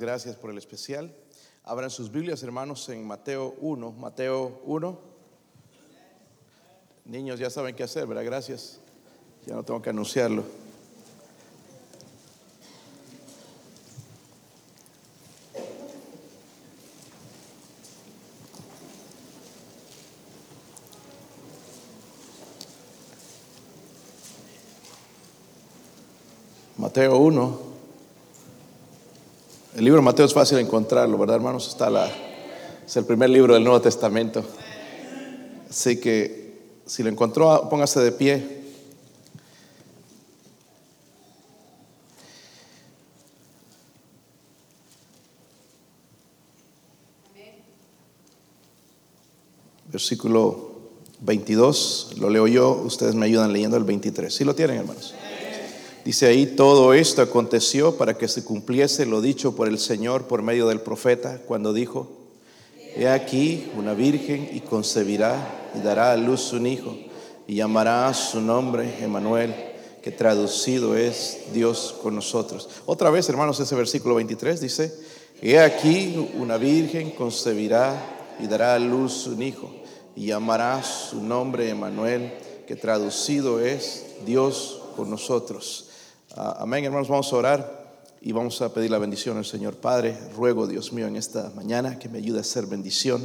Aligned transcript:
Gracias 0.00 0.36
por 0.36 0.50
el 0.50 0.58
especial. 0.58 1.14
Abran 1.62 1.90
sus 1.90 2.10
Biblias, 2.10 2.42
hermanos, 2.42 2.88
en 2.88 3.06
Mateo 3.06 3.54
1. 3.60 3.92
Mateo 3.92 4.60
1. 4.64 4.98
Niños 7.06 7.38
ya 7.38 7.50
saben 7.50 7.74
qué 7.74 7.82
hacer, 7.82 8.06
¿verdad? 8.06 8.24
Gracias. 8.24 8.80
Ya 9.46 9.54
no 9.54 9.62
tengo 9.62 9.80
que 9.82 9.90
anunciarlo. 9.90 10.44
Mateo 26.76 27.16
1. 27.16 27.63
El 29.84 29.88
libro 29.88 30.00
de 30.00 30.06
Mateo 30.06 30.24
es 30.24 30.32
fácil 30.32 30.56
encontrarlo, 30.56 31.18
¿verdad, 31.18 31.36
hermanos? 31.36 31.68
Está 31.68 31.90
la, 31.90 32.10
es 32.86 32.96
el 32.96 33.04
primer 33.04 33.28
libro 33.28 33.52
del 33.52 33.64
Nuevo 33.64 33.82
Testamento. 33.82 34.42
Así 35.68 36.00
que 36.00 36.78
si 36.86 37.02
lo 37.02 37.10
encontró, 37.10 37.68
póngase 37.68 38.00
de 38.00 38.10
pie. 38.10 38.62
Versículo 49.92 50.70
22, 51.20 52.14
lo 52.20 52.30
leo 52.30 52.46
yo, 52.46 52.70
ustedes 52.72 53.14
me 53.14 53.26
ayudan 53.26 53.52
leyendo 53.52 53.76
el 53.76 53.84
23. 53.84 54.34
¿Sí 54.34 54.44
lo 54.44 54.54
tienen, 54.54 54.78
hermanos? 54.78 55.14
Dice 56.04 56.26
ahí, 56.26 56.44
todo 56.44 56.92
esto 56.92 57.22
aconteció 57.22 57.96
para 57.96 58.18
que 58.18 58.28
se 58.28 58.44
cumpliese 58.44 59.06
lo 59.06 59.22
dicho 59.22 59.56
por 59.56 59.68
el 59.68 59.78
Señor 59.78 60.26
por 60.26 60.42
medio 60.42 60.68
del 60.68 60.80
profeta, 60.80 61.40
cuando 61.46 61.72
dijo, 61.72 62.10
He 62.94 63.08
aquí 63.08 63.70
una 63.74 63.94
virgen 63.94 64.50
y 64.52 64.60
concebirá 64.60 65.70
y 65.74 65.80
dará 65.80 66.12
a 66.12 66.16
luz 66.16 66.52
un 66.52 66.66
hijo 66.66 66.94
y 67.46 67.56
llamará 67.56 68.12
su 68.12 68.42
nombre 68.42 69.02
Emanuel, 69.02 69.54
que 70.02 70.10
traducido 70.10 70.94
es 70.94 71.38
Dios 71.54 71.94
con 72.02 72.14
nosotros. 72.14 72.68
Otra 72.84 73.08
vez, 73.08 73.26
hermanos, 73.30 73.58
ese 73.58 73.74
versículo 73.74 74.14
23 74.16 74.60
dice, 74.60 74.94
He 75.40 75.58
aquí 75.58 76.30
una 76.38 76.58
virgen 76.58 77.12
concebirá 77.12 78.36
y 78.38 78.46
dará 78.46 78.74
a 78.74 78.78
luz 78.78 79.26
un 79.26 79.42
hijo 79.42 79.70
y 80.14 80.26
llamará 80.26 80.82
su 80.82 81.22
nombre 81.22 81.70
Emanuel, 81.70 82.34
que 82.66 82.76
traducido 82.76 83.58
es 83.58 84.04
Dios 84.26 84.82
con 84.96 85.10
nosotros. 85.10 85.83
Ah, 86.36 86.56
amén, 86.62 86.84
hermanos, 86.84 87.06
vamos 87.06 87.32
a 87.32 87.36
orar 87.36 88.00
y 88.20 88.32
vamos 88.32 88.60
a 88.60 88.74
pedir 88.74 88.90
la 88.90 88.98
bendición 88.98 89.36
al 89.36 89.44
Señor. 89.44 89.76
Padre, 89.76 90.18
ruego, 90.34 90.66
Dios 90.66 90.92
mío, 90.92 91.06
en 91.06 91.14
esta 91.14 91.52
mañana 91.54 91.96
que 91.96 92.08
me 92.08 92.18
ayude 92.18 92.38
a 92.38 92.40
hacer 92.40 92.66
bendición. 92.66 93.22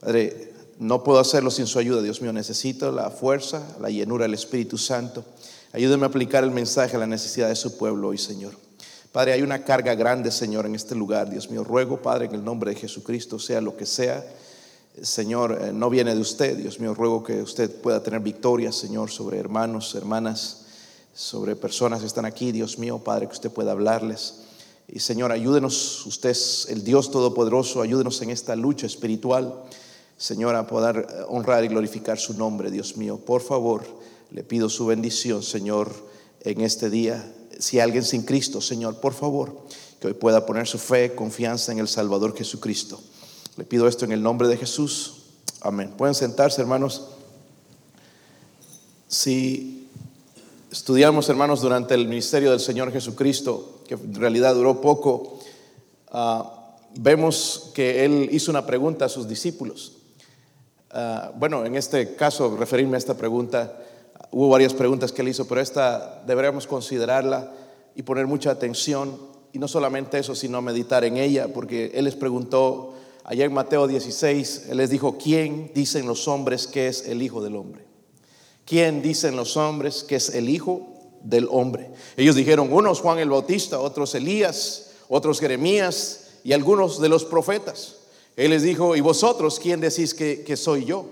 Padre, 0.00 0.52
no 0.80 1.04
puedo 1.04 1.20
hacerlo 1.20 1.52
sin 1.52 1.68
su 1.68 1.78
ayuda, 1.78 2.02
Dios 2.02 2.20
mío. 2.20 2.32
Necesito 2.32 2.90
la 2.90 3.10
fuerza, 3.10 3.62
la 3.80 3.88
llenura 3.88 4.24
del 4.24 4.34
Espíritu 4.34 4.78
Santo. 4.78 5.24
Ayúdeme 5.72 6.06
a 6.06 6.08
aplicar 6.08 6.42
el 6.42 6.50
mensaje 6.50 6.96
a 6.96 6.98
la 6.98 7.06
necesidad 7.06 7.50
de 7.50 7.54
su 7.54 7.78
pueblo 7.78 8.08
hoy, 8.08 8.18
Señor. 8.18 8.54
Padre, 9.12 9.34
hay 9.34 9.42
una 9.42 9.62
carga 9.62 9.94
grande, 9.94 10.32
Señor, 10.32 10.66
en 10.66 10.74
este 10.74 10.96
lugar. 10.96 11.30
Dios 11.30 11.48
mío, 11.52 11.62
ruego, 11.62 12.02
Padre, 12.02 12.26
en 12.26 12.34
el 12.34 12.44
nombre 12.44 12.72
de 12.72 12.80
Jesucristo, 12.80 13.38
sea 13.38 13.60
lo 13.60 13.76
que 13.76 13.86
sea. 13.86 14.26
Señor, 15.00 15.56
eh, 15.62 15.72
no 15.72 15.88
viene 15.88 16.16
de 16.16 16.20
usted. 16.20 16.56
Dios 16.56 16.80
mío, 16.80 16.94
ruego 16.94 17.22
que 17.22 17.40
usted 17.42 17.70
pueda 17.80 18.02
tener 18.02 18.18
victoria, 18.18 18.72
Señor, 18.72 19.08
sobre 19.08 19.38
hermanos, 19.38 19.94
hermanas 19.94 20.57
sobre 21.18 21.56
personas 21.56 21.98
que 21.98 22.06
están 22.06 22.26
aquí, 22.26 22.52
Dios 22.52 22.78
mío, 22.78 23.00
Padre, 23.02 23.26
que 23.26 23.32
usted 23.32 23.50
pueda 23.50 23.72
hablarles. 23.72 24.34
Y 24.86 25.00
Señor, 25.00 25.32
ayúdenos, 25.32 26.06
usted 26.06 26.30
es 26.30 26.68
el 26.70 26.84
Dios 26.84 27.10
Todopoderoso, 27.10 27.82
ayúdenos 27.82 28.22
en 28.22 28.30
esta 28.30 28.54
lucha 28.54 28.86
espiritual, 28.86 29.52
Señor, 30.16 30.54
a 30.54 30.68
poder 30.68 31.08
eh, 31.10 31.24
honrar 31.28 31.64
y 31.64 31.68
glorificar 31.68 32.20
su 32.20 32.34
nombre, 32.34 32.70
Dios 32.70 32.96
mío. 32.96 33.18
Por 33.18 33.42
favor, 33.42 33.84
le 34.30 34.44
pido 34.44 34.68
su 34.68 34.86
bendición, 34.86 35.42
Señor, 35.42 35.92
en 36.42 36.60
este 36.60 36.88
día. 36.88 37.34
Si 37.58 37.80
alguien 37.80 38.04
sin 38.04 38.22
Cristo, 38.22 38.60
Señor, 38.60 39.00
por 39.00 39.12
favor, 39.12 39.60
que 40.00 40.06
hoy 40.06 40.14
pueda 40.14 40.46
poner 40.46 40.68
su 40.68 40.78
fe, 40.78 41.16
confianza 41.16 41.72
en 41.72 41.80
el 41.80 41.88
Salvador 41.88 42.36
Jesucristo. 42.36 43.00
Le 43.56 43.64
pido 43.64 43.88
esto 43.88 44.04
en 44.04 44.12
el 44.12 44.22
nombre 44.22 44.46
de 44.46 44.56
Jesús. 44.56 45.14
Amén. 45.62 45.92
Pueden 45.98 46.14
sentarse, 46.14 46.60
hermanos. 46.60 47.08
Si 49.08 49.77
estudiamos, 50.78 51.28
hermanos, 51.28 51.60
durante 51.60 51.94
el 51.94 52.06
ministerio 52.06 52.52
del 52.52 52.60
Señor 52.60 52.92
Jesucristo, 52.92 53.80
que 53.88 53.94
en 53.94 54.14
realidad 54.14 54.54
duró 54.54 54.80
poco, 54.80 55.40
ah, 56.12 56.76
vemos 56.94 57.72
que 57.74 58.04
Él 58.04 58.28
hizo 58.30 58.52
una 58.52 58.64
pregunta 58.64 59.06
a 59.06 59.08
sus 59.08 59.26
discípulos. 59.26 59.96
Ah, 60.92 61.32
bueno, 61.34 61.66
en 61.66 61.74
este 61.74 62.14
caso, 62.14 62.56
referirme 62.56 62.96
a 62.96 62.98
esta 62.98 63.16
pregunta, 63.16 63.76
hubo 64.30 64.48
varias 64.48 64.72
preguntas 64.72 65.10
que 65.10 65.22
Él 65.22 65.28
hizo, 65.28 65.48
pero 65.48 65.60
esta 65.60 66.22
deberíamos 66.24 66.68
considerarla 66.68 67.52
y 67.96 68.02
poner 68.02 68.28
mucha 68.28 68.52
atención, 68.52 69.18
y 69.52 69.58
no 69.58 69.66
solamente 69.66 70.20
eso, 70.20 70.36
sino 70.36 70.62
meditar 70.62 71.02
en 71.02 71.16
ella, 71.16 71.48
porque 71.52 71.90
Él 71.92 72.04
les 72.04 72.14
preguntó, 72.14 72.94
allá 73.24 73.44
en 73.44 73.52
Mateo 73.52 73.88
16, 73.88 74.66
Él 74.70 74.76
les 74.76 74.90
dijo, 74.90 75.18
¿quién 75.18 75.72
dicen 75.74 76.06
los 76.06 76.28
hombres 76.28 76.68
que 76.68 76.86
es 76.86 77.08
el 77.08 77.20
Hijo 77.20 77.42
del 77.42 77.56
Hombre? 77.56 77.87
¿Quién 78.68 79.00
dicen 79.00 79.34
los 79.34 79.56
hombres 79.56 80.04
que 80.04 80.16
es 80.16 80.28
el 80.28 80.50
Hijo 80.50 80.86
del 81.22 81.48
Hombre? 81.50 81.90
Ellos 82.18 82.36
dijeron, 82.36 82.70
unos 82.70 83.00
Juan 83.00 83.18
el 83.18 83.30
Bautista, 83.30 83.80
otros 83.80 84.14
Elías, 84.14 84.90
otros 85.08 85.40
Jeremías 85.40 86.32
y 86.44 86.52
algunos 86.52 87.00
de 87.00 87.08
los 87.08 87.24
profetas. 87.24 87.96
Él 88.36 88.50
les 88.50 88.62
dijo, 88.62 88.94
¿y 88.94 89.00
vosotros 89.00 89.58
quién 89.58 89.80
decís 89.80 90.12
que, 90.12 90.54
soy 90.58 90.84
yo? 90.84 91.06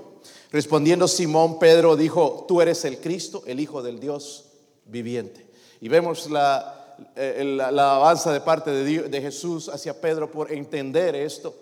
Respondiendo 0.52 1.08
Simón, 1.08 1.58
Pedro 1.58 1.96
dijo, 1.96 2.44
tú 2.46 2.60
eres 2.60 2.84
el 2.84 2.98
Cristo, 2.98 3.42
el 3.46 3.58
Hijo 3.58 3.82
del 3.82 4.00
Dios 4.00 4.44
viviente. 4.84 5.46
Y 5.80 5.88
vemos 5.88 6.28
la, 6.30 6.94
eh, 7.16 7.42
la, 7.56 7.68
alabanza 7.68 8.34
de 8.34 8.42
parte 8.42 8.70
de, 8.70 9.08
de 9.08 9.22
Jesús 9.22 9.70
hacia 9.70 9.98
Pedro 9.98 10.30
por 10.30 10.52
entender 10.52 11.16
esto. 11.16 11.54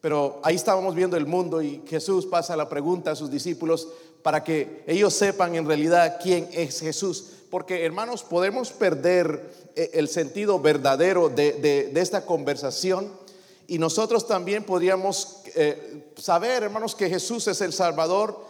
Pero 0.00 0.40
ahí 0.42 0.56
estábamos 0.56 0.94
viendo 0.94 1.16
el 1.16 1.26
mundo 1.26 1.62
y 1.62 1.82
Jesús 1.86 2.26
pasa 2.26 2.56
la 2.56 2.68
pregunta 2.68 3.12
a 3.12 3.16
sus 3.16 3.30
discípulos, 3.30 3.86
para 4.22 4.44
que 4.44 4.84
ellos 4.86 5.14
sepan 5.14 5.54
en 5.54 5.66
realidad 5.66 6.18
quién 6.22 6.48
es 6.52 6.80
Jesús. 6.80 7.26
Porque 7.50 7.84
hermanos, 7.84 8.22
podemos 8.22 8.72
perder 8.72 9.52
eh, 9.76 9.90
el 9.94 10.08
sentido 10.08 10.58
verdadero 10.58 11.28
de, 11.28 11.92
esta 11.94 12.24
conversación 12.24 13.10
y 13.66 13.78
nosotros 13.78 14.26
también 14.26 14.64
podríamos 14.64 15.42
eh, 15.54 16.12
saber, 16.16 16.62
hermanos, 16.62 16.94
que 16.94 17.08
Jesús 17.08 17.46
es 17.48 17.60
el 17.60 17.72
Salvador 17.72 18.44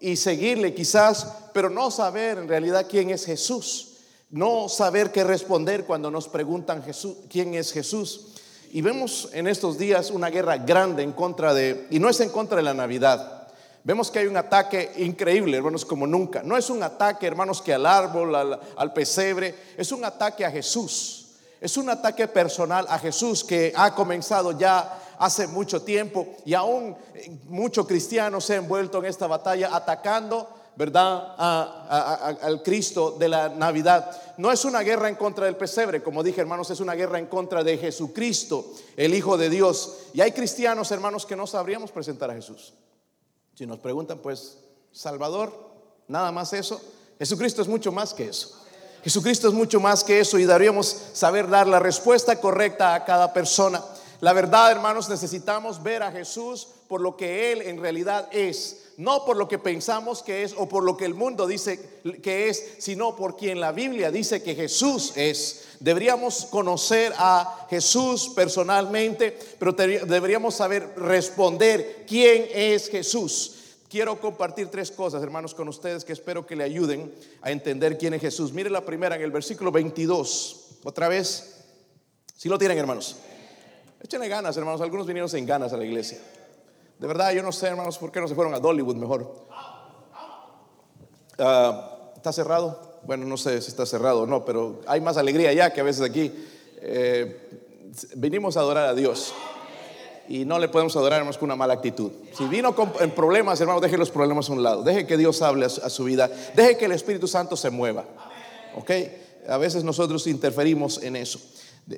y 0.00 0.16
seguirle 0.16 0.74
quizás, 0.74 1.26
pero 1.52 1.70
no 1.70 1.90
saber 1.90 2.38
en 2.38 2.48
realidad 2.48 2.86
quién 2.88 3.10
es 3.10 3.24
Jesús. 3.24 3.84
No 4.30 4.68
saber 4.68 5.10
qué 5.10 5.24
responder 5.24 5.84
cuando 5.84 6.10
nos 6.10 6.28
preguntan 6.28 6.82
Jesús, 6.82 7.16
quién 7.30 7.54
es 7.54 7.72
Jesús. 7.72 8.34
Y 8.70 8.82
vemos 8.82 9.30
en 9.32 9.46
estos 9.46 9.78
días 9.78 10.10
una 10.10 10.28
guerra 10.28 10.58
grande 10.58 11.02
en 11.02 11.12
contra 11.12 11.54
de, 11.54 11.86
y 11.90 11.98
no 11.98 12.10
es 12.10 12.20
en 12.20 12.28
contra 12.28 12.58
de 12.58 12.62
la 12.62 12.74
Navidad, 12.74 13.37
Vemos 13.84 14.10
que 14.10 14.18
hay 14.18 14.26
un 14.26 14.36
ataque 14.36 14.92
increíble, 14.96 15.56
hermanos, 15.56 15.84
como 15.84 16.06
nunca. 16.06 16.42
No 16.42 16.56
es 16.56 16.68
un 16.68 16.82
ataque, 16.82 17.26
hermanos, 17.26 17.62
que 17.62 17.72
al 17.72 17.86
árbol, 17.86 18.34
al, 18.34 18.92
pesebre, 18.92 19.54
es 19.76 19.92
un 19.92 20.04
ataque 20.04 20.44
a 20.44 20.50
Jesús. 20.50 21.26
Es 21.60 21.76
un 21.76 21.88
ataque 21.90 22.28
personal 22.28 22.86
a 22.88 22.98
Jesús 22.98 23.42
que 23.42 23.72
ha 23.74 23.94
comenzado 23.94 24.52
ya 24.52 25.00
hace 25.18 25.48
mucho 25.48 25.82
tiempo 25.82 26.26
y 26.44 26.54
aún 26.54 26.96
muchos 27.48 27.86
cristianos 27.86 28.44
se 28.44 28.54
han 28.54 28.64
envuelto 28.64 28.98
en 28.98 29.06
esta 29.06 29.26
batalla 29.26 29.74
atacando, 29.74 30.48
¿verdad?, 30.76 31.34
al 32.40 32.62
Cristo 32.62 33.16
de 33.18 33.28
la 33.28 33.48
Navidad. 33.48 34.08
No 34.36 34.52
es 34.52 34.64
una 34.64 34.80
guerra 34.82 35.08
en 35.08 35.16
contra 35.16 35.46
del 35.46 35.56
pesebre, 35.56 36.02
como 36.02 36.22
dije, 36.22 36.40
hermanos, 36.40 36.70
es 36.70 36.78
una 36.78 36.94
guerra 36.94 37.18
en 37.18 37.26
contra 37.26 37.64
de 37.64 37.76
Jesucristo, 37.76 38.66
el 38.96 39.14
Hijo 39.14 39.36
de 39.36 39.50
Dios. 39.50 39.96
Y 40.12 40.20
hay 40.20 40.30
cristianos, 40.30 40.92
hermanos, 40.92 41.26
que 41.26 41.34
no 41.34 41.46
sabríamos 41.46 41.90
presentar 41.90 42.30
a 42.30 42.34
Jesús. 42.34 42.72
Si 43.58 43.66
nos 43.66 43.80
preguntan, 43.80 44.18
pues, 44.18 44.58
Salvador, 44.92 45.52
nada 46.06 46.30
más 46.30 46.52
eso. 46.52 46.80
Jesucristo 47.18 47.60
es 47.60 47.66
mucho 47.66 47.90
más 47.90 48.14
que 48.14 48.28
eso. 48.28 48.56
Jesucristo 49.02 49.48
es 49.48 49.52
mucho 49.52 49.80
más 49.80 50.04
que 50.04 50.20
eso 50.20 50.38
y 50.38 50.44
deberíamos 50.44 50.86
saber 51.12 51.50
dar 51.50 51.66
la 51.66 51.80
respuesta 51.80 52.40
correcta 52.40 52.94
a 52.94 53.04
cada 53.04 53.32
persona. 53.32 53.82
La 54.20 54.32
verdad, 54.32 54.70
hermanos, 54.70 55.08
necesitamos 55.08 55.82
ver 55.82 56.04
a 56.04 56.12
Jesús 56.12 56.68
por 56.86 57.00
lo 57.00 57.16
que 57.16 57.50
Él 57.50 57.62
en 57.62 57.80
realidad 57.80 58.28
es, 58.30 58.87
no 58.98 59.24
por 59.24 59.36
lo 59.36 59.46
que 59.46 59.60
pensamos 59.60 60.24
que 60.24 60.42
es 60.42 60.54
o 60.58 60.68
por 60.68 60.82
lo 60.82 60.96
que 60.96 61.04
el 61.04 61.14
mundo 61.14 61.46
dice 61.46 62.00
que 62.20 62.48
es, 62.48 62.74
sino 62.78 63.14
por 63.14 63.36
quien 63.36 63.60
la 63.60 63.70
Biblia 63.70 64.10
dice 64.10 64.42
que 64.42 64.56
Jesús 64.56 65.12
es. 65.14 65.76
Deberíamos 65.78 66.46
conocer 66.46 67.12
a 67.16 67.66
Jesús 67.70 68.32
personalmente, 68.34 69.38
pero 69.56 69.72
deberíamos 69.72 70.56
saber 70.56 70.94
responder 70.96 72.04
quién 72.08 72.48
es 72.52 72.88
Jesús. 72.88 73.54
Quiero 73.88 74.20
compartir 74.20 74.66
tres 74.66 74.90
cosas, 74.90 75.22
hermanos, 75.22 75.54
con 75.54 75.68
ustedes 75.68 76.04
que 76.04 76.12
espero 76.12 76.44
que 76.44 76.56
le 76.56 76.64
ayuden 76.64 77.14
a 77.42 77.52
entender 77.52 77.98
quién 77.98 78.14
es 78.14 78.20
Jesús. 78.20 78.52
Mire 78.52 78.68
la 78.68 78.84
primera 78.84 79.14
en 79.14 79.22
el 79.22 79.30
versículo 79.30 79.70
22. 79.70 80.78
Otra 80.82 81.06
vez. 81.06 81.54
Si 82.36 82.48
lo 82.48 82.58
tienen, 82.58 82.76
hermanos. 82.76 83.16
Échenle 84.02 84.26
ganas, 84.26 84.56
hermanos. 84.56 84.80
Algunos 84.80 85.06
vinieron 85.06 85.30
sin 85.30 85.46
ganas 85.46 85.72
a 85.72 85.76
la 85.76 85.84
iglesia. 85.84 86.18
De 86.98 87.06
verdad, 87.06 87.32
yo 87.32 87.42
no 87.42 87.52
sé, 87.52 87.68
hermanos, 87.68 87.98
por 87.98 88.10
qué 88.10 88.20
no 88.20 88.28
se 88.28 88.34
fueron 88.34 88.54
a 88.54 88.58
Dollywood 88.58 88.96
mejor. 88.96 89.46
Ah, 91.38 92.10
¿Está 92.16 92.32
cerrado? 92.32 93.00
Bueno, 93.04 93.24
no 93.24 93.36
sé 93.36 93.62
si 93.62 93.68
está 93.68 93.86
cerrado 93.86 94.22
o 94.22 94.26
no, 94.26 94.44
pero 94.44 94.80
hay 94.86 95.00
más 95.00 95.16
alegría 95.16 95.52
ya 95.52 95.72
que 95.72 95.80
a 95.80 95.84
veces 95.84 96.02
aquí. 96.02 96.32
Eh, 96.80 97.48
venimos 98.16 98.56
a 98.56 98.60
adorar 98.60 98.88
a 98.88 98.94
Dios 98.94 99.32
y 100.28 100.44
no 100.44 100.58
le 100.58 100.68
podemos 100.68 100.94
adorar 100.96 101.18
hermanos 101.18 101.38
con 101.38 101.46
una 101.46 101.56
mala 101.56 101.74
actitud. 101.74 102.10
Si 102.36 102.44
vino 102.44 102.74
con 102.74 102.92
problemas, 103.14 103.60
hermanos, 103.60 103.80
deje 103.80 103.96
los 103.96 104.10
problemas 104.10 104.50
a 104.50 104.52
un 104.52 104.62
lado. 104.62 104.82
Deje 104.82 105.06
que 105.06 105.16
Dios 105.16 105.40
hable 105.42 105.66
a 105.66 105.68
su, 105.68 106.04
vida. 106.04 106.30
Deje 106.54 106.76
que 106.76 106.84
el 106.84 106.92
Espíritu 106.92 107.26
Santo 107.26 107.56
se 107.56 107.70
mueva. 107.70 108.04
¿Ok? 108.76 108.90
A 109.48 109.56
veces 109.56 109.84
nosotros 109.84 110.26
interferimos 110.26 111.02
en 111.02 111.16
eso. 111.16 111.40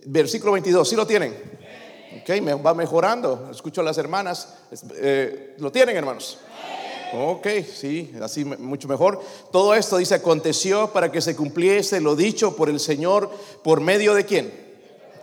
Versículo 0.06 0.52
22, 0.52 0.88
¿sí 0.88 0.94
lo 0.94 1.06
tienen? 1.06 1.34
Ok, 2.18 2.40
me 2.42 2.54
va 2.54 2.74
mejorando. 2.74 3.48
Escucho 3.50 3.80
a 3.82 3.84
las 3.84 3.98
hermanas. 3.98 4.56
Eh, 4.96 5.54
¿Lo 5.58 5.70
tienen, 5.70 5.96
hermanos? 5.96 6.38
Ok, 7.12 7.46
sí, 7.72 8.12
así 8.20 8.44
mucho 8.44 8.88
mejor. 8.88 9.20
Todo 9.52 9.74
esto 9.74 9.96
dice, 9.96 10.16
aconteció 10.16 10.92
para 10.92 11.10
que 11.10 11.20
se 11.20 11.36
cumpliese 11.36 12.00
lo 12.00 12.16
dicho 12.16 12.54
por 12.56 12.68
el 12.68 12.78
Señor 12.78 13.30
por 13.62 13.80
medio 13.80 14.14
de 14.14 14.24
quién? 14.24 14.70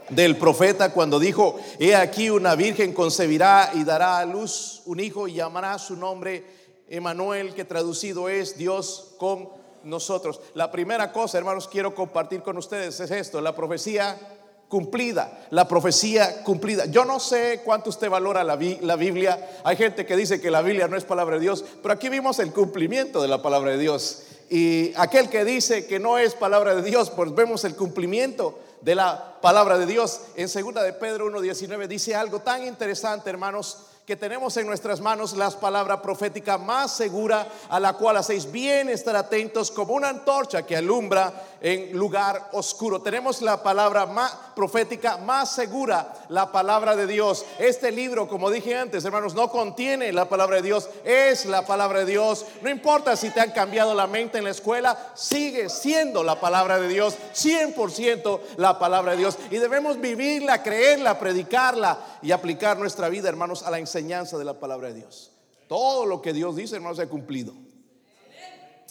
del 0.09 0.37
profeta 0.37 0.93
cuando 0.93 1.19
dijo, 1.19 1.59
he 1.79 1.93
aquí 1.93 2.29
una 2.29 2.55
virgen 2.55 2.93
concebirá 2.93 3.71
y 3.73 3.83
dará 3.83 4.19
a 4.19 4.25
luz 4.25 4.81
un 4.85 5.01
hijo 5.01 5.27
y 5.27 5.33
llamará 5.33 5.77
su 5.77 5.97
nombre 5.97 6.45
Emanuel, 6.87 7.53
que 7.53 7.65
traducido 7.65 8.29
es 8.29 8.57
Dios 8.57 9.15
con 9.17 9.49
nosotros. 9.83 10.39
La 10.53 10.71
primera 10.71 11.11
cosa, 11.11 11.37
hermanos, 11.37 11.67
quiero 11.67 11.93
compartir 11.93 12.41
con 12.41 12.57
ustedes 12.57 12.99
es 12.99 13.11
esto, 13.11 13.41
la 13.41 13.55
profecía 13.55 14.17
cumplida, 14.67 15.47
la 15.51 15.67
profecía 15.67 16.43
cumplida. 16.43 16.85
Yo 16.85 17.05
no 17.05 17.19
sé 17.19 17.61
cuánto 17.63 17.89
usted 17.89 18.09
valora 18.09 18.43
la, 18.43 18.55
Biblia. 18.55 19.59
Hay 19.63 19.77
gente 19.77 20.05
que 20.05 20.15
dice 20.15 20.41
que 20.41 20.51
la 20.51 20.61
Biblia 20.61 20.87
no 20.87 20.97
es 20.97 21.05
palabra 21.05 21.35
de 21.35 21.41
Dios, 21.41 21.63
pero 21.81 21.93
aquí 21.93 22.09
vimos 22.09 22.39
el 22.39 22.51
cumplimiento 22.51 23.21
de 23.21 23.27
la 23.27 23.41
palabra 23.41 23.71
de 23.71 23.77
Dios. 23.77 24.23
Y 24.49 24.93
aquel 24.95 25.29
que 25.29 25.45
dice 25.45 25.87
que 25.87 25.99
no 25.99 26.17
es 26.17 26.33
palabra 26.33 26.75
de 26.75 26.81
Dios, 26.81 27.09
pues 27.09 27.33
vemos 27.33 27.63
el 27.63 27.75
cumplimiento 27.75 28.59
de 28.81 28.95
la 28.95 29.37
palabra 29.41 29.77
de 29.77 29.85
Dios. 29.85 30.21
En 30.35 30.49
segunda 30.49 30.83
de 30.83 30.93
Pedro 30.93 31.29
1.19 31.31 31.87
dice 31.87 32.15
algo 32.15 32.39
tan 32.39 32.65
interesante, 32.65 33.29
hermanos, 33.29 33.77
que 34.07 34.15
tenemos 34.15 34.55
en 34.55 34.65
nuestras 34.65 35.01
manos 35.01 35.35
la 35.35 35.49
palabra 35.49 36.01
profética 36.01 36.57
más 36.57 36.95
segura 36.95 37.45
a 37.67 37.77
la 37.77 37.91
cual 37.91 38.15
hacéis 38.15 38.49
bien 38.49 38.87
estar 38.87 39.17
atentos 39.17 39.69
como 39.69 39.93
una 39.93 40.07
antorcha 40.07 40.65
que 40.65 40.77
alumbra 40.77 41.33
en 41.61 41.97
lugar 41.97 42.49
oscuro. 42.53 43.01
Tenemos 43.01 43.41
la 43.41 43.63
palabra 43.63 44.05
más 44.05 44.31
profética 44.55 45.17
más 45.17 45.51
segura, 45.51 46.13
la 46.29 46.51
palabra 46.51 46.95
de 46.95 47.07
Dios. 47.07 47.45
Este 47.59 47.91
libro, 47.91 48.27
como 48.27 48.49
dije 48.49 48.75
antes, 48.75 49.05
hermanos, 49.05 49.35
no 49.35 49.49
contiene 49.49 50.11
la 50.11 50.27
palabra 50.29 50.57
de 50.57 50.63
Dios, 50.63 50.89
es 51.03 51.45
la 51.45 51.65
palabra 51.65 51.99
de 51.99 52.05
Dios. 52.05 52.45
No 52.61 52.69
importa 52.69 53.15
si 53.15 53.29
te 53.29 53.39
han 53.39 53.51
cambiado 53.51 53.93
la 53.93 54.07
mente 54.07 54.37
en 54.37 54.43
la 54.43 54.51
escuela, 54.51 54.97
sigue 55.15 55.69
siendo 55.69 56.23
la 56.23 56.39
palabra 56.39 56.79
de 56.79 56.87
Dios, 56.87 57.15
100% 57.35 58.39
la 58.57 58.79
palabra 58.79 59.11
de 59.11 59.19
Dios. 59.19 59.37
Y 59.51 59.57
debemos 59.57 59.99
vivirla, 59.99 60.63
creerla, 60.63 61.19
predicarla 61.19 61.99
y 62.21 62.31
aplicar 62.31 62.77
nuestra 62.77 63.09
vida, 63.09 63.29
hermanos, 63.29 63.63
a 63.63 63.71
la 63.71 63.79
enseñanza 63.79 64.37
de 64.37 64.45
la 64.45 64.59
palabra 64.59 64.89
de 64.89 64.95
Dios. 64.95 65.31
Todo 65.67 66.05
lo 66.05 66.21
que 66.21 66.33
Dios 66.33 66.55
dice, 66.55 66.75
hermanos, 66.75 66.97
se 66.97 67.03
ha 67.03 67.09
cumplido. 67.09 67.53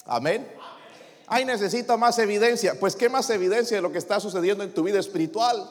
Amén. 0.04 0.46
Ay, 1.26 1.44
necesita 1.44 1.96
más 1.96 2.18
evidencia. 2.18 2.78
Pues, 2.78 2.94
¿qué 2.94 3.08
más 3.08 3.28
evidencia 3.30 3.76
de 3.76 3.82
lo 3.82 3.92
que 3.92 3.98
está 3.98 4.20
sucediendo 4.20 4.62
en 4.64 4.72
tu 4.72 4.82
vida 4.82 4.98
espiritual? 4.98 5.68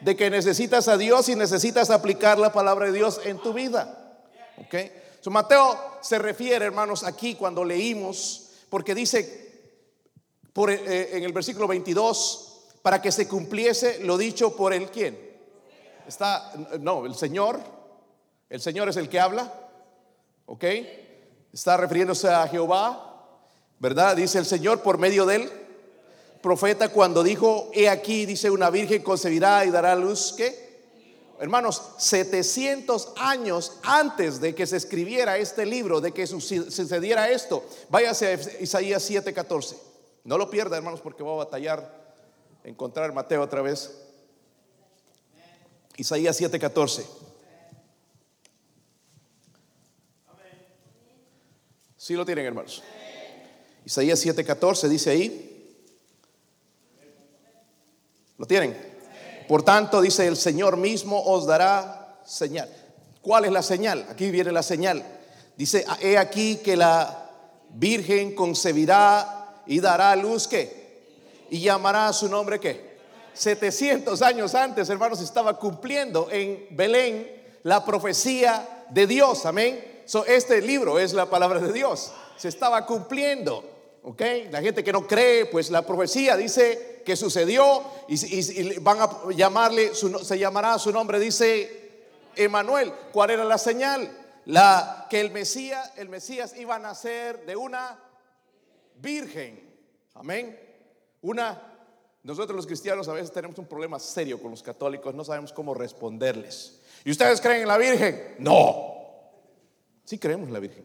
De 0.00 0.16
que 0.16 0.30
necesitas 0.30 0.88
a 0.88 0.96
Dios 0.96 1.28
y 1.28 1.36
necesitas 1.36 1.90
aplicar 1.90 2.38
la 2.38 2.52
palabra 2.52 2.86
de 2.86 2.92
Dios 2.92 3.20
en 3.24 3.38
tu 3.38 3.52
vida. 3.52 4.18
Ok. 4.58 4.74
So, 5.20 5.30
Mateo 5.30 5.98
se 6.00 6.18
refiere, 6.18 6.64
hermanos, 6.64 7.04
aquí 7.04 7.34
cuando 7.34 7.64
leímos, 7.64 8.50
porque 8.68 8.94
dice 8.94 9.50
por, 10.52 10.70
eh, 10.70 11.16
en 11.16 11.24
el 11.24 11.32
versículo 11.32 11.68
22, 11.68 12.46
para 12.82 13.02
que 13.02 13.12
se 13.12 13.28
cumpliese 13.28 14.00
lo 14.00 14.16
dicho 14.16 14.56
por 14.56 14.72
el 14.72 14.90
quién. 14.90 15.18
Está, 16.06 16.52
no, 16.80 17.04
el 17.04 17.14
Señor 17.14 17.60
el 18.50 18.60
Señor 18.60 18.88
es 18.88 18.96
el 18.96 19.08
que 19.08 19.20
habla, 19.20 19.52
¿ok? 20.46 20.64
Está 21.52 21.76
refiriéndose 21.76 22.28
a 22.28 22.48
Jehová, 22.48 23.09
¿verdad? 23.80 24.14
Dice 24.14 24.38
el 24.38 24.46
Señor 24.46 24.82
por 24.82 24.98
medio 24.98 25.26
del 25.26 25.50
profeta 26.40 26.90
cuando 26.90 27.22
dijo, 27.22 27.70
he 27.74 27.88
aquí, 27.88 28.26
dice 28.26 28.50
una 28.50 28.70
virgen 28.70 29.02
concebirá 29.02 29.64
y 29.64 29.70
dará 29.70 29.96
luz, 29.96 30.34
¿qué? 30.36 30.70
Hermanos, 31.40 31.82
700 31.96 33.14
años 33.16 33.78
antes 33.82 34.40
de 34.40 34.54
que 34.54 34.66
se 34.66 34.76
escribiera 34.76 35.38
este 35.38 35.64
libro, 35.64 36.02
de 36.02 36.12
que 36.12 36.26
sucediera 36.26 37.30
esto, 37.30 37.64
váyase 37.88 38.26
a 38.26 38.62
Isaías 38.62 39.10
7:14. 39.10 39.76
No 40.24 40.36
lo 40.36 40.50
pierda, 40.50 40.76
hermanos, 40.76 41.00
porque 41.00 41.22
voy 41.22 41.32
a 41.32 41.44
batallar 41.44 41.98
encontrar 42.62 43.14
Mateo 43.14 43.40
otra 43.40 43.62
vez. 43.62 43.90
Isaías 45.96 46.38
7:14. 46.38 47.06
Sí 51.96 52.14
lo 52.14 52.26
tienen, 52.26 52.44
hermanos. 52.44 52.82
Isaías 53.84 54.24
7:14 54.24 54.88
dice 54.88 55.10
ahí. 55.10 55.76
¿Lo 58.38 58.46
tienen? 58.46 58.76
Por 59.48 59.62
tanto, 59.62 60.00
dice 60.00 60.26
el 60.26 60.36
Señor 60.36 60.76
mismo 60.76 61.22
os 61.22 61.46
dará 61.46 62.20
señal. 62.24 62.68
¿Cuál 63.20 63.44
es 63.44 63.52
la 63.52 63.62
señal? 63.62 64.06
Aquí 64.08 64.30
viene 64.30 64.52
la 64.52 64.62
señal. 64.62 65.04
Dice, 65.56 65.84
he 66.00 66.16
aquí 66.16 66.56
que 66.56 66.76
la 66.76 67.30
Virgen 67.70 68.34
concebirá 68.34 69.62
y 69.66 69.80
dará 69.80 70.16
luz 70.16 70.48
que 70.48 70.80
y 71.50 71.60
llamará 71.60 72.08
a 72.08 72.12
su 72.12 72.28
nombre 72.28 72.58
que 72.58 72.98
700 73.34 74.22
años 74.22 74.54
antes, 74.54 74.88
hermanos, 74.88 75.20
estaba 75.20 75.58
cumpliendo 75.58 76.28
en 76.30 76.66
Belén 76.70 77.30
la 77.62 77.84
profecía 77.84 78.86
de 78.90 79.06
Dios. 79.06 79.44
Amén 79.46 79.90
este 80.26 80.60
libro 80.60 80.98
es 80.98 81.12
la 81.12 81.26
palabra 81.30 81.60
de 81.60 81.72
Dios. 81.72 82.12
Se 82.40 82.48
estaba 82.48 82.86
cumpliendo. 82.86 83.98
¿Ok? 84.02 84.22
La 84.50 84.62
gente 84.62 84.82
que 84.82 84.92
no 84.92 85.06
cree, 85.06 85.44
pues 85.44 85.70
la 85.70 85.82
profecía 85.82 86.36
dice 86.36 87.02
que 87.04 87.16
sucedió 87.16 87.84
y, 88.08 88.78
van 88.78 89.02
a 89.02 89.10
llamarle, 89.34 89.94
se 89.94 90.38
llamará 90.38 90.78
su 90.78 90.90
nombre, 90.90 91.20
dice 91.20 92.06
Emanuel. 92.34 92.92
¿Cuál 93.12 93.30
era 93.30 93.44
la 93.44 93.58
señal? 93.58 94.10
La 94.46 95.06
que 95.10 95.20
el 95.20 95.30
Mesías, 95.30 95.92
el 95.96 96.08
Mesías 96.08 96.56
iba 96.56 96.76
a 96.76 96.78
nacer 96.78 97.44
de 97.44 97.56
una 97.56 97.98
virgen. 98.96 99.68
Amén. 100.14 100.58
Una 101.20 101.70
nosotros 102.22 102.54
los 102.54 102.66
cristianos 102.66 103.08
a 103.08 103.14
veces 103.14 103.32
tenemos 103.32 103.58
un 103.58 103.66
problema 103.66 103.98
serio 103.98 104.40
con 104.40 104.50
los 104.50 104.62
católicos, 104.62 105.14
no 105.14 105.24
sabemos 105.24 105.52
cómo 105.52 105.72
responderles. 105.72 106.80
¿Y 107.04 107.10
ustedes 107.10 107.40
creen 107.40 107.62
en 107.62 107.68
la 107.68 107.78
Virgen? 107.78 108.36
No. 108.38 108.94
Sí 110.04 110.18
creemos 110.18 110.48
en 110.48 110.52
la 110.52 110.58
Virgen. 110.58 110.84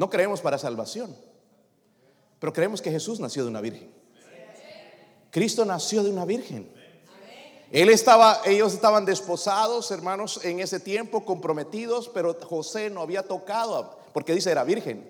No 0.00 0.08
creemos 0.08 0.40
para 0.40 0.56
salvación, 0.56 1.14
pero 2.38 2.54
creemos 2.54 2.80
que 2.80 2.90
Jesús 2.90 3.20
nació 3.20 3.42
de 3.44 3.50
una 3.50 3.60
virgen. 3.60 3.92
Cristo 5.30 5.66
nació 5.66 6.02
de 6.02 6.08
una 6.08 6.24
virgen. 6.24 6.72
Él 7.70 7.90
estaba, 7.90 8.40
ellos 8.46 8.72
estaban 8.72 9.04
desposados, 9.04 9.90
hermanos, 9.90 10.42
en 10.42 10.60
ese 10.60 10.80
tiempo, 10.80 11.26
comprometidos, 11.26 12.08
pero 12.08 12.34
José 12.42 12.88
no 12.88 13.02
había 13.02 13.24
tocado, 13.24 13.98
porque 14.14 14.32
dice 14.32 14.50
era 14.50 14.64
virgen. 14.64 15.06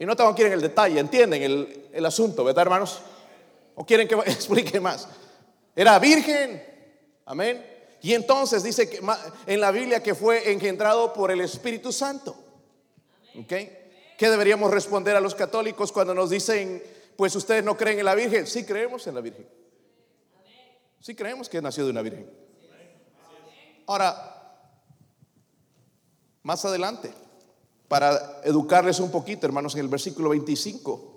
Y 0.00 0.04
no 0.04 0.16
tengo 0.16 0.34
que 0.34 0.42
ir 0.42 0.48
en 0.48 0.54
el 0.54 0.60
detalle, 0.60 0.98
entienden 0.98 1.40
el, 1.40 1.90
el 1.92 2.06
asunto, 2.06 2.42
¿verdad, 2.42 2.62
hermanos? 2.62 3.02
¿O 3.76 3.86
quieren 3.86 4.08
que 4.08 4.16
explique 4.26 4.80
más? 4.80 5.06
Era 5.76 5.96
virgen, 6.00 6.60
amén. 7.24 7.64
Y 8.02 8.14
entonces 8.14 8.64
dice 8.64 8.90
que 8.90 9.00
en 9.46 9.60
la 9.60 9.70
Biblia 9.70 10.02
que 10.02 10.16
fue 10.16 10.50
engendrado 10.50 11.12
por 11.12 11.30
el 11.30 11.40
Espíritu 11.40 11.92
Santo. 11.92 12.40
¿Ok? 13.38 13.52
¿Qué 14.16 14.30
deberíamos 14.30 14.70
responder 14.70 15.16
a 15.16 15.20
los 15.20 15.34
católicos 15.34 15.90
cuando 15.90 16.14
nos 16.14 16.30
dicen, 16.30 16.82
pues 17.16 17.34
ustedes 17.34 17.64
no 17.64 17.76
creen 17.76 17.98
en 17.98 18.04
la 18.04 18.14
Virgen? 18.14 18.46
Sí 18.46 18.64
creemos 18.64 19.06
en 19.06 19.14
la 19.14 19.20
Virgen. 19.20 19.46
Sí 21.00 21.14
creemos 21.14 21.48
que 21.48 21.60
nació 21.60 21.84
de 21.84 21.90
una 21.90 22.02
Virgen. 22.02 22.30
Ahora, 23.86 24.34
más 26.42 26.64
adelante, 26.64 27.12
para 27.88 28.40
educarles 28.44 29.00
un 29.00 29.10
poquito, 29.10 29.46
hermanos, 29.46 29.74
en 29.74 29.80
el 29.80 29.88
versículo 29.88 30.30
25. 30.30 31.12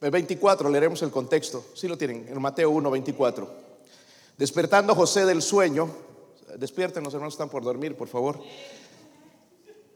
El 0.00 0.10
24, 0.10 0.70
leeremos 0.70 1.02
el 1.02 1.10
contexto. 1.10 1.64
Sí 1.74 1.88
lo 1.88 1.98
tienen, 1.98 2.28
en 2.28 2.40
Mateo 2.40 2.70
1, 2.70 2.90
24. 2.90 3.50
Despertando 4.36 4.94
José 4.94 5.26
del 5.26 5.42
sueño, 5.42 5.90
despierten 6.56 7.02
los 7.02 7.12
hermanos, 7.14 7.34
están 7.34 7.48
por 7.48 7.64
dormir, 7.64 7.96
por 7.96 8.06
favor. 8.06 8.40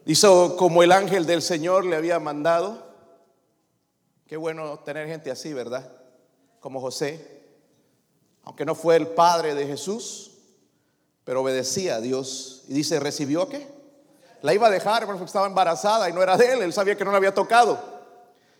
Hizo 0.05 0.57
como 0.57 0.83
el 0.83 0.91
ángel 0.91 1.25
del 1.25 1.41
Señor 1.41 1.85
le 1.85 1.95
había 1.95 2.19
mandado. 2.19 2.85
Qué 4.27 4.35
bueno 4.35 4.79
tener 4.79 5.07
gente 5.07 5.31
así, 5.31 5.53
¿verdad? 5.53 5.89
Como 6.59 6.81
José. 6.81 7.41
aunque 8.45 8.65
no 8.65 8.75
fue 8.75 8.97
el 8.97 9.07
padre 9.07 9.55
de 9.55 9.65
Jesús, 9.65 10.31
pero 11.23 11.41
obedecía 11.41 11.95
a 11.95 12.01
Dios. 12.01 12.63
Y 12.67 12.73
dice, 12.73 12.99
¿recibió 12.99 13.47
qué? 13.47 13.65
La 14.41 14.53
iba 14.53 14.67
a 14.67 14.69
dejar, 14.69 15.05
porque 15.05 15.23
estaba 15.23 15.47
embarazada 15.47 16.09
y 16.09 16.13
no 16.13 16.21
era 16.21 16.35
de 16.35 16.51
él, 16.51 16.61
él 16.61 16.73
sabía 16.73 16.97
que 16.97 17.05
no 17.05 17.11
la 17.11 17.17
había 17.17 17.33
tocado. 17.33 17.79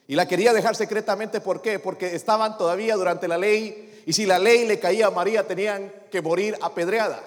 Y 0.07 0.15
la 0.15 0.25
quería 0.25 0.53
dejar 0.53 0.77
secretamente, 0.77 1.41
¿por 1.41 1.61
qué? 1.61 1.79
Porque 1.79 2.15
estaban 2.15 2.57
todavía 2.57 2.95
durante 2.95 3.27
la 3.27 3.37
ley 3.37 4.01
y 4.05 4.13
si 4.13 4.25
la 4.25 4.39
ley 4.39 4.65
le 4.65 4.79
caía 4.79 5.07
a 5.07 5.11
María 5.11 5.45
tenían 5.45 5.91
que 6.09 6.21
morir 6.21 6.57
apedreada. 6.61 7.21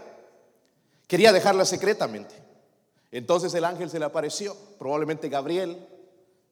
Quería 1.07 1.33
dejarla 1.33 1.67
secretamente. 1.67 2.46
Entonces 3.17 3.55
el 3.55 3.65
ángel 3.65 3.89
se 3.89 3.99
le 3.99 4.05
apareció, 4.05 4.55
probablemente 4.79 5.31
Gabriel, 5.31 5.89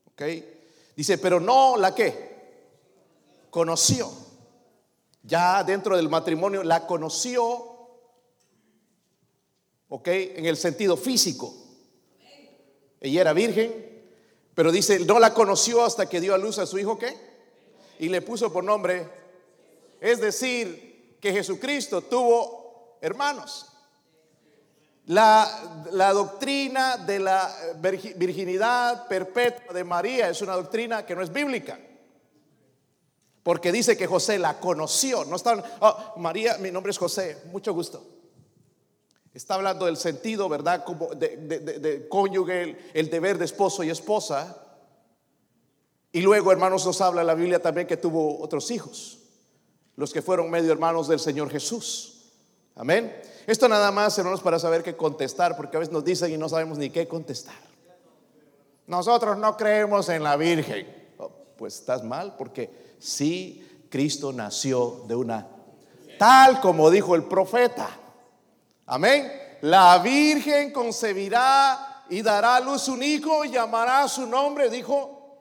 ¿ok? 0.06 0.23
Dice, 0.97 1.18
pero 1.18 1.38
no 1.38 1.76
la 1.76 1.94
que 1.94 2.14
conoció. 3.50 4.11
Ya 5.23 5.62
dentro 5.62 5.94
del 5.94 6.09
matrimonio 6.09 6.64
la 6.64 6.87
conoció, 6.87 7.44
¿ok? 9.90 10.09
En 10.09 10.47
el 10.47 10.56
sentido 10.56 10.97
físico. 10.97 11.54
Ella 12.99 13.21
era 13.21 13.35
virgen, 13.35 14.02
pero 14.54 14.73
dice, 14.73 15.00
no 15.00 15.18
la 15.18 15.35
conoció 15.35 15.85
hasta 15.85 16.09
que 16.09 16.23
dio 16.23 16.33
a 16.33 16.38
luz 16.38 16.59
a 16.59 16.64
su 16.64 16.78
hijo, 16.78 16.99
¿qué? 16.99 17.14
Y 17.99 18.09
le 18.09 18.23
puso 18.23 18.50
por 18.50 18.64
nombre. 18.64 19.06
Es 20.00 20.18
decir, 20.18 21.18
que 21.21 21.30
Jesucristo 21.30 22.00
tuvo 22.00 22.97
hermanos. 23.02 23.74
La, 25.06 25.84
la, 25.92 26.12
doctrina 26.12 26.96
de 26.96 27.18
la 27.18 27.54
virginidad 28.16 29.06
perpetua 29.06 29.75
de 29.75 29.84
María 29.84 30.30
es 30.30 30.40
una 30.40 30.54
doctrina 30.54 31.04
que 31.04 31.14
no 31.14 31.23
es 31.23 31.32
bíblica. 31.32 31.78
Porque 33.44 33.70
dice 33.70 33.96
que 33.96 34.06
José 34.06 34.38
la 34.38 34.58
conoció. 34.58 35.26
No 35.26 35.37
está, 35.37 35.62
oh, 35.80 36.14
María, 36.16 36.56
mi 36.56 36.70
nombre 36.70 36.90
es 36.90 36.99
José, 36.99 37.42
mucho 37.52 37.75
gusto. 37.75 38.02
Está 39.34 39.56
hablando 39.56 39.84
del 39.84 39.99
sentido, 39.99 40.49
¿verdad? 40.49 40.82
Como 40.84 41.08
de, 41.14 42.06
cónyuge, 42.08 42.78
el, 42.94 43.11
deber 43.11 43.37
de 43.37 43.44
esposo 43.44 43.82
y 43.82 43.90
esposa. 43.90 44.56
Y 46.12 46.23
luego, 46.23 46.52
hermanos, 46.52 46.87
nos 46.87 47.00
habla 47.02 47.23
la 47.23 47.34
Biblia 47.34 47.61
también 47.61 47.87
que 47.87 47.99
tuvo 47.99 48.40
otros 48.40 48.70
hijos, 48.70 49.18
los 49.96 50.12
que 50.12 50.23
fueron 50.23 50.50
medio 50.50 50.73
hermanos 50.73 51.08
del 51.08 51.18
Señor 51.18 51.50
Jesús. 51.50 52.13
Amén. 52.76 53.14
Esto 53.47 53.69
nada 53.69 53.93
más, 53.93 54.19
hermanos, 54.19 54.40
para 54.40 54.59
saber 54.59 54.83
qué 54.83 54.97
contestar, 54.97 55.57
porque 55.57 55.76
a 55.76 55.81
veces 55.81 55.93
nos 55.93 56.04
dicen 56.04 56.33
y 56.33 56.37
no 56.37 56.49
sabemos 56.49 56.78
ni 56.78 56.90
qué 56.90 57.07
contestar. 57.07 57.54
Nosotros 58.87 59.37
no 59.38 59.57
creemos 59.57 60.09
en 60.09 60.23
la 60.23 60.37
Virgen. 60.37 61.12
Oh, 61.19 61.31
pues 61.57 61.75
estás 61.75 62.02
mal, 62.02 62.37
porque 62.37 62.97
sí, 62.99 63.87
Cristo 63.88 64.33
nació 64.33 65.04
de 65.07 65.14
una, 65.14 65.47
tal 66.19 66.61
como 66.61 66.90
dijo 66.90 67.14
el 67.14 67.25
profeta. 67.25 67.88
Amén. 68.87 69.31
La 69.62 69.99
Virgen 69.99 70.73
concebirá 70.73 72.04
y 72.11 72.23
dará 72.23 72.57
a 72.57 72.61
luz 72.61 72.88
un 72.88 73.02
hijo 73.02 73.45
y 73.45 73.50
llamará 73.50 74.07
su 74.09 74.26
nombre, 74.26 74.69
dijo 74.69 75.38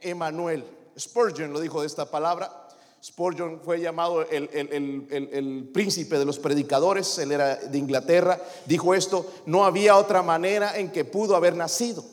Emanuel. 0.00 0.64
Spurgeon 0.98 1.52
lo 1.52 1.60
dijo 1.60 1.80
de 1.80 1.86
esta 1.86 2.04
palabra. 2.04 2.61
Spurgeon 3.02 3.60
fue 3.64 3.80
llamado 3.80 4.22
el, 4.22 4.48
el, 4.52 5.70
príncipe 5.74 6.20
de 6.20 6.24
los 6.24 6.38
predicadores, 6.38 7.18
él 7.18 7.32
era 7.32 7.56
de 7.56 7.76
Inglaterra, 7.76 8.40
dijo 8.66 8.94
esto, 8.94 9.28
no 9.44 9.64
había 9.64 9.96
otra 9.96 10.22
manera 10.22 10.78
en 10.78 10.92
que 10.92 11.04
pudo 11.04 11.34
haber 11.34 11.56
nacido, 11.56 12.04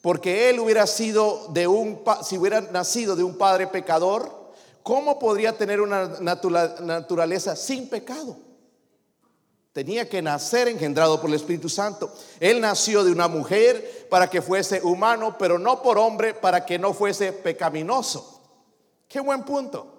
porque 0.00 0.48
él 0.48 0.58
hubiera 0.58 0.86
sido 0.86 1.48
de 1.50 1.66
un, 1.66 2.00
si 2.22 2.38
hubiera 2.38 2.62
nacido 2.62 3.14
de 3.14 3.24
un 3.24 3.36
padre 3.36 3.66
pecador, 3.66 4.54
¿cómo 4.82 5.18
podría 5.18 5.58
tener 5.58 5.82
una 5.82 6.16
naturaleza 6.18 7.54
sin 7.54 7.90
pecado? 7.90 8.38
Tenía 9.74 10.08
que 10.08 10.22
nacer 10.22 10.66
engendrado 10.66 11.20
por 11.20 11.28
el 11.28 11.36
Espíritu 11.36 11.68
Santo. 11.68 12.10
Él 12.40 12.58
nació 12.58 13.04
de 13.04 13.12
una 13.12 13.28
mujer 13.28 14.08
para 14.08 14.30
que 14.30 14.40
fuese 14.40 14.80
humano, 14.82 15.36
pero 15.38 15.58
no 15.58 15.82
por 15.82 15.98
hombre 15.98 16.32
para 16.32 16.64
que 16.64 16.78
no 16.78 16.94
fuese 16.94 17.32
pecaminoso. 17.32 18.40
Qué 19.06 19.20
buen 19.20 19.44
punto. 19.44 19.97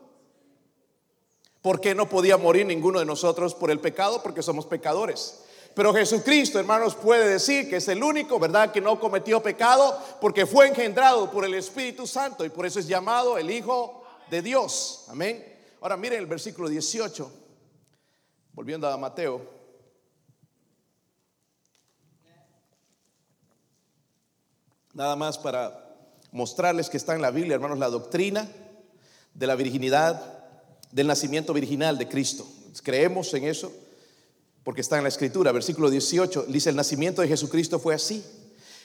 Porque 1.62 1.94
no 1.94 2.08
podía 2.08 2.38
morir 2.38 2.66
ninguno 2.66 3.00
de 3.00 3.06
nosotros 3.06 3.54
por 3.54 3.72
el 3.72 3.80
pecado? 3.80 4.24
Porque 4.24 4.42
somos 4.42 4.66
pecadores. 4.66 5.42
Pero 5.76 5.94
Jesucristo, 5.94 6.60
hermanos, 6.60 6.96
puede 6.96 7.28
decir 7.30 7.70
que 7.70 7.78
es 7.78 7.88
el 7.88 8.04
único, 8.04 8.40
¿verdad?, 8.40 8.72
que 8.72 8.82
no 8.82 9.00
cometió 9.00 9.42
pecado 9.42 9.98
porque 10.20 10.46
fue 10.46 10.68
engendrado 10.68 11.30
por 11.32 11.46
el 11.46 11.54
Espíritu 11.54 12.08
Santo 12.08 12.44
y 12.44 12.50
por 12.50 12.66
eso 12.66 12.80
es 12.80 12.88
llamado 12.88 13.38
el 13.38 13.50
Hijo 13.52 14.04
de 14.30 14.42
Dios. 14.42 15.06
Amén. 15.10 15.46
Ahora 15.82 15.96
miren 15.96 16.20
el 16.20 16.26
versículo 16.26 16.68
18, 16.68 17.32
volviendo 18.54 18.88
a 18.88 18.98
Mateo. 18.98 19.42
Nada 24.94 25.16
más 25.16 25.38
para 25.38 25.96
mostrarles 26.32 26.90
que 26.90 26.98
está 26.98 27.16
en 27.16 27.22
la 27.22 27.32
Biblia, 27.32 27.56
hermanos, 27.56 27.80
la 27.80 27.90
doctrina 27.90 28.50
de 29.34 29.48
la 29.48 29.56
virginidad, 29.56 30.39
del 30.92 31.08
nacimiento 31.08 31.54
virginal 31.54 31.98
de 31.98 32.08
Cristo. 32.08 32.46
Creemos 32.84 33.34
en 33.34 33.46
eso 33.46 33.72
porque 34.64 34.82
está 34.82 34.98
en 34.98 35.04
la 35.04 35.10
escritura. 35.10 35.52
Versículo 35.52 35.90
18 35.90 36.46
dice, 36.48 36.70
el 36.70 36.76
nacimiento 36.76 37.22
de 37.22 37.28
Jesucristo 37.28 37.80
fue 37.80 37.96
así. 37.96 38.24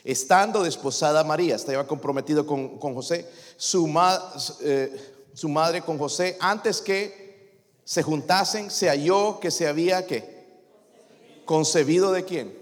Estando 0.05 0.63
desposada 0.63 1.25
María, 1.25 1.57
estaba 1.57 1.87
comprometido 1.87 2.47
con, 2.47 2.79
José, 2.79 3.27
su, 3.57 3.91
eh, 4.61 5.15
su 5.33 5.49
madre 5.49 5.81
con 5.81 5.99
José, 5.99 6.37
antes 6.41 6.81
que 6.81 7.25
se 7.85 8.03
juntasen, 8.03 8.71
se 8.71 8.89
halló 8.89 9.41
que 9.41 9.51
se 9.51 9.67
había 9.67 10.07
que 10.07 10.35
concebido 11.45 12.13
de 12.13 12.25
quién? 12.25 12.59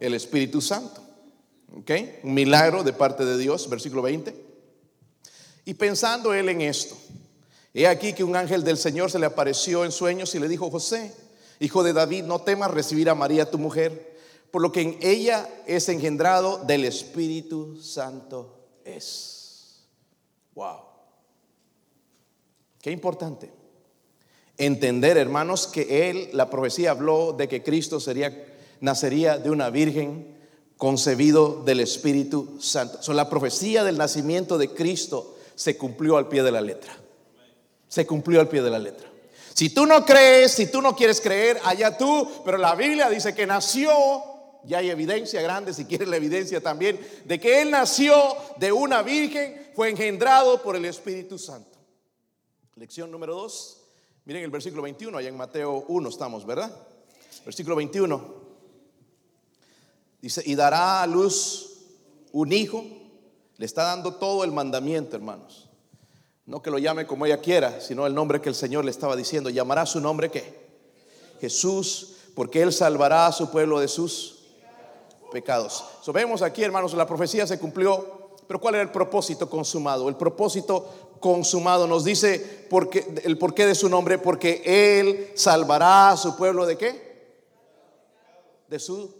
El 0.00 0.14
Espíritu 0.14 0.60
Santo. 0.60 1.02
Un 2.22 2.34
milagro 2.34 2.84
de 2.84 2.92
parte 2.92 3.24
de 3.24 3.36
Dios, 3.36 3.68
versículo 3.68 4.02
20. 4.02 4.34
Y 5.64 5.74
pensando 5.74 6.32
él 6.32 6.48
en 6.48 6.60
esto, 6.60 6.96
he 7.82 7.88
aquí 7.88 8.12
que 8.12 8.24
un 8.24 8.36
ángel 8.36 8.62
del 8.62 8.78
Señor 8.78 9.10
se 9.10 9.18
le 9.18 9.26
apareció 9.26 9.84
en 9.84 9.90
sueños 9.90 10.34
y 10.34 10.38
le 10.38 10.48
dijo, 10.48 10.70
José, 10.70 11.12
hijo 11.58 11.82
de 11.82 11.92
David, 11.92 12.24
no 12.24 12.40
temas 12.40 12.70
recibir 12.70 13.10
a 13.10 13.14
María 13.14 13.50
tu 13.50 13.58
mujer, 13.58 14.16
por 14.50 14.62
lo 14.62 14.70
que 14.70 14.82
en 14.82 14.98
ella 15.02 15.48
es 15.66 15.88
engendrado 15.88 16.58
del 16.58 16.84
Espíritu 16.84 17.80
Santo 17.82 18.68
es. 18.84 19.88
Wow. 20.54 20.78
Qué 22.80 22.92
importante. 22.92 23.50
Entender, 24.56 25.16
hermanos, 25.16 25.66
que 25.66 26.08
él, 26.10 26.28
la 26.32 26.48
profecía 26.48 26.92
habló 26.92 27.32
de 27.32 27.48
que 27.48 27.64
Cristo 27.64 27.98
sería, 27.98 28.46
nacería 28.80 29.38
de 29.38 29.50
una 29.50 29.70
virgen 29.70 30.36
concebido 30.76 31.62
del 31.64 31.80
Espíritu 31.80 32.58
Santo. 32.60 33.02
So, 33.02 33.12
la 33.14 33.28
profecía 33.28 33.82
del 33.82 33.98
nacimiento 33.98 34.58
de 34.58 34.70
Cristo 34.70 35.36
se 35.56 35.76
cumplió 35.76 36.16
al 36.16 36.28
pie 36.28 36.44
de 36.44 36.52
la 36.52 36.60
letra. 36.60 36.96
Se 37.94 38.04
cumplió 38.04 38.40
al 38.40 38.48
pie 38.48 38.60
de 38.60 38.70
la 38.70 38.80
letra. 38.80 39.08
Si 39.52 39.70
tú 39.70 39.86
no 39.86 40.04
crees, 40.04 40.50
si 40.50 40.66
tú 40.66 40.82
no 40.82 40.96
quieres 40.96 41.20
creer, 41.20 41.60
allá 41.62 41.96
tú, 41.96 42.28
pero 42.44 42.58
la 42.58 42.74
Biblia 42.74 43.08
dice 43.08 43.36
que 43.36 43.46
nació, 43.46 43.92
ya 44.64 44.78
hay 44.78 44.90
evidencia 44.90 45.40
grande, 45.40 45.72
si 45.72 45.84
quieres 45.84 46.08
la 46.08 46.16
evidencia 46.16 46.60
también, 46.60 46.98
de 47.24 47.38
que 47.38 47.62
Él 47.62 47.70
nació 47.70 48.16
de 48.56 48.72
una 48.72 49.02
virgen, 49.02 49.70
fue 49.76 49.90
engendrado 49.90 50.60
por 50.60 50.74
el 50.74 50.86
Espíritu 50.86 51.38
Santo. 51.38 51.78
Lección 52.74 53.12
número 53.12 53.36
2, 53.36 53.82
miren 54.24 54.42
el 54.42 54.50
versículo 54.50 54.82
21, 54.82 55.16
allá 55.16 55.28
en 55.28 55.36
Mateo 55.36 55.84
1 55.86 56.08
estamos, 56.08 56.44
¿verdad? 56.44 56.76
Versículo 57.44 57.76
21. 57.76 58.34
Dice, 60.20 60.42
y 60.44 60.56
dará 60.56 61.00
a 61.00 61.06
luz 61.06 61.78
un 62.32 62.52
hijo. 62.52 62.84
Le 63.56 63.66
está 63.66 63.84
dando 63.84 64.16
todo 64.16 64.42
el 64.42 64.50
mandamiento, 64.50 65.14
hermanos. 65.14 65.63
No 66.46 66.60
que 66.60 66.70
lo 66.70 66.78
llame 66.78 67.06
como 67.06 67.24
ella 67.24 67.40
quiera, 67.40 67.80
sino 67.80 68.06
el 68.06 68.14
nombre 68.14 68.40
que 68.40 68.50
el 68.50 68.54
Señor 68.54 68.84
le 68.84 68.90
estaba 68.90 69.16
diciendo. 69.16 69.48
Llamará 69.48 69.86
su 69.86 70.00
nombre 70.00 70.30
qué? 70.30 70.64
Jesús, 71.40 72.16
porque 72.34 72.62
Él 72.62 72.72
salvará 72.72 73.26
a 73.26 73.32
su 73.32 73.50
pueblo 73.50 73.80
de 73.80 73.88
sus 73.88 74.44
pecados. 75.32 75.84
So, 76.02 76.12
vemos 76.12 76.42
aquí, 76.42 76.62
hermanos, 76.62 76.92
la 76.94 77.06
profecía 77.06 77.46
se 77.46 77.58
cumplió. 77.58 78.22
Pero 78.46 78.60
¿cuál 78.60 78.74
era 78.74 78.82
el 78.82 78.90
propósito 78.90 79.48
consumado? 79.48 80.08
El 80.08 80.16
propósito 80.16 81.16
consumado 81.18 81.86
nos 81.86 82.04
dice 82.04 82.66
porque, 82.68 83.22
el 83.24 83.38
porqué 83.38 83.66
de 83.66 83.74
su 83.74 83.88
nombre, 83.88 84.18
porque 84.18 84.62
Él 85.00 85.32
salvará 85.34 86.10
a 86.10 86.16
su 86.18 86.36
pueblo 86.36 86.66
de 86.66 86.76
qué? 86.76 87.44
De 88.68 88.78
su 88.78 89.14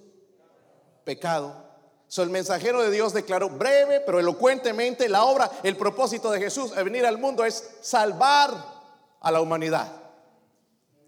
pecado. 1.04 1.64
So, 2.08 2.22
el 2.22 2.30
mensajero 2.30 2.82
de 2.82 2.90
Dios 2.90 3.12
declaró 3.12 3.48
breve 3.48 4.00
pero 4.00 4.20
elocuentemente 4.20 5.08
la 5.08 5.24
obra, 5.24 5.50
el 5.62 5.76
propósito 5.76 6.30
de 6.30 6.40
Jesús 6.40 6.72
al 6.76 6.84
venir 6.84 7.04
al 7.06 7.18
mundo 7.18 7.44
es 7.44 7.70
salvar 7.80 8.52
a 9.20 9.30
la 9.30 9.40
humanidad. 9.40 9.90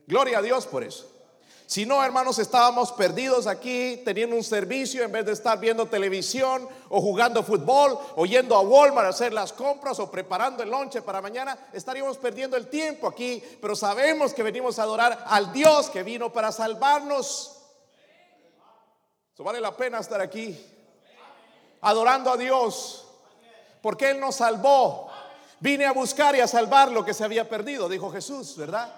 Gloria 0.06 0.38
a 0.38 0.42
Dios 0.42 0.66
por 0.66 0.82
eso. 0.82 1.12
Si 1.68 1.84
no, 1.84 2.02
hermanos, 2.02 2.38
estábamos 2.38 2.92
perdidos 2.92 3.48
aquí 3.48 4.00
teniendo 4.04 4.36
un 4.36 4.44
servicio 4.44 5.02
en 5.02 5.10
vez 5.10 5.26
de 5.26 5.32
estar 5.32 5.58
viendo 5.58 5.86
televisión 5.86 6.68
o 6.88 7.00
jugando 7.00 7.42
fútbol 7.42 7.98
o 8.14 8.24
yendo 8.24 8.54
a 8.54 8.60
Walmart 8.60 9.06
a 9.06 9.10
hacer 9.10 9.32
las 9.32 9.52
compras 9.52 9.98
o 9.98 10.08
preparando 10.08 10.62
el 10.62 10.70
lonche 10.70 11.02
para 11.02 11.20
mañana. 11.20 11.58
Estaríamos 11.72 12.18
perdiendo 12.18 12.56
el 12.56 12.68
tiempo 12.68 13.08
aquí, 13.08 13.42
pero 13.60 13.74
sabemos 13.74 14.32
que 14.32 14.44
venimos 14.44 14.78
a 14.78 14.84
adorar 14.84 15.24
al 15.26 15.52
Dios 15.52 15.90
que 15.90 16.04
vino 16.04 16.32
para 16.32 16.52
salvarnos. 16.52 17.52
Eso 19.34 19.42
vale 19.42 19.60
la 19.60 19.76
pena 19.76 19.98
estar 19.98 20.20
aquí 20.20 20.75
adorando 21.80 22.30
a 22.30 22.36
Dios 22.36 23.06
porque 23.82 24.10
Él 24.10 24.20
nos 24.20 24.36
salvó. 24.36 25.08
Vine 25.60 25.86
a 25.86 25.92
buscar 25.92 26.34
y 26.36 26.40
a 26.40 26.46
salvar 26.46 26.90
lo 26.90 27.04
que 27.04 27.14
se 27.14 27.24
había 27.24 27.48
perdido, 27.48 27.88
dijo 27.88 28.10
Jesús, 28.10 28.56
¿verdad? 28.56 28.92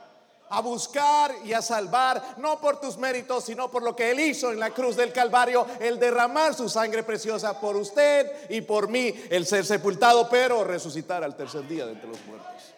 a 0.51 0.61
buscar 0.61 1.35
y 1.45 1.53
a 1.53 1.63
salvar, 1.63 2.37
no 2.39 2.61
por 2.61 2.81
tus 2.81 2.97
méritos, 2.97 3.45
sino 3.45 3.71
por 3.71 3.83
lo 3.83 3.95
que 3.95 4.11
Él 4.11 4.21
hizo 4.21 4.51
en 4.53 4.59
la 4.59 4.71
cruz 4.71 4.97
del 4.97 5.13
Calvario, 5.13 5.67
el 5.81 5.99
derramar 5.99 6.55
su 6.55 6.69
sangre 6.69 7.03
preciosa 7.03 7.61
por 7.61 7.77
usted 7.77 8.49
y 8.51 8.63
por 8.63 8.89
mí, 8.89 9.15
el 9.31 9.47
ser 9.47 9.65
sepultado, 9.67 10.29
pero 10.29 10.65
resucitar 10.65 11.23
al 11.23 11.37
tercer 11.37 11.67
día 11.69 11.87
de 11.87 11.93
entre 11.93 12.09
los 12.09 12.25
muertos. 12.27 12.75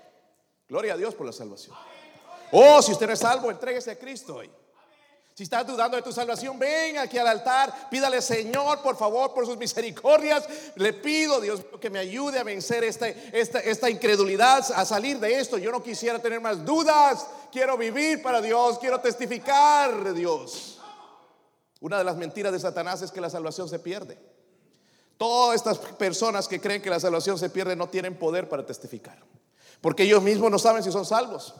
Gloria 0.68 0.94
a 0.94 0.96
Dios 0.96 1.14
por 1.14 1.26
la 1.26 1.32
salvación. 1.32 1.76
Oh, 2.52 2.82
si 2.82 2.92
usted 2.92 3.06
no 3.06 3.12
es 3.12 3.20
salvo, 3.20 3.50
entréguese 3.50 3.92
a 3.92 3.98
Cristo 3.98 4.36
hoy. 4.36 4.50
Si 5.34 5.44
estás 5.44 5.66
dudando 5.66 5.96
de 5.96 6.02
tu 6.02 6.12
salvación, 6.12 6.58
ven 6.58 6.98
aquí 6.98 7.16
al 7.16 7.26
altar, 7.26 7.88
pídale 7.88 8.20
Señor, 8.20 8.82
por 8.82 8.96
favor, 8.96 9.32
por 9.32 9.46
sus 9.46 9.56
misericordias. 9.56 10.46
Le 10.74 10.92
pido, 10.92 11.40
Dios 11.40 11.62
que 11.80 11.88
me 11.88 11.98
ayude 11.98 12.38
a 12.38 12.44
vencer 12.44 12.84
esta, 12.84 13.08
esta, 13.08 13.60
esta 13.60 13.88
incredulidad, 13.88 14.70
a 14.74 14.84
salir 14.84 15.18
de 15.18 15.38
esto. 15.38 15.56
Yo 15.56 15.70
no 15.70 15.82
quisiera 15.82 16.18
tener 16.18 16.40
más 16.40 16.64
dudas. 16.64 17.26
Quiero 17.50 17.78
vivir 17.78 18.22
para 18.22 18.42
Dios, 18.42 18.78
quiero 18.78 19.00
testificar 19.00 20.12
Dios. 20.12 20.78
Una 21.80 21.96
de 21.96 22.04
las 22.04 22.16
mentiras 22.16 22.52
de 22.52 22.60
Satanás 22.60 23.00
es 23.00 23.10
que 23.10 23.20
la 23.20 23.30
salvación 23.30 23.68
se 23.68 23.78
pierde. 23.78 24.18
Todas 25.16 25.56
estas 25.56 25.78
personas 25.78 26.48
que 26.48 26.60
creen 26.60 26.82
que 26.82 26.90
la 26.90 27.00
salvación 27.00 27.38
se 27.38 27.50
pierde 27.50 27.76
no 27.76 27.88
tienen 27.88 28.18
poder 28.18 28.48
para 28.48 28.66
testificar. 28.66 29.18
Porque 29.80 30.02
ellos 30.02 30.22
mismos 30.22 30.50
no 30.50 30.58
saben 30.58 30.82
si 30.82 30.92
son 30.92 31.06
salvos. 31.06 31.54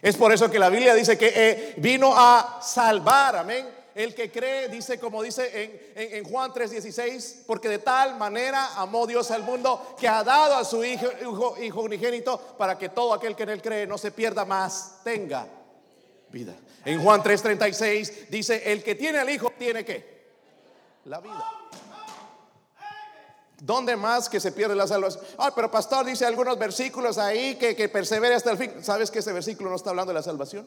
Es 0.00 0.16
por 0.16 0.32
eso 0.32 0.50
que 0.50 0.58
la 0.58 0.68
Biblia 0.68 0.94
dice 0.94 1.18
que 1.18 1.32
eh, 1.34 1.74
vino 1.78 2.12
a 2.16 2.60
salvar, 2.62 3.36
amén. 3.36 3.66
El 3.94 4.14
que 4.14 4.30
cree, 4.30 4.68
dice 4.68 5.00
como 5.00 5.22
dice 5.24 5.92
en, 5.96 6.14
en, 6.14 6.24
Juan 6.24 6.52
3:16, 6.52 7.42
porque 7.46 7.68
de 7.68 7.80
tal 7.80 8.16
manera 8.16 8.76
amó 8.76 9.08
Dios 9.08 9.28
al 9.32 9.42
mundo 9.42 9.96
que 9.98 10.06
ha 10.06 10.22
dado 10.22 10.54
a 10.54 10.64
su 10.64 10.84
hijo, 10.84 11.06
hijo, 11.20 11.56
hijo 11.60 11.80
unigénito 11.80 12.38
para 12.56 12.78
que 12.78 12.90
todo 12.90 13.12
aquel 13.12 13.34
que 13.34 13.42
en 13.42 13.48
él 13.48 13.62
cree 13.62 13.88
no 13.88 13.98
se 13.98 14.12
pierda 14.12 14.44
más, 14.44 15.00
tenga 15.02 15.48
vida. 16.30 16.54
En 16.84 17.02
Juan 17.02 17.20
3:36 17.22 18.28
dice, 18.28 18.70
el 18.70 18.84
que 18.84 18.94
tiene 18.94 19.18
al 19.18 19.28
hijo 19.28 19.52
tiene 19.58 19.84
que 19.84 20.18
la 21.06 21.18
vida. 21.20 21.57
¿Dónde 23.60 23.96
más 23.96 24.28
que 24.28 24.38
se 24.38 24.52
pierde 24.52 24.76
la 24.76 24.86
salvación? 24.86 25.24
Ay, 25.36 25.50
pero 25.54 25.70
pastor 25.70 26.06
dice 26.06 26.24
algunos 26.24 26.58
versículos 26.58 27.18
ahí 27.18 27.56
que, 27.56 27.74
que 27.74 27.88
persevere 27.88 28.34
hasta 28.34 28.52
el 28.52 28.58
fin. 28.58 28.72
¿Sabes 28.82 29.10
que 29.10 29.18
ese 29.18 29.32
versículo 29.32 29.70
no 29.70 29.76
está 29.76 29.90
hablando 29.90 30.10
de 30.10 30.14
la 30.14 30.22
salvación? 30.22 30.66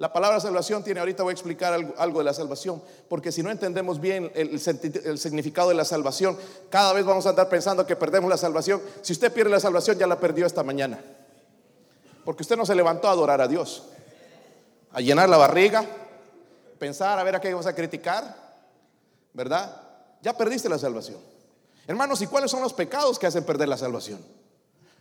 La 0.00 0.12
palabra 0.14 0.40
salvación 0.40 0.82
tiene, 0.82 1.00
ahorita 1.00 1.22
voy 1.24 1.32
a 1.32 1.34
explicar 1.34 1.74
algo, 1.74 2.20
de 2.20 2.24
la 2.24 2.32
salvación, 2.32 2.82
porque 3.06 3.30
si 3.30 3.42
no 3.42 3.50
entendemos 3.50 4.00
bien 4.00 4.32
el, 4.34 4.52
el, 4.52 5.18
significado 5.18 5.68
de 5.68 5.74
la 5.74 5.84
salvación, 5.84 6.38
cada 6.70 6.94
vez 6.94 7.04
vamos 7.04 7.26
a 7.26 7.30
andar 7.30 7.50
pensando 7.50 7.84
que 7.84 7.96
perdemos 7.96 8.30
la 8.30 8.38
salvación. 8.38 8.80
Si 9.02 9.12
usted 9.12 9.30
pierde 9.30 9.50
la 9.50 9.60
salvación, 9.60 9.98
ya 9.98 10.06
la 10.06 10.18
perdió 10.18 10.46
esta 10.46 10.62
mañana. 10.62 11.04
Porque 12.24 12.44
usted 12.44 12.56
no 12.56 12.64
se 12.64 12.74
levantó 12.74 13.08
a 13.08 13.10
adorar 13.10 13.42
a 13.42 13.48
Dios, 13.48 13.88
a 14.92 15.02
llenar 15.02 15.28
la 15.28 15.36
barriga, 15.36 15.84
pensar 16.78 17.18
a 17.18 17.22
ver 17.22 17.36
a 17.36 17.40
qué 17.42 17.50
vamos 17.50 17.66
a 17.66 17.74
criticar, 17.74 18.34
¿verdad? 19.34 19.89
Ya 20.22 20.36
perdiste 20.36 20.68
la 20.68 20.78
salvación. 20.78 21.18
Hermanos, 21.86 22.20
¿y 22.22 22.26
cuáles 22.26 22.50
son 22.50 22.62
los 22.62 22.72
pecados 22.72 23.18
que 23.18 23.26
hacen 23.26 23.44
perder 23.44 23.68
la 23.68 23.76
salvación? 23.76 24.24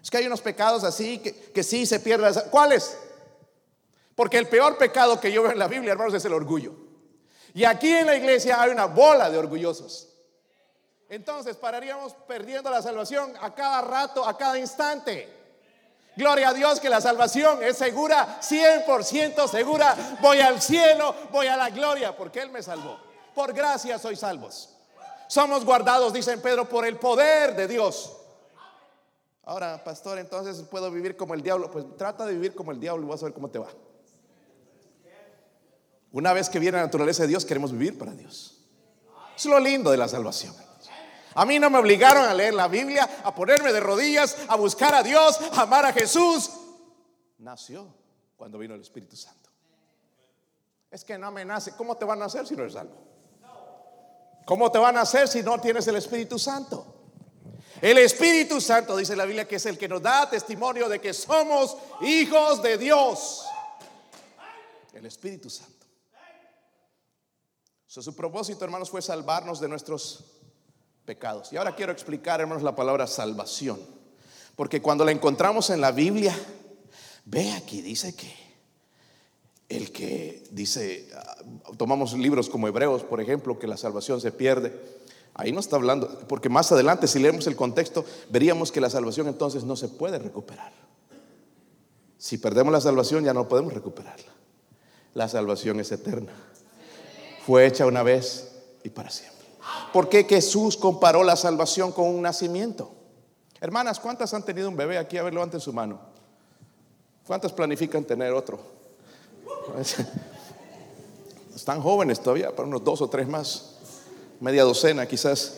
Es 0.01 0.09
que 0.09 0.17
hay 0.17 0.27
unos 0.27 0.41
pecados 0.41 0.83
así 0.83 1.19
que, 1.19 1.33
que 1.33 1.63
sí 1.63 1.85
se 1.85 1.99
pierde. 1.99 2.31
¿Cuáles? 2.49 2.97
Porque 4.15 4.37
el 4.37 4.47
peor 4.47 4.77
pecado 4.77 5.19
que 5.19 5.31
yo 5.31 5.43
veo 5.43 5.51
en 5.51 5.59
la 5.59 5.67
Biblia, 5.67 5.91
hermanos, 5.91 6.13
es 6.13 6.25
el 6.25 6.33
orgullo. 6.33 6.73
Y 7.53 7.63
aquí 7.63 7.89
en 7.89 8.05
la 8.05 8.15
iglesia 8.15 8.61
hay 8.61 8.71
una 8.71 8.85
bola 8.85 9.29
de 9.29 9.37
orgullosos. 9.37 10.07
Entonces 11.09 11.55
pararíamos 11.55 12.13
perdiendo 12.27 12.69
la 12.69 12.81
salvación 12.81 13.33
a 13.41 13.53
cada 13.53 13.81
rato, 13.81 14.25
a 14.25 14.37
cada 14.37 14.57
instante. 14.59 15.39
Gloria 16.15 16.49
a 16.49 16.53
Dios 16.53 16.79
que 16.79 16.89
la 16.89 17.01
salvación 17.01 17.63
es 17.63 17.77
segura, 17.77 18.39
100% 18.41 19.47
segura. 19.47 20.17
Voy 20.21 20.39
al 20.39 20.61
cielo, 20.61 21.15
voy 21.31 21.47
a 21.47 21.57
la 21.57 21.69
gloria, 21.69 22.15
porque 22.15 22.41
Él 22.41 22.51
me 22.51 22.61
salvó. 22.61 22.99
Por 23.33 23.53
gracia 23.53 23.97
soy 23.97 24.15
salvos. 24.15 24.78
Somos 25.29 25.63
guardados, 25.63 26.11
dice 26.11 26.35
Pedro, 26.39 26.67
por 26.67 26.87
el 26.87 26.97
poder 26.97 27.55
de 27.55 27.67
Dios. 27.67 28.17
Ahora, 29.43 29.83
pastor, 29.83 30.17
entonces 30.17 30.59
puedo 30.63 30.89
vivir 30.89 31.15
como 31.15 31.35
el 31.35 31.43
diablo. 31.43 31.69
Pues 31.69 31.85
trata 31.97 32.25
de 32.25 32.33
vivir 32.33 32.55
como 32.55 32.71
el 32.71 32.79
diablo 32.79 33.05
y 33.05 33.09
vas 33.09 33.21
a 33.21 33.25
ver 33.25 33.33
cómo 33.35 33.47
te 33.47 33.59
va. 33.59 33.69
Una 36.11 36.33
vez 36.33 36.49
que 36.49 36.57
viene 36.57 36.77
la 36.79 36.85
naturaleza 36.85 37.21
de 37.21 37.29
Dios, 37.29 37.45
queremos 37.45 37.71
vivir 37.71 37.95
para 37.95 38.13
Dios. 38.13 38.65
Es 39.37 39.45
lo 39.45 39.59
lindo 39.59 39.91
de 39.91 39.97
la 39.97 40.07
salvación. 40.07 40.55
A 41.35 41.45
mí 41.45 41.59
no 41.59 41.69
me 41.69 41.77
obligaron 41.77 42.25
a 42.25 42.33
leer 42.33 42.55
la 42.55 42.67
Biblia, 42.67 43.07
a 43.23 43.35
ponerme 43.35 43.71
de 43.71 43.79
rodillas, 43.79 44.35
a 44.47 44.55
buscar 44.55 44.95
a 44.95 45.03
Dios, 45.03 45.39
a 45.53 45.61
amar 45.61 45.85
a 45.85 45.93
Jesús. 45.93 46.49
Nació 47.37 47.87
cuando 48.35 48.57
vino 48.57 48.73
el 48.73 48.81
Espíritu 48.81 49.15
Santo. 49.15 49.51
Es 50.89 51.05
que 51.05 51.19
no 51.19 51.31
me 51.31 51.45
nace. 51.45 51.75
¿Cómo 51.75 51.95
te 51.97 52.05
va 52.05 52.13
a 52.13 52.17
nacer 52.17 52.47
si 52.47 52.55
no 52.55 52.63
eres 52.63 52.73
salvo? 52.73 53.09
¿Cómo 54.49 54.71
te 54.71 54.79
van 54.79 54.97
a 54.97 55.01
hacer 55.01 55.27
si 55.27 55.43
no 55.43 55.61
tienes 55.61 55.87
el 55.89 55.95
Espíritu 55.97 56.39
Santo? 56.39 56.83
El 57.79 57.99
Espíritu 57.99 58.59
Santo, 58.59 58.97
dice 58.97 59.15
la 59.15 59.25
Biblia, 59.25 59.47
que 59.47 59.57
es 59.57 59.65
el 59.67 59.77
que 59.77 59.87
nos 59.87 60.01
da 60.01 60.27
testimonio 60.27 60.89
de 60.89 60.99
que 60.99 61.13
somos 61.13 61.77
hijos 62.01 62.59
de 62.63 62.79
Dios. 62.79 63.45
El 64.91 65.05
Espíritu 65.05 65.51
Santo. 65.51 65.85
su 67.85 68.15
propósito, 68.15 68.65
hermanos, 68.65 68.89
fue 68.89 69.03
salvarnos 69.03 69.59
de 69.59 69.67
nuestros 69.67 70.25
pecados. 71.05 71.53
Y 71.53 71.57
ahora 71.57 71.75
quiero 71.75 71.91
explicar, 71.91 72.41
hermanos, 72.41 72.63
la 72.63 72.75
palabra 72.75 73.05
salvación. 73.05 73.79
Porque 74.55 74.81
cuando 74.81 75.05
la 75.05 75.11
encontramos 75.11 75.69
en 75.69 75.79
la 75.79 75.91
Biblia, 75.91 76.35
ve 77.25 77.51
aquí, 77.51 77.83
dice 77.83 78.15
que 78.15 78.48
el 79.69 79.91
que 79.91 80.43
dice, 80.51 81.07
ah, 81.15 81.37
tomamos 81.77 82.13
libros 82.13 82.49
como 82.49 82.67
Hebreos, 82.67 83.03
por 83.03 83.21
ejemplo, 83.21 83.59
que 83.59 83.67
la 83.67 83.77
salvación 83.77 84.19
se 84.19 84.31
pierde. 84.31 84.73
Ahí 85.35 85.51
no 85.51 85.59
está 85.59 85.75
hablando, 85.75 86.09
porque 86.27 86.49
más 86.49 86.71
adelante, 86.71 87.07
si 87.07 87.19
leemos 87.19 87.47
el 87.47 87.55
contexto, 87.55 88.03
veríamos 88.29 88.71
que 88.71 88.81
la 88.81 88.89
salvación 88.89 89.27
entonces 89.27 89.63
no 89.63 89.75
se 89.75 89.87
puede 89.87 90.17
recuperar. 90.17 90.73
Si 92.17 92.37
perdemos 92.37 92.73
la 92.73 92.81
salvación, 92.81 93.23
ya 93.23 93.33
no 93.33 93.47
podemos 93.47 93.73
recuperarla. 93.73 94.33
La 95.13 95.29
salvación 95.29 95.79
es 95.79 95.91
eterna. 95.91 96.33
Fue 97.45 97.65
hecha 97.65 97.85
una 97.85 98.03
vez 98.03 98.51
y 98.83 98.89
para 98.89 99.09
siempre. 99.09 99.47
¿Por 99.93 100.09
qué 100.09 100.25
Jesús 100.25 100.75
comparó 100.75 101.23
la 101.23 101.35
salvación 101.35 101.91
con 101.91 102.07
un 102.07 102.21
nacimiento? 102.21 102.91
Hermanas, 103.61 103.99
¿cuántas 103.99 104.33
han 104.33 104.43
tenido 104.43 104.67
un 104.67 104.75
bebé 104.75 104.97
aquí? 104.97 105.17
A 105.17 105.23
ver, 105.23 105.33
levanten 105.33 105.59
su 105.59 105.71
mano. 105.71 105.99
¿Cuántas 107.25 107.53
planifican 107.53 108.03
tener 108.03 108.33
otro? 108.33 108.78
Están 111.55 111.81
jóvenes 111.81 112.19
todavía, 112.19 112.55
para 112.55 112.67
unos 112.67 112.83
dos 112.83 113.01
o 113.01 113.09
tres 113.09 113.27
más, 113.27 113.75
media 114.39 114.63
docena 114.63 115.05
quizás. 115.05 115.57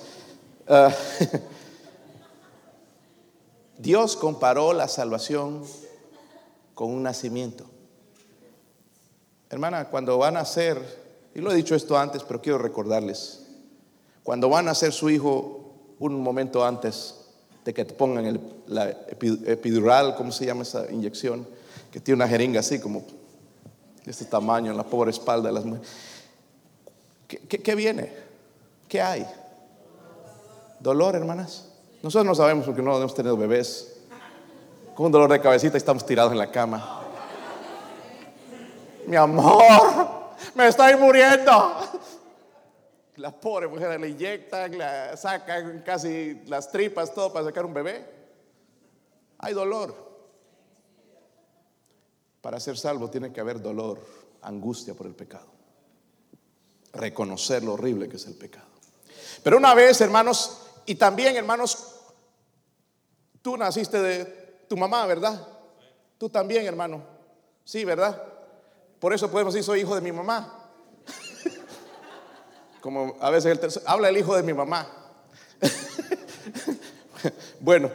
Ah, 0.68 0.94
Dios 3.78 4.16
comparó 4.16 4.74
la 4.74 4.88
salvación 4.88 5.64
con 6.76 6.92
un 6.92 7.04
nacimiento. 7.04 7.66
Hermana, 9.50 9.90
cuando 9.90 10.18
van 10.18 10.38
a 10.38 10.42
nacer, 10.42 10.82
y 11.34 11.40
lo 11.40 11.52
he 11.52 11.56
dicho 11.56 11.76
esto 11.76 11.98
antes, 11.98 12.24
pero 12.24 12.42
quiero 12.42 12.58
recordarles, 12.58 13.42
cuando 14.24 14.50
van 14.50 14.66
a 14.66 14.72
nacer 14.72 14.94
su 14.94 15.10
hijo 15.10 15.58
un 16.00 16.22
momento 16.22 16.66
antes 16.66 17.16
de 17.66 17.74
que 17.74 17.86
te 17.86 17.94
pongan 17.94 18.26
el, 18.26 18.40
la 18.68 18.90
epidural, 18.90 20.16
¿cómo 20.16 20.32
se 20.32 20.46
llama 20.46 20.64
esa 20.64 20.90
inyección? 20.92 21.48
Que 21.92 22.00
tiene 22.00 22.16
una 22.16 22.28
jeringa 22.28 22.60
así 22.60 22.80
como 22.80 23.04
de 24.04 24.12
este 24.12 24.26
tamaño 24.26 24.72
en 24.72 24.78
la 24.78 24.84
pobre 24.84 25.12
espalda 25.12 25.50
de 25.50 25.54
las 25.54 25.66
mujeres. 25.66 25.90
¿Qué, 27.28 27.76
viene? 27.76 28.12
¿Qué 28.88 29.02
hay? 29.02 29.26
¿Dolor, 30.80 31.16
hermanas? 31.16 31.70
Nosotros 32.02 32.26
no 32.26 32.36
sabemos 32.36 32.66
porque 32.66 32.82
no 32.82 32.98
hemos 32.98 33.14
tenido 33.14 33.38
bebés. 33.38 34.00
Con 34.96 35.06
un 35.06 35.12
dolor 35.12 35.32
de 35.32 35.40
cabecita 35.40 35.76
y 35.76 35.78
estamos 35.78 36.06
tirados 36.06 36.32
en 36.34 36.38
la 36.38 36.52
cama. 36.52 37.02
Mi 39.08 39.16
amor, 39.16 40.34
me 40.56 40.68
estoy 40.68 40.96
muriendo. 40.96 41.76
La 43.16 43.32
pobre 43.32 43.68
mujer 43.68 44.00
le 44.00 44.10
inyectan, 44.10 44.78
la 44.78 45.16
sacan 45.16 45.84
casi 45.86 46.42
las 46.48 46.72
tripas, 46.72 47.14
todo 47.14 47.32
para 47.32 47.46
sacar 47.46 47.66
un 47.66 47.74
bebé. 47.74 48.06
Hay 49.38 49.54
dolor. 49.54 50.11
Para 52.42 52.60
ser 52.60 52.78
salvo 52.78 53.10
tiene 53.10 53.32
que 53.32 53.40
haber 53.40 53.62
dolor, 53.62 54.00
angustia 54.42 54.94
por 54.94 55.06
el 55.06 55.14
pecado. 55.14 55.48
Reconocer 56.94 57.64
lo 57.64 57.74
horrible 57.74 58.10
que 58.10 58.18
es 58.18 58.26
el 58.26 58.34
pecado. 58.34 58.66
Pero 59.44 59.58
una 59.58 59.74
vez, 59.74 60.02
hermanos, 60.02 60.62
y 60.86 60.96
también, 60.96 61.36
hermanos, 61.36 61.96
tú 63.42 63.58
naciste 63.58 64.02
de 64.02 64.26
tu 64.68 64.76
mamá, 64.76 65.06
¿verdad? 65.06 65.48
Tú 66.18 66.30
también, 66.30 66.66
hermano. 66.66 67.04
Sí, 67.64 67.86
¿verdad? 67.86 68.22
Por 69.00 69.14
eso 69.14 69.32
podemos 69.32 69.54
decir, 69.54 69.66
soy 69.66 69.82
hijo 69.82 69.96
de 69.96 70.02
mi 70.02 70.12
mamá. 70.12 70.70
Como 72.82 73.16
a 73.20 73.30
veces 73.30 73.58
el 73.58 73.82
habla 73.86 74.10
el 74.10 74.18
hijo 74.18 74.36
de 74.36 74.44
mi 74.44 74.54
mamá. 74.54 74.88
bueno, 77.60 77.92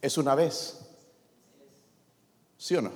es 0.00 0.18
una 0.18 0.34
vez. 0.34 0.83
¿Sí 2.64 2.74
o 2.74 2.80
no? 2.80 2.90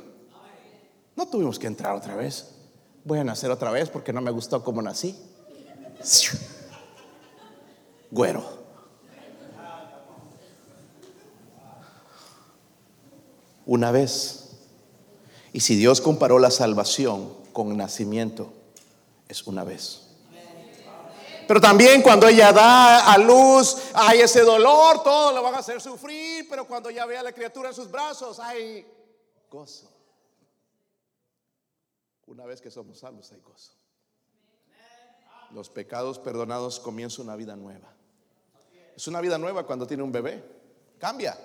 No 1.14 1.28
tuvimos 1.28 1.58
que 1.58 1.66
entrar 1.66 1.94
otra 1.94 2.16
vez. 2.16 2.54
Voy 3.04 3.18
a 3.18 3.24
nacer 3.24 3.50
otra 3.50 3.70
vez 3.70 3.90
porque 3.90 4.14
no 4.14 4.22
me 4.22 4.30
gustó 4.30 4.64
como 4.64 4.80
nací. 4.80 5.14
Güero. 8.10 8.42
Una 13.66 13.90
vez. 13.90 14.52
Y 15.52 15.60
si 15.60 15.76
Dios 15.76 16.00
comparó 16.00 16.38
la 16.38 16.50
salvación 16.50 17.30
con 17.52 17.76
nacimiento, 17.76 18.50
es 19.28 19.46
una 19.46 19.64
vez. 19.64 20.08
Pero 21.46 21.60
también 21.60 22.00
cuando 22.00 22.26
ella 22.26 22.54
da 22.54 23.12
a 23.12 23.18
luz, 23.18 23.76
hay 23.92 24.20
ese 24.20 24.40
dolor, 24.40 25.02
todo 25.02 25.30
lo 25.32 25.42
van 25.42 25.56
a 25.56 25.58
hacer 25.58 25.78
sufrir, 25.78 26.48
pero 26.48 26.66
cuando 26.66 26.88
ya 26.88 27.04
ve 27.04 27.18
a 27.18 27.22
la 27.22 27.32
criatura 27.32 27.68
en 27.68 27.74
sus 27.74 27.90
brazos, 27.90 28.40
hay 28.40 28.96
gozo. 29.50 29.88
Una 32.26 32.44
vez 32.44 32.60
que 32.60 32.70
somos 32.70 32.98
salvos, 32.98 33.32
hay 33.32 33.40
gozo. 33.40 33.72
Los 35.52 35.70
pecados 35.70 36.18
perdonados 36.18 36.78
comienza 36.78 37.22
una 37.22 37.36
vida 37.36 37.56
nueva. 37.56 37.94
Es 38.94 39.06
una 39.06 39.20
vida 39.20 39.38
nueva 39.38 39.66
cuando 39.66 39.86
tiene 39.86 40.02
un 40.02 40.12
bebé. 40.12 40.44
Cambia. 40.98 41.38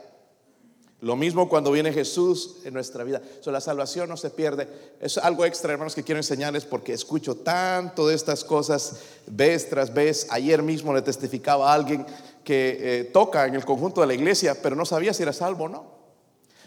Lo 1.00 1.16
mismo 1.16 1.50
cuando 1.50 1.72
viene 1.72 1.92
Jesús 1.92 2.58
en 2.64 2.74
nuestra 2.74 3.04
vida. 3.04 3.22
la 3.46 3.62
salvación 3.62 4.10
no 4.10 4.18
se 4.18 4.30
pierde. 4.30 4.96
Es 5.02 5.18
algo 5.18 5.46
extra, 5.46 5.74
hermanos, 5.74 5.96
que 5.96 6.04
quiero 6.04 6.20
enseñarles 6.20 6.66
porque 6.66 6.94
escucho 6.94 7.36
tanto 7.36 8.08
de 8.08 8.16
estas 8.16 8.44
cosas 8.44 9.02
vez 9.28 9.70
tras 9.70 9.94
vez. 9.94 10.28
Ayer 10.30 10.64
mismo 10.64 10.94
le 10.94 11.02
testificaba 11.02 11.70
a 11.70 11.74
alguien 11.74 12.06
que 12.44 12.78
eh, 12.80 13.04
toca 13.06 13.46
en 13.46 13.56
el 13.56 13.66
conjunto 13.66 14.02
de 14.02 14.08
la 14.08 14.14
iglesia, 14.14 14.62
pero 14.62 14.76
no 14.76 14.86
sabía 14.86 15.14
si 15.14 15.24
era 15.24 15.34
salvo 15.34 15.66
o 15.66 15.70
no. 15.70 15.93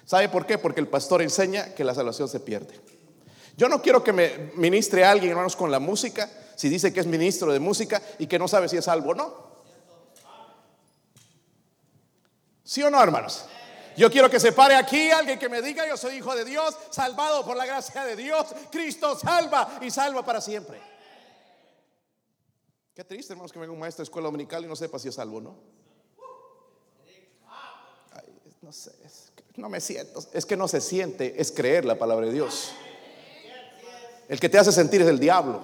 ¿Sabe 0.06 0.28
por 0.28 0.46
qué? 0.46 0.56
Porque 0.56 0.80
el 0.80 0.86
pastor 0.86 1.20
enseña 1.20 1.74
que 1.74 1.82
la 1.84 1.92
salvación 1.92 2.28
se 2.28 2.38
pierde. 2.38 2.80
Yo 3.56 3.68
no 3.68 3.82
quiero 3.82 4.04
que 4.04 4.12
me 4.12 4.52
ministre 4.54 5.04
alguien, 5.04 5.32
hermanos, 5.32 5.56
con 5.56 5.70
la 5.70 5.80
música, 5.80 6.30
si 6.54 6.68
dice 6.68 6.92
que 6.92 7.00
es 7.00 7.06
ministro 7.06 7.52
de 7.52 7.58
música 7.58 8.00
y 8.18 8.28
que 8.28 8.38
no 8.38 8.46
sabe 8.46 8.68
si 8.68 8.76
es 8.76 8.84
salvo 8.84 9.10
o 9.10 9.14
no. 9.14 9.46
¿Sí 12.62 12.82
o 12.82 12.90
no, 12.90 13.02
hermanos? 13.02 13.46
Yo 13.96 14.10
quiero 14.10 14.30
que 14.30 14.38
se 14.38 14.52
pare 14.52 14.76
aquí 14.76 15.10
alguien 15.10 15.38
que 15.38 15.48
me 15.48 15.60
diga, 15.60 15.88
yo 15.88 15.96
soy 15.96 16.16
hijo 16.16 16.36
de 16.36 16.44
Dios, 16.44 16.76
salvado 16.90 17.44
por 17.44 17.56
la 17.56 17.66
gracia 17.66 18.04
de 18.04 18.14
Dios. 18.14 18.46
Cristo 18.70 19.18
salva 19.18 19.78
y 19.80 19.90
salva 19.90 20.24
para 20.24 20.40
siempre. 20.40 20.80
Qué 22.94 23.02
triste, 23.04 23.32
hermanos, 23.32 23.52
que 23.52 23.58
venga 23.58 23.72
un 23.72 23.78
maestro 23.80 24.02
de 24.02 24.04
escuela 24.04 24.26
dominical 24.26 24.64
y 24.64 24.68
no 24.68 24.76
sepa 24.76 24.98
si 24.98 25.08
es 25.08 25.14
salvo 25.16 25.38
o 25.38 25.40
no. 25.40 25.76
no 28.62 28.72
sé, 28.72 28.92
no 29.56 29.68
me 29.68 29.80
siento. 29.80 30.24
Es 30.32 30.46
que 30.46 30.56
no 30.56 30.68
se 30.68 30.80
siente, 30.80 31.34
es 31.40 31.52
creer 31.52 31.84
la 31.84 31.98
palabra 31.98 32.26
de 32.26 32.32
Dios. 32.32 32.72
El 34.28 34.40
que 34.40 34.48
te 34.48 34.58
hace 34.58 34.72
sentir 34.72 35.02
es 35.02 35.08
el 35.08 35.18
diablo. 35.18 35.62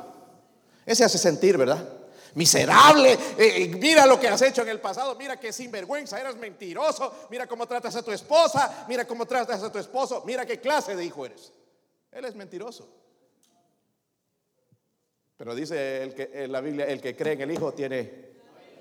Ese 0.87 1.05
hace 1.05 1.19
sentir, 1.19 1.57
¿verdad? 1.57 1.87
miserable, 2.35 3.13
eh, 3.13 3.19
eh, 3.39 3.69
mira 3.69 4.07
lo 4.07 4.19
que 4.19 4.29
has 4.29 4.41
hecho 4.41 4.63
en 4.63 4.69
el 4.69 4.81
pasado, 4.81 5.15
mira 5.17 5.39
que 5.39 5.53
sinvergüenza, 5.53 6.19
eres 6.19 6.37
mentiroso, 6.37 7.27
mira 7.31 7.47
cómo 7.47 7.67
tratas 7.67 7.95
a 7.97 8.03
tu 8.03 8.11
esposa, 8.11 8.87
mira 8.89 9.07
cómo 9.07 9.27
tratas 9.27 9.63
a 9.63 9.71
tu 9.71 9.79
esposo, 9.79 10.23
mira 10.25 10.47
qué 10.47 10.59
clase 10.59 10.97
de 10.97 11.05
hijo 11.05 11.27
eres. 11.27 11.53
Él 12.11 12.25
es 12.25 12.35
mentiroso. 12.35 12.89
Pero 15.37 15.55
dice 15.55 16.03
el 16.03 16.15
que, 16.15 16.31
en 16.33 16.53
la 16.53 16.61
Biblia, 16.61 16.87
el 16.87 17.01
que 17.01 17.17
cree 17.17 17.33
en 17.33 17.41
el 17.41 17.51
Hijo 17.51 17.73
tiene 17.73 18.03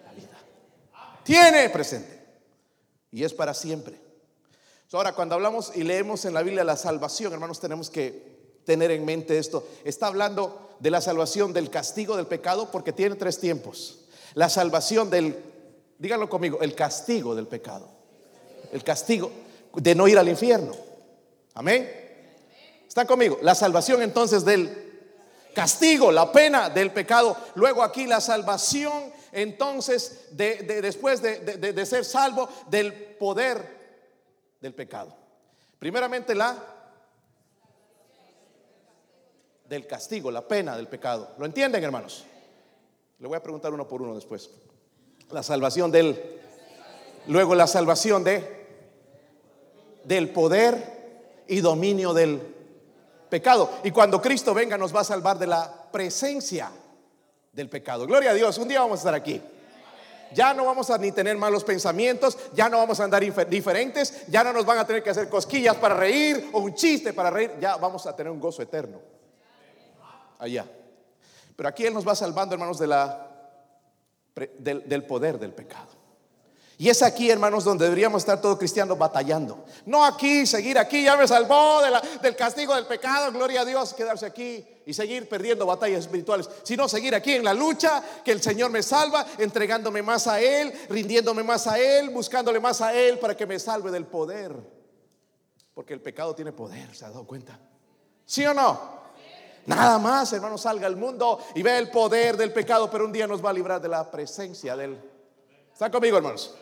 la 0.06 0.12
vida. 0.12 0.38
Tiene 1.24 1.70
presente. 1.70 2.22
Y 3.10 3.24
es 3.24 3.34
para 3.34 3.54
siempre. 3.54 4.00
Ahora, 4.94 5.14
cuando 5.14 5.36
hablamos 5.36 5.72
y 5.74 5.84
leemos 5.84 6.26
en 6.26 6.34
la 6.34 6.44
Biblia 6.44 6.66
la 6.66 6.76
salvación, 6.76 7.32
hermanos, 7.32 7.62
tenemos 7.62 7.90
que 7.90 8.60
tener 8.66 8.92
en 8.92 9.06
mente 9.06 9.38
esto. 9.38 9.66
Está 9.86 10.08
hablando 10.08 10.76
de 10.80 10.92
la 10.92 11.00
salvación 11.00 11.54
del 11.54 11.70
castigo 11.70 12.18
del 12.18 12.28
pecado 12.28 12.70
porque 12.72 12.92
tiene 12.92 13.16
tres 13.16 13.40
tiempos. 13.40 14.00
La 14.34 14.50
salvación 14.50 15.10
del, 15.10 15.38
díganlo 15.98 16.30
conmigo, 16.30 16.60
el 16.62 16.76
castigo 16.76 17.34
del 17.36 17.48
pecado. 17.48 17.88
El 18.74 18.84
castigo 18.84 19.32
de 19.76 19.96
no 19.96 20.10
ir 20.10 20.18
al 20.18 20.28
infierno. 20.28 20.74
Amén. 21.54 21.90
¿Están 22.86 23.08
conmigo? 23.08 23.40
La 23.42 23.56
salvación 23.56 24.02
entonces 24.02 24.44
del 24.44 25.00
castigo, 25.56 26.12
la 26.12 26.34
pena 26.34 26.70
del 26.70 26.92
pecado. 26.92 27.38
Luego 27.56 27.82
aquí 27.82 28.08
la 28.08 28.20
salvación 28.20 29.14
entonces 29.32 30.28
de, 30.32 30.82
después 30.82 31.22
de 31.22 31.86
ser 31.86 32.04
salvo 32.04 32.50
del 32.70 32.94
poder 32.94 33.81
del 34.62 34.74
pecado. 34.74 35.14
Primeramente 35.80 36.36
la 36.36 36.56
del 39.68 39.88
castigo, 39.88 40.30
la 40.32 40.48
pena 40.48 40.76
del 40.76 40.88
pecado. 40.88 41.32
¿Lo 41.38 41.46
entienden, 41.46 41.84
hermanos? 41.84 42.26
Le 43.20 43.28
voy 43.28 43.38
a 43.38 43.44
preguntar 43.44 43.74
uno 43.74 43.88
por 43.88 44.02
uno 44.02 44.14
después. 44.16 44.50
La 45.32 45.44
salvación 45.44 45.92
del 45.92 46.40
luego 47.28 47.56
la 47.56 47.68
salvación 47.68 48.24
de 48.24 48.62
del 50.04 50.30
poder 50.30 51.44
y 51.48 51.62
dominio 51.62 52.14
del 52.14 52.42
pecado. 53.30 53.70
Y 53.84 53.92
cuando 53.92 54.22
Cristo 54.22 54.54
venga 54.54 54.78
nos 54.78 54.96
va 54.96 55.02
a 55.02 55.06
salvar 55.06 55.38
de 55.40 55.48
la 55.48 55.90
presencia 55.92 56.72
del 57.52 57.70
pecado. 57.70 58.06
Gloria 58.08 58.32
a 58.32 58.34
Dios, 58.34 58.58
un 58.58 58.68
día 58.68 58.82
vamos 58.82 59.00
a 59.00 59.02
estar 59.02 59.14
aquí. 59.14 59.42
Ya 60.34 60.54
no 60.54 60.66
vamos 60.66 60.90
a 60.90 60.98
ni 60.98 61.12
tener 61.12 61.38
malos 61.38 61.64
pensamientos, 61.64 62.38
ya 62.54 62.70
no 62.70 62.78
vamos 62.78 63.00
a 63.00 63.04
andar 63.04 63.22
diferentes, 63.50 64.26
ya 64.28 64.44
no 64.44 64.54
nos 64.54 64.66
van 64.66 64.78
a 64.78 64.88
tener 64.88 65.04
que 65.04 65.10
hacer 65.10 65.30
cosquillas 65.30 65.76
para 65.76 65.96
reír 65.96 66.50
o 66.54 66.60
un 66.60 66.74
chiste 66.74 67.14
para 67.14 67.30
reír, 67.30 67.52
ya 67.60 67.76
vamos 67.78 68.06
a 68.06 68.16
tener 68.16 68.32
un 68.32 68.40
gozo 68.40 68.62
eterno 68.62 69.00
allá. 70.42 70.66
Pero 71.56 71.70
aquí 71.70 71.86
Él 71.86 71.94
nos 71.94 72.08
va 72.08 72.16
salvando, 72.16 72.56
hermanos, 72.56 72.80
de 72.80 72.88
la, 72.88 73.28
del, 74.58 75.06
poder 75.06 75.40
del 75.40 75.54
pecado. 75.54 76.02
Y 76.78 76.90
es 76.90 77.04
aquí, 77.04 77.30
hermanos, 77.30 77.64
donde 77.64 77.86
deberíamos 77.86 78.24
estar 78.24 78.42
todos 78.42 78.58
cristianos 78.58 78.98
batallando. 78.98 79.66
No 79.86 80.04
aquí, 80.04 80.48
seguir 80.48 80.80
aquí, 80.80 81.04
ya 81.04 81.16
me 81.16 81.28
salvó 81.28 81.80
del 82.22 82.36
castigo 82.36 82.74
del 82.74 82.88
pecado, 82.88 83.32
gloria 83.32 83.62
a 83.62 83.66
Dios, 83.66 83.94
quedarse 83.94 84.26
aquí 84.26 84.66
y 84.86 84.94
seguir 84.94 85.30
perdiendo 85.30 85.66
batallas 85.66 86.02
espirituales, 86.02 86.50
sino 86.64 86.88
seguir 86.88 87.14
aquí 87.16 87.34
en 87.34 87.44
la 87.44 87.54
lucha, 87.54 88.04
que 88.24 88.32
el 88.32 88.42
Señor 88.42 88.72
me 88.72 88.84
salva, 88.84 89.26
entregándome 89.38 90.02
más 90.02 90.28
a 90.28 90.42
Él, 90.42 90.74
rindiéndome 90.90 91.44
más 91.44 91.68
a 91.68 91.80
Él, 91.80 92.10
buscándole 92.10 92.60
más 92.60 92.82
a 92.82 92.94
Él 92.94 93.20
para 93.20 93.36
que 93.36 93.46
me 93.46 93.60
salve 93.60 93.92
del 93.92 94.06
poder. 94.06 94.56
Porque 95.74 95.94
el 95.94 96.02
pecado 96.02 96.36
tiene 96.36 96.52
poder, 96.52 96.94
¿se 96.96 97.06
ha 97.06 97.10
dado 97.10 97.26
cuenta? 97.26 97.60
¿Sí 98.26 98.46
o 98.46 98.54
no? 98.54 99.02
Nada 99.66 100.00
más, 100.00 100.34
hermano, 100.34 100.58
salga 100.58 100.88
al 100.88 100.96
mundo 100.96 101.40
y 101.54 101.62
ve 101.62 101.78
el 101.78 101.92
poder 101.92 102.36
del 102.36 102.52
pecado, 102.52 102.90
pero 102.90 103.06
un 103.06 103.12
día 103.12 103.28
nos 103.28 103.44
va 103.44 103.52
a 103.52 103.54
librar 103.54 103.82
de 103.82 103.88
la 103.88 104.10
presencia 104.10 104.76
del... 104.76 105.00
¿Están 105.72 105.92
conmigo, 105.92 106.18
hermanos? 106.18 106.56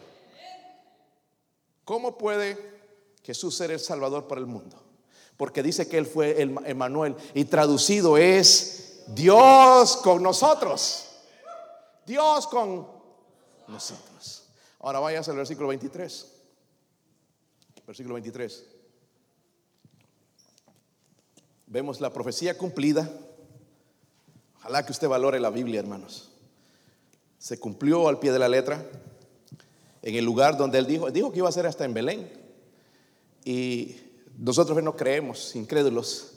¿Cómo 1.86 2.18
puede 2.18 2.80
Jesús 3.24 3.56
ser 3.56 3.72
el 3.72 3.80
Salvador 3.80 4.28
para 4.28 4.42
el 4.42 4.48
mundo? 4.48 4.89
Porque 5.40 5.64
dice 5.64 5.88
que 5.88 5.98
Él 5.98 6.06
fue 6.06 6.40
el 6.42 6.56
Emanuel 6.66 7.16
y 7.34 7.46
traducido 7.46 8.18
es 8.18 9.06
Dios 9.08 9.98
con 10.04 10.22
nosotros. 10.22 11.08
Dios 12.06 12.46
con 12.46 12.86
nosotros. 13.68 14.44
Ahora 14.80 15.00
vayas 15.00 15.28
al 15.30 15.38
versículo 15.38 15.70
23. 15.70 16.28
Versículo 17.88 18.16
23 18.16 18.66
vemos 21.70 22.02
la 22.02 22.12
profecía 22.12 22.58
cumplida. 22.58 23.10
Ojalá 24.58 24.86
que 24.86 24.92
usted 24.92 25.08
valore 25.08 25.40
la 25.40 25.50
Biblia, 25.52 25.80
hermanos. 25.80 26.32
Se 27.38 27.60
cumplió 27.60 28.10
al 28.10 28.20
pie 28.20 28.32
de 28.34 28.40
la 28.40 28.50
letra 28.50 28.86
en 30.02 30.16
el 30.16 30.26
lugar 30.26 30.58
donde 30.58 30.80
él 30.80 30.86
dijo, 30.86 31.10
dijo 31.12 31.32
que 31.32 31.38
iba 31.38 31.48
a 31.48 31.54
ser 31.54 31.66
hasta 31.66 31.86
en 31.86 31.94
Belén. 31.94 32.30
Y 33.46 33.96
nosotros 34.40 34.82
no 34.82 34.96
creemos, 34.96 35.54
incrédulos. 35.56 36.32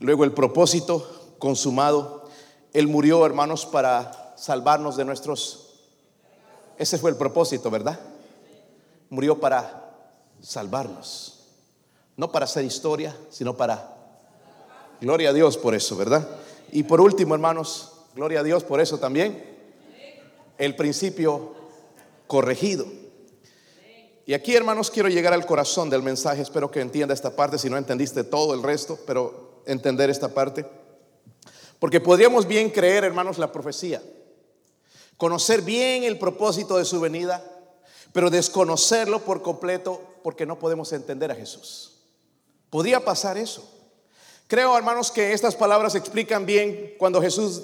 Luego 0.00 0.24
el 0.24 0.32
propósito 0.32 1.34
consumado. 1.38 2.24
Él 2.72 2.88
murió, 2.88 3.24
hermanos, 3.26 3.66
para 3.66 4.34
salvarnos 4.36 4.96
de 4.96 5.04
nuestros... 5.04 5.66
Ese 6.78 6.96
fue 6.96 7.10
el 7.10 7.16
propósito, 7.16 7.70
¿verdad? 7.70 8.00
Murió 9.10 9.40
para 9.40 9.94
salvarnos 10.40 11.40
No 12.16 12.30
para 12.30 12.44
hacer 12.44 12.64
historia, 12.64 13.14
sino 13.30 13.56
para... 13.56 13.94
Gloria 15.00 15.30
a 15.30 15.32
Dios 15.32 15.58
por 15.58 15.74
eso, 15.74 15.96
¿verdad? 15.96 16.26
Y 16.72 16.84
por 16.84 17.00
último, 17.00 17.34
hermanos, 17.34 17.92
gloria 18.14 18.40
a 18.40 18.42
Dios 18.42 18.64
por 18.64 18.80
eso 18.80 18.98
también. 18.98 19.44
El 20.56 20.74
principio 20.76 21.54
corregido. 22.26 22.86
Y 24.28 24.34
aquí, 24.34 24.54
hermanos, 24.54 24.90
quiero 24.90 25.08
llegar 25.08 25.32
al 25.32 25.46
corazón 25.46 25.88
del 25.88 26.02
mensaje. 26.02 26.42
Espero 26.42 26.70
que 26.70 26.82
entienda 26.82 27.14
esta 27.14 27.34
parte. 27.34 27.56
Si 27.56 27.70
no 27.70 27.78
entendiste 27.78 28.24
todo 28.24 28.52
el 28.52 28.62
resto, 28.62 28.98
pero 29.06 29.62
entender 29.64 30.10
esta 30.10 30.28
parte. 30.28 30.66
Porque 31.78 31.98
podríamos 31.98 32.46
bien 32.46 32.68
creer, 32.68 33.04
hermanos, 33.04 33.38
la 33.38 33.50
profecía. 33.50 34.02
Conocer 35.16 35.62
bien 35.62 36.04
el 36.04 36.18
propósito 36.18 36.76
de 36.76 36.84
su 36.84 37.00
venida, 37.00 37.42
pero 38.12 38.28
desconocerlo 38.28 39.20
por 39.20 39.40
completo 39.40 40.02
porque 40.22 40.44
no 40.44 40.58
podemos 40.58 40.92
entender 40.92 41.32
a 41.32 41.34
Jesús. 41.34 41.94
Podría 42.68 43.02
pasar 43.02 43.38
eso. 43.38 43.66
Creo, 44.46 44.76
hermanos, 44.76 45.10
que 45.10 45.32
estas 45.32 45.56
palabras 45.56 45.94
explican 45.94 46.44
bien 46.44 46.96
cuando 46.98 47.22
Jesús 47.22 47.62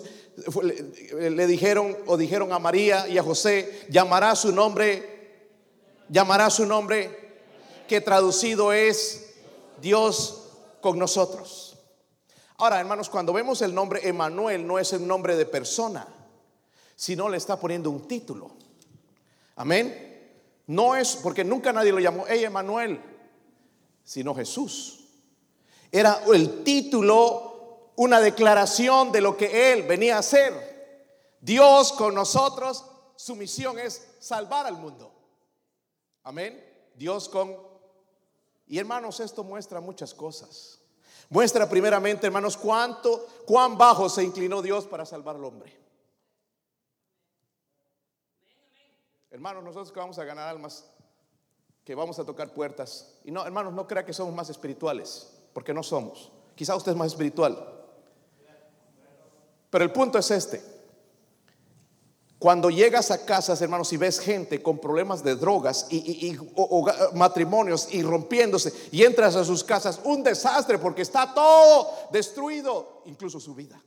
le, 0.62 1.46
dijeron 1.46 1.94
o 2.06 2.16
dijeron 2.16 2.54
a 2.54 2.58
María 2.58 3.06
y 3.06 3.18
a 3.18 3.22
José, 3.22 3.86
llamará 3.90 4.34
su 4.34 4.50
nombre, 4.50 5.13
llamará 6.08 6.50
su 6.50 6.66
nombre, 6.66 7.42
que 7.88 8.00
traducido 8.00 8.72
es 8.72 9.34
Dios 9.80 10.48
con 10.80 10.98
nosotros. 10.98 11.76
Ahora, 12.56 12.78
hermanos, 12.80 13.08
cuando 13.08 13.32
vemos 13.32 13.62
el 13.62 13.74
nombre 13.74 14.06
Emanuel, 14.06 14.66
no 14.66 14.78
es 14.78 14.92
el 14.92 15.06
nombre 15.06 15.36
de 15.36 15.46
persona, 15.46 16.06
sino 16.94 17.28
le 17.28 17.36
está 17.36 17.58
poniendo 17.58 17.90
un 17.90 18.06
título. 18.06 18.52
Amén. 19.56 20.32
No 20.66 20.96
es 20.96 21.16
porque 21.16 21.44
nunca 21.44 21.72
nadie 21.72 21.92
lo 21.92 22.00
llamó, 22.00 22.24
hey 22.28 22.44
Emanuel, 22.44 23.00
sino 24.02 24.34
Jesús. 24.34 25.00
Era 25.90 26.22
el 26.32 26.64
título, 26.64 27.92
una 27.96 28.20
declaración 28.20 29.12
de 29.12 29.20
lo 29.20 29.36
que 29.36 29.72
él 29.72 29.82
venía 29.82 30.16
a 30.16 30.20
hacer. 30.20 30.74
Dios 31.40 31.92
con 31.92 32.14
nosotros, 32.14 32.84
su 33.16 33.36
misión 33.36 33.78
es 33.78 34.06
salvar 34.18 34.66
al 34.66 34.76
mundo. 34.76 35.13
Amén. 36.24 36.62
Dios 36.94 37.28
con... 37.28 37.56
Y 38.66 38.78
hermanos, 38.78 39.20
esto 39.20 39.44
muestra 39.44 39.80
muchas 39.80 40.14
cosas. 40.14 40.80
Muestra 41.28 41.68
primeramente, 41.68 42.26
hermanos, 42.26 42.56
cuánto, 42.56 43.26
cuán 43.46 43.76
bajo 43.76 44.08
se 44.08 44.22
inclinó 44.22 44.62
Dios 44.62 44.86
para 44.86 45.04
salvar 45.04 45.36
al 45.36 45.44
hombre. 45.44 45.76
Hermanos, 49.30 49.64
nosotros 49.64 49.92
que 49.92 50.00
vamos 50.00 50.18
a 50.18 50.24
ganar 50.24 50.48
almas, 50.48 50.88
que 51.84 51.94
vamos 51.94 52.18
a 52.18 52.24
tocar 52.24 52.52
puertas. 52.54 53.18
Y 53.24 53.30
no, 53.30 53.44
hermanos, 53.44 53.72
no 53.72 53.86
crea 53.86 54.04
que 54.04 54.12
somos 54.12 54.34
más 54.34 54.48
espirituales, 54.48 55.30
porque 55.52 55.74
no 55.74 55.82
somos. 55.82 56.30
Quizá 56.54 56.76
usted 56.76 56.92
es 56.92 56.98
más 56.98 57.08
espiritual. 57.08 57.72
Pero 59.70 59.84
el 59.84 59.92
punto 59.92 60.18
es 60.18 60.30
este. 60.30 60.73
Cuando 62.44 62.68
llegas 62.68 63.10
a 63.10 63.24
casas, 63.24 63.62
hermanos, 63.62 63.90
y 63.94 63.96
ves 63.96 64.20
gente 64.20 64.62
con 64.62 64.78
problemas 64.78 65.24
de 65.24 65.34
drogas 65.34 65.86
y, 65.88 66.36
matrimonios 67.14 67.88
y 67.90 68.02
rompiéndose, 68.02 68.70
y 68.92 69.02
entras 69.02 69.34
a 69.36 69.46
sus 69.46 69.64
casas, 69.64 69.98
un 70.04 70.22
desastre 70.22 70.78
porque 70.78 71.00
está 71.00 71.32
todo 71.32 71.90
destruido, 72.12 73.00
incluso 73.06 73.40
su 73.40 73.54
vida. 73.54 73.82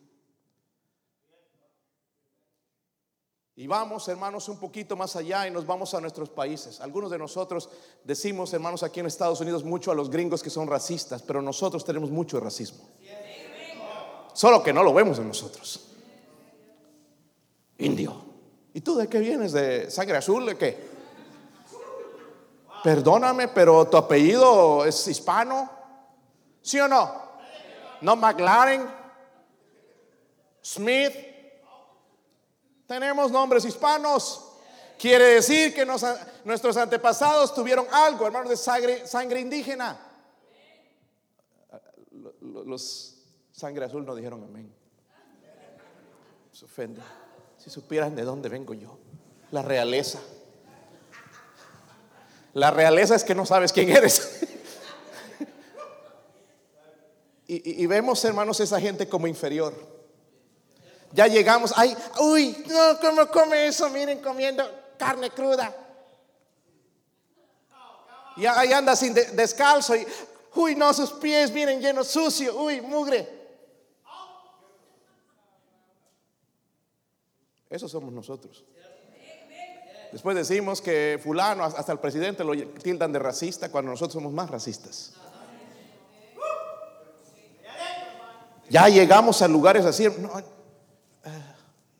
Y 3.57 3.67
vamos, 3.67 4.07
hermanos, 4.07 4.49
un 4.49 4.57
poquito 4.57 4.95
más 4.95 5.15
allá 5.15 5.47
y 5.47 5.51
nos 5.51 5.67
vamos 5.67 5.93
a 5.93 6.01
nuestros 6.01 6.31
países. 6.31 6.81
Algunos 6.81 7.11
de 7.11 7.19
nosotros 7.19 7.69
decimos, 8.03 8.51
hermanos, 8.55 8.81
aquí 8.81 9.01
en 9.01 9.05
Estados 9.05 9.39
Unidos 9.39 9.63
mucho 9.63 9.91
a 9.91 9.93
los 9.93 10.09
gringos 10.09 10.41
que 10.41 10.49
son 10.49 10.67
racistas, 10.67 11.21
pero 11.21 11.43
nosotros 11.43 11.85
tenemos 11.85 12.09
mucho 12.09 12.39
racismo. 12.39 12.89
Solo 14.33 14.63
que 14.63 14.73
no 14.73 14.81
lo 14.81 14.95
vemos 14.95 15.19
en 15.19 15.27
nosotros. 15.27 15.91
Indio. 17.77 18.26
¿Y 18.77 18.81
tú 18.81 18.95
de 18.95 19.07
qué 19.07 19.17
vienes? 19.17 19.53
¿De 19.53 19.89
sangre 19.89 20.17
azul? 20.17 20.45
¿De 20.45 20.55
qué? 20.55 20.77
Perdóname, 22.83 23.47
pero 23.47 23.87
tu 23.87 23.97
apellido 23.97 24.85
es 24.85 25.07
hispano. 25.07 25.67
¿Sí 26.61 26.79
o 26.79 26.87
no? 26.87 27.11
No 28.01 28.15
McLaren, 28.15 28.87
Smith, 30.63 31.11
tenemos 32.85 33.31
nombres 33.31 33.65
hispanos. 33.65 34.47
Quiere 34.99 35.25
decir 35.25 35.73
que 35.73 35.83
nuestros 36.45 36.77
antepasados 36.77 37.55
tuvieron 37.55 37.87
algo, 37.91 38.27
hermanos, 38.27 38.49
de 38.51 38.57
sangre, 38.57 39.39
indígena. 39.39 39.99
Los 42.41 43.23
sangre 43.51 43.85
azul 43.85 44.05
no 44.05 44.13
dijeron 44.13 44.43
amén. 44.43 44.71
Se 46.51 46.65
ofende. 46.65 47.01
Si 47.67 47.73
supieran 47.73 48.15
de 48.15 48.23
dónde 48.23 48.47
vengo 48.47 48.73
yo, 48.73 48.97
la 49.51 49.61
realeza. 49.61 50.19
La 52.53 52.71
realeza 52.71 53.13
es 53.13 53.25
que 53.25 53.35
no 53.35 53.45
sabes 53.45 53.73
quién 53.73 53.89
eres. 53.89 54.39
y, 57.47 57.85
vemos, 57.85 58.23
hermanos, 58.23 58.61
esa 58.61 58.79
gente 58.79 59.09
como 59.09 59.27
inferior. 59.27 59.73
Ya 61.11 61.27
llegamos, 61.27 61.73
ay, 61.75 61.93
uy, 62.21 62.63
no, 62.69 62.99
¿cómo 63.01 63.27
come 63.27 63.67
eso? 63.67 63.89
Miren, 63.89 64.21
comiendo 64.21 64.63
carne 64.97 65.29
cruda. 65.31 65.75
Y 68.37 68.45
ahí 68.45 68.71
anda 68.71 68.95
sin 68.95 69.13
descalzo 69.13 69.93
y, 69.93 70.07
uy, 70.55 70.73
no, 70.73 70.93
sus 70.93 71.11
pies 71.11 71.51
vienen 71.51 71.81
llenos 71.81 72.07
sucios, 72.07 72.55
uy, 72.57 72.79
mugre. 72.79 73.36
Eso 77.69 77.87
somos 77.87 78.13
nosotros. 78.13 78.63
Después 80.11 80.35
decimos 80.35 80.81
que 80.81 81.19
fulano, 81.21 81.63
hasta 81.63 81.91
el 81.91 81.99
presidente 81.99 82.43
lo 82.43 82.55
tildan 82.55 83.11
de 83.11 83.19
racista 83.19 83.69
cuando 83.69 83.91
nosotros 83.91 84.13
somos 84.13 84.31
más 84.31 84.49
racistas. 84.49 85.13
Ya 88.69 88.87
llegamos 88.89 89.41
a 89.41 89.47
lugares 89.47 89.85
así. 89.85 90.07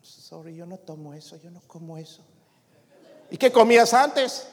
Sorry, 0.02 0.56
yo 0.56 0.66
no 0.66 0.78
tomo 0.78 1.14
eso, 1.14 1.36
yo 1.36 1.50
no 1.50 1.60
como 1.66 1.96
eso. 1.96 2.22
¿Y 3.30 3.36
qué 3.36 3.52
comías 3.52 3.92
antes? 3.94 4.48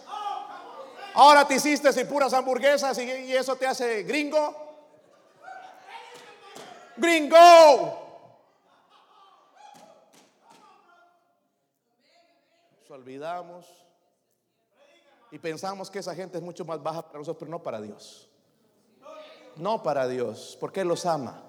Ahora 1.13 1.47
te 1.47 1.55
hiciste 1.55 1.91
sin 1.93 2.07
puras 2.07 2.33
hamburguesas 2.33 2.97
y, 2.97 3.33
eso 3.33 3.55
te 3.55 3.65
hace 3.65 4.03
gringo. 4.03 4.53
Gringo. 6.97 8.04
Olvidamos 12.95 13.65
y 15.31 15.37
pensamos 15.37 15.91
que 15.91 15.99
esa 15.99 16.15
gente 16.15 16.37
es 16.37 16.43
mucho 16.43 16.63
más 16.65 16.81
baja 16.81 17.05
para 17.05 17.19
nosotros, 17.19 17.39
pero 17.39 17.51
no 17.51 17.61
para 17.61 17.81
Dios. 17.81 18.29
No 19.57 19.83
para 19.83 20.07
Dios, 20.07 20.57
porque 20.59 20.81
Él 20.81 20.87
los 20.87 21.05
ama. 21.05 21.41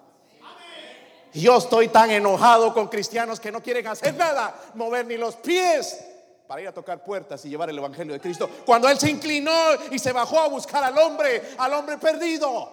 Yo 1.33 1.57
estoy 1.59 1.89
tan 1.89 2.11
enojado 2.11 2.73
con 2.73 2.89
cristianos 2.89 3.39
que 3.39 3.53
no 3.53 3.63
quieren 3.63 3.87
hacer 3.87 4.15
nada, 4.15 4.59
mover 4.75 5.07
ni 5.07 5.17
los 5.17 5.37
pies 5.37 6.05
para 6.47 6.63
ir 6.63 6.69
a 6.69 6.73
tocar 6.73 7.03
puertas 7.05 7.45
y 7.45 7.49
llevar 7.49 7.69
el 7.71 7.79
Evangelio 7.79 8.13
de 8.15 8.21
Cristo. 8.21 8.49
Cuando 8.65 8.89
Él 8.89 8.99
se 8.99 9.11
inclinó 9.11 9.53
y 9.91 9.99
se 9.99 10.13
bajó 10.13 10.41
a 10.41 10.49
buscar 10.49 10.83
al 10.83 10.97
hombre, 10.99 11.55
al 11.59 11.73
hombre 11.75 11.99
perdido. 11.99 12.73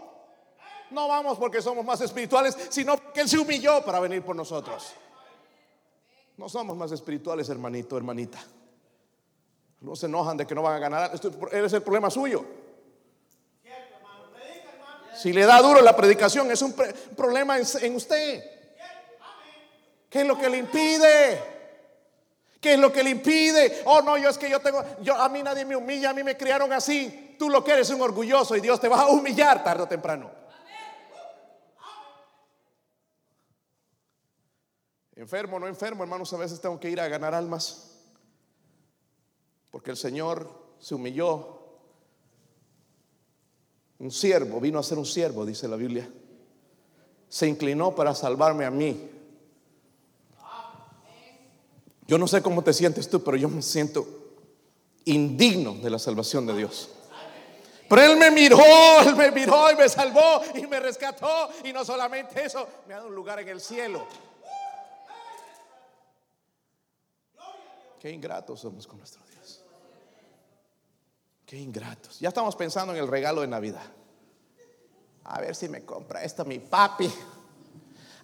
No 0.91 1.07
vamos 1.07 1.37
porque 1.37 1.61
somos 1.61 1.83
más 1.83 2.01
espirituales, 2.01 2.55
sino 2.69 2.97
porque 2.97 3.21
Él 3.21 3.29
se 3.29 3.37
humilló 3.37 3.83
para 3.83 3.99
venir 3.99 4.23
por 4.23 4.35
nosotros. 4.35 4.93
No 6.37 6.49
somos 6.49 6.75
más 6.75 6.91
espirituales, 6.91 7.49
hermanito, 7.49 7.97
hermanita. 7.97 8.39
No 9.83 9.97
se 9.97 10.05
enojan 10.05 10.37
de 10.37 10.47
que 10.47 10.55
no 10.55 10.61
van 10.61 10.75
a 10.75 10.79
ganar. 10.79 11.11
Esto 11.13 11.29
es 11.51 11.73
el 11.73 11.83
problema 11.83 12.09
suyo. 12.09 12.45
Si 15.17 15.33
le 15.33 15.45
da 15.45 15.61
duro 15.61 15.81
la 15.81 15.95
predicación, 15.95 16.49
es 16.51 16.61
un 16.61 16.73
problema 17.15 17.57
en 17.57 17.95
usted. 17.95 18.43
¿Qué 20.09 20.21
es 20.21 20.27
lo 20.27 20.37
que 20.37 20.49
le 20.49 20.57
impide? 20.57 21.43
¿Qué 22.61 22.75
es 22.75 22.79
lo 22.79 22.93
que 22.93 23.03
le 23.03 23.09
impide? 23.09 23.81
Oh, 23.83 24.01
no, 24.01 24.17
yo 24.17 24.29
es 24.29 24.37
que 24.37 24.49
yo 24.49 24.61
tengo, 24.61 24.81
yo 25.01 25.15
a 25.15 25.27
mí 25.27 25.43
nadie 25.43 25.65
me 25.65 25.75
humilla, 25.75 26.11
a 26.11 26.13
mí 26.13 26.23
me 26.23 26.37
criaron 26.37 26.71
así. 26.71 27.35
Tú 27.37 27.49
lo 27.49 27.61
que 27.61 27.73
eres 27.73 27.89
un 27.89 28.01
orgulloso 28.01 28.55
y 28.55 28.61
Dios 28.61 28.79
te 28.79 28.87
va 28.87 29.01
a 29.01 29.07
humillar 29.07 29.65
tarde 29.65 29.83
o 29.83 29.87
temprano. 29.87 30.31
Enfermo, 35.15 35.59
no 35.59 35.67
enfermo, 35.67 36.03
hermanos, 36.03 36.31
a 36.31 36.37
veces 36.37 36.61
tengo 36.61 36.79
que 36.79 36.89
ir 36.89 37.01
a 37.01 37.07
ganar 37.09 37.33
almas. 37.33 37.92
Porque 39.73 39.89
el 39.89 39.97
Señor 39.97 40.47
se 40.79 40.93
humilló. 40.93 41.61
Un 43.97 44.11
siervo, 44.11 44.59
vino 44.59 44.77
a 44.77 44.83
ser 44.83 44.99
un 44.99 45.05
siervo, 45.05 45.47
dice 45.47 45.67
la 45.67 45.75
Biblia. 45.75 46.07
Se 47.27 47.47
inclinó 47.47 47.95
para 47.95 48.13
salvarme 48.13 48.65
a 48.65 48.69
mí. 48.69 49.09
Yo 52.05 52.19
no 52.19 52.27
sé 52.27 52.43
cómo 52.43 52.63
te 52.63 52.71
sientes 52.71 53.09
tú, 53.09 53.23
pero 53.23 53.35
yo 53.35 53.49
me 53.49 53.63
siento 53.63 54.05
indigno 55.05 55.73
de 55.73 55.89
la 55.89 55.97
salvación 55.97 56.45
de 56.45 56.55
Dios. 56.55 56.91
Pero 57.89 58.03
Él 58.03 58.17
me 58.17 58.29
miró, 58.29 58.59
Él 59.03 59.15
me 59.15 59.31
miró 59.31 59.71
y 59.71 59.75
me 59.75 59.89
salvó 59.89 60.43
y 60.53 60.67
me 60.67 60.79
rescató. 60.81 61.49
Y 61.63 61.73
no 61.73 61.83
solamente 61.83 62.45
eso, 62.45 62.67
me 62.87 62.93
ha 62.93 62.97
dado 62.97 63.09
un 63.09 63.15
lugar 63.15 63.39
en 63.39 63.49
el 63.49 63.59
cielo. 63.59 64.05
Qué 67.99 68.11
ingratos 68.11 68.59
somos 68.59 68.85
con 68.85 68.99
nuestro 68.99 69.23
Dios. 69.23 69.32
Qué 71.53 71.59
ingratos. 71.59 72.19
Ya 72.19 72.29
estamos 72.29 72.55
pensando 72.55 72.93
en 72.93 72.99
el 72.99 73.07
regalo 73.07 73.41
de 73.41 73.47
Navidad. 73.47 73.85
A 75.25 75.39
ver 75.39 75.55
si 75.55 75.69
me 75.69 75.85
compra 75.85 76.23
esto 76.23 76.43
mi 76.45 76.57
papi. 76.57 77.07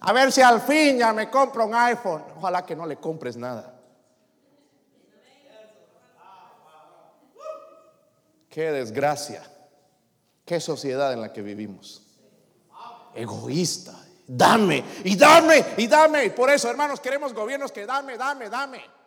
A 0.00 0.12
ver 0.12 0.32
si 0.32 0.40
al 0.42 0.60
fin 0.60 0.98
ya 0.98 1.12
me 1.12 1.30
compra 1.30 1.64
un 1.64 1.72
iPhone. 1.72 2.24
Ojalá 2.38 2.66
que 2.66 2.74
no 2.74 2.84
le 2.86 2.96
compres 2.96 3.36
nada. 3.36 3.80
Qué 8.48 8.72
desgracia. 8.72 9.44
Qué 10.44 10.58
sociedad 10.58 11.12
en 11.12 11.20
la 11.20 11.32
que 11.32 11.42
vivimos. 11.42 12.02
Egoísta. 13.14 13.94
Dame 14.26 14.82
y 15.04 15.14
dame 15.14 15.64
y 15.76 15.86
dame. 15.86 16.30
Por 16.30 16.50
eso, 16.50 16.68
hermanos, 16.68 16.98
queremos 16.98 17.32
gobiernos 17.32 17.70
que 17.70 17.86
dame, 17.86 18.18
dame, 18.18 18.50
dame. 18.50 18.99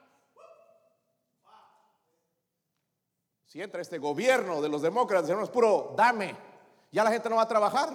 Si 3.54 3.62
entra 3.62 3.84
este 3.84 4.00
gobierno 4.00 4.64
de 4.64 4.68
los 4.68 4.82
demócratas, 4.82 5.30
hermanos, 5.30 5.52
puro 5.52 5.94
dame, 5.96 6.36
ya 6.92 7.04
la 7.04 7.12
gente 7.12 7.30
no 7.30 7.36
va 7.36 7.44
a 7.44 7.48
trabajar. 7.48 7.88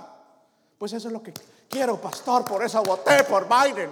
Pues 0.78 0.92
eso 0.92 1.08
es 1.08 1.12
lo 1.12 1.20
que 1.20 1.34
quiero, 1.68 2.00
pastor, 2.00 2.44
por 2.44 2.62
eso 2.62 2.80
voté 2.84 3.24
por 3.24 3.48
Biden. 3.48 3.90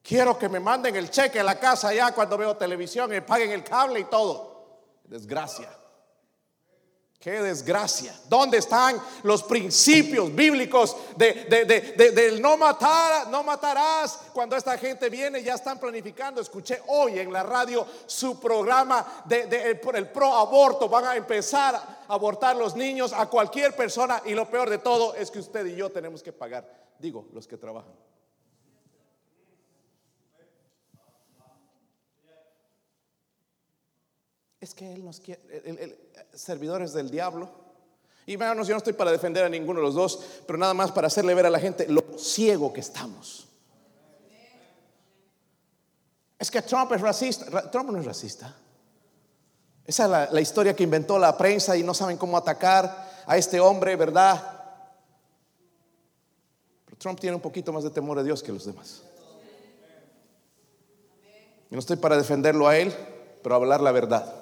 Quiero 0.00 0.38
que 0.38 0.48
me 0.48 0.60
manden 0.60 0.94
el 0.94 1.10
cheque 1.10 1.40
a 1.40 1.42
la 1.42 1.58
casa 1.58 1.92
ya 1.92 2.14
cuando 2.14 2.38
veo 2.38 2.56
televisión 2.56 3.12
y 3.12 3.20
paguen 3.20 3.50
el 3.50 3.64
cable 3.64 3.98
y 3.98 4.04
todo. 4.04 4.78
Desgracia. 5.02 5.68
Qué 7.20 7.32
desgracia. 7.42 8.18
¿Dónde 8.30 8.56
están 8.56 8.98
los 9.24 9.42
principios 9.42 10.34
bíblicos 10.34 10.96
de, 11.18 11.34
del 12.14 12.40
no 12.40 12.56
matar, 12.56 13.28
no 13.28 13.42
matarás? 13.42 14.20
Cuando 14.32 14.56
esta 14.56 14.78
gente 14.78 15.10
viene, 15.10 15.42
ya 15.42 15.52
están 15.52 15.78
planificando. 15.78 16.40
Escuché 16.40 16.80
hoy 16.86 17.18
en 17.18 17.30
la 17.30 17.42
radio 17.42 17.86
su 18.06 18.40
programa 18.40 19.22
de, 19.26 19.78
por 19.82 19.96
el 19.96 20.08
pro 20.08 20.34
aborto. 20.34 20.88
Van 20.88 21.04
a 21.04 21.14
empezar 21.14 21.74
a 21.74 22.06
abortar 22.08 22.56
los 22.56 22.74
niños 22.74 23.12
a 23.12 23.26
cualquier 23.26 23.76
persona. 23.76 24.22
Y 24.24 24.32
lo 24.32 24.48
peor 24.48 24.70
de 24.70 24.78
todo 24.78 25.14
es 25.14 25.30
que 25.30 25.40
usted 25.40 25.66
y 25.66 25.76
yo 25.76 25.90
tenemos 25.90 26.22
que 26.22 26.32
pagar. 26.32 26.66
Digo, 26.98 27.28
los 27.34 27.46
que 27.46 27.58
trabajan. 27.58 27.92
Es 34.60 34.74
que 34.74 34.92
Él 34.92 35.04
nos 35.04 35.20
quiere, 35.20 35.40
el, 35.64 35.96
servidores 36.34 36.92
del 36.92 37.10
diablo. 37.10 37.50
Y 38.26 38.34
hermanos, 38.34 38.68
yo 38.68 38.74
no 38.74 38.78
estoy 38.78 38.92
para 38.92 39.10
defender 39.10 39.44
a 39.44 39.48
ninguno 39.48 39.80
de 39.80 39.86
los 39.86 39.94
dos, 39.94 40.20
pero 40.46 40.58
nada 40.58 40.74
más 40.74 40.92
para 40.92 41.06
hacerle 41.06 41.34
ver 41.34 41.46
a 41.46 41.50
la 41.50 41.58
gente 41.58 41.88
lo 41.88 42.04
ciego 42.18 42.72
que 42.72 42.80
estamos. 42.80 43.48
Es 46.38 46.50
que 46.50 46.62
Trump 46.62 46.92
es 46.92 47.00
racista. 47.00 47.70
Trump 47.70 47.90
no 47.90 47.98
es 47.98 48.04
racista. 48.04 48.54
Esa 49.84 50.04
es 50.04 50.10
la, 50.10 50.28
la 50.30 50.40
historia 50.40 50.76
que 50.76 50.84
inventó 50.84 51.18
la 51.18 51.36
prensa 51.36 51.76
y 51.76 51.82
no 51.82 51.94
saben 51.94 52.16
cómo 52.16 52.36
atacar 52.36 53.10
a 53.26 53.36
este 53.36 53.58
hombre, 53.60 53.96
¿verdad? 53.96 54.60
Pero 56.84 56.96
Trump 56.98 57.18
tiene 57.18 57.36
un 57.36 57.42
poquito 57.42 57.72
más 57.72 57.84
de 57.84 57.90
temor 57.90 58.18
a 58.18 58.22
Dios 58.22 58.42
que 58.42 58.52
los 58.52 58.64
demás. 58.64 59.02
Y 61.70 61.74
no 61.74 61.78
estoy 61.78 61.96
para 61.96 62.16
defenderlo 62.16 62.68
a 62.68 62.76
él, 62.76 62.94
pero 63.42 63.54
hablar 63.54 63.80
la 63.80 63.92
verdad. 63.92 64.39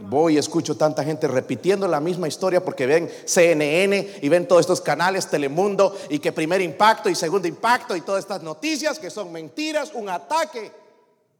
Voy 0.00 0.34
y 0.34 0.38
escucho 0.38 0.76
tanta 0.76 1.04
gente 1.04 1.26
repitiendo 1.28 1.86
la 1.88 2.00
misma 2.00 2.28
historia 2.28 2.64
porque 2.64 2.86
ven 2.86 3.10
CNN 3.24 4.18
y 4.22 4.28
ven 4.28 4.46
todos 4.46 4.60
estos 4.60 4.80
canales, 4.80 5.28
Telemundo, 5.28 5.96
y 6.08 6.18
que 6.18 6.32
primer 6.32 6.60
impacto 6.60 7.08
y 7.08 7.14
segundo 7.14 7.48
impacto 7.48 7.96
y 7.96 8.00
todas 8.00 8.24
estas 8.24 8.42
noticias 8.42 8.98
que 8.98 9.10
son 9.10 9.32
mentiras, 9.32 9.92
un 9.94 10.08
ataque 10.08 10.70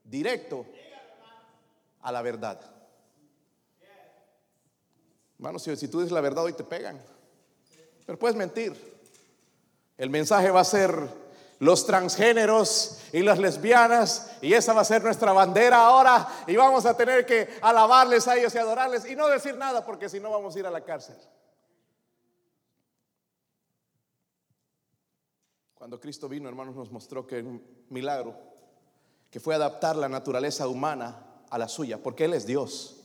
directo 0.05 0.67
a 2.03 2.13
la 2.13 2.23
verdad. 2.23 2.61
Hermano, 5.39 5.59
si, 5.59 5.75
si 5.77 5.89
tú 5.89 6.01
dices 6.01 6.13
la 6.13 6.21
verdad 6.21 6.45
hoy 6.45 6.53
te 6.53 6.65
pegan, 6.65 7.01
pero 8.07 8.19
puedes 8.19 8.37
mentir. 8.37 8.75
El 9.97 10.11
mensaje 10.11 10.51
va 10.51 10.61
a 10.61 10.65
ser 10.65 11.28
los 11.59 11.87
transgéneros 11.87 12.99
y 13.13 13.23
las 13.23 13.39
lesbianas, 13.39 14.31
y 14.41 14.53
esa 14.53 14.73
va 14.73 14.83
a 14.83 14.85
ser 14.85 15.03
nuestra 15.03 15.33
bandera 15.33 15.87
ahora, 15.87 16.27
y 16.47 16.57
vamos 16.57 16.87
a 16.87 16.97
tener 16.97 17.27
que 17.27 17.49
alabarles 17.61 18.29
a 18.29 18.37
ellos 18.37 18.55
y 18.55 18.59
adorarles 18.59 19.09
y 19.11 19.17
no 19.17 19.29
decir 19.29 19.57
nada, 19.57 19.85
porque 19.85 20.09
si 20.09 20.21
no 20.21 20.31
vamos 20.31 20.55
a 20.55 20.59
ir 20.59 20.67
a 20.67 20.71
la 20.71 20.85
cárcel. 20.85 21.17
Cuando 25.75 26.01
Cristo 26.01 26.29
vino, 26.29 26.49
hermanos, 26.49 26.75
nos 26.75 26.91
mostró 26.91 27.27
que 27.27 27.41
un 27.41 27.63
milagro, 27.89 28.37
que 29.31 29.41
fue 29.41 29.55
adaptar 29.55 29.97
la 29.97 30.09
naturaleza 30.09 30.69
humana 30.69 31.25
a 31.51 31.59
la 31.59 31.69
suya, 31.69 31.99
porque 31.99 32.25
Él 32.25 32.35
es 32.35 32.47
Dios, 32.47 32.97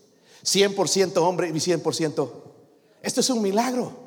100% 0.43 1.17
hombre 1.17 1.49
y 1.49 1.53
100%. 1.53 2.31
Esto 3.01 3.19
es 3.19 3.29
un 3.29 3.41
milagro 3.41 4.03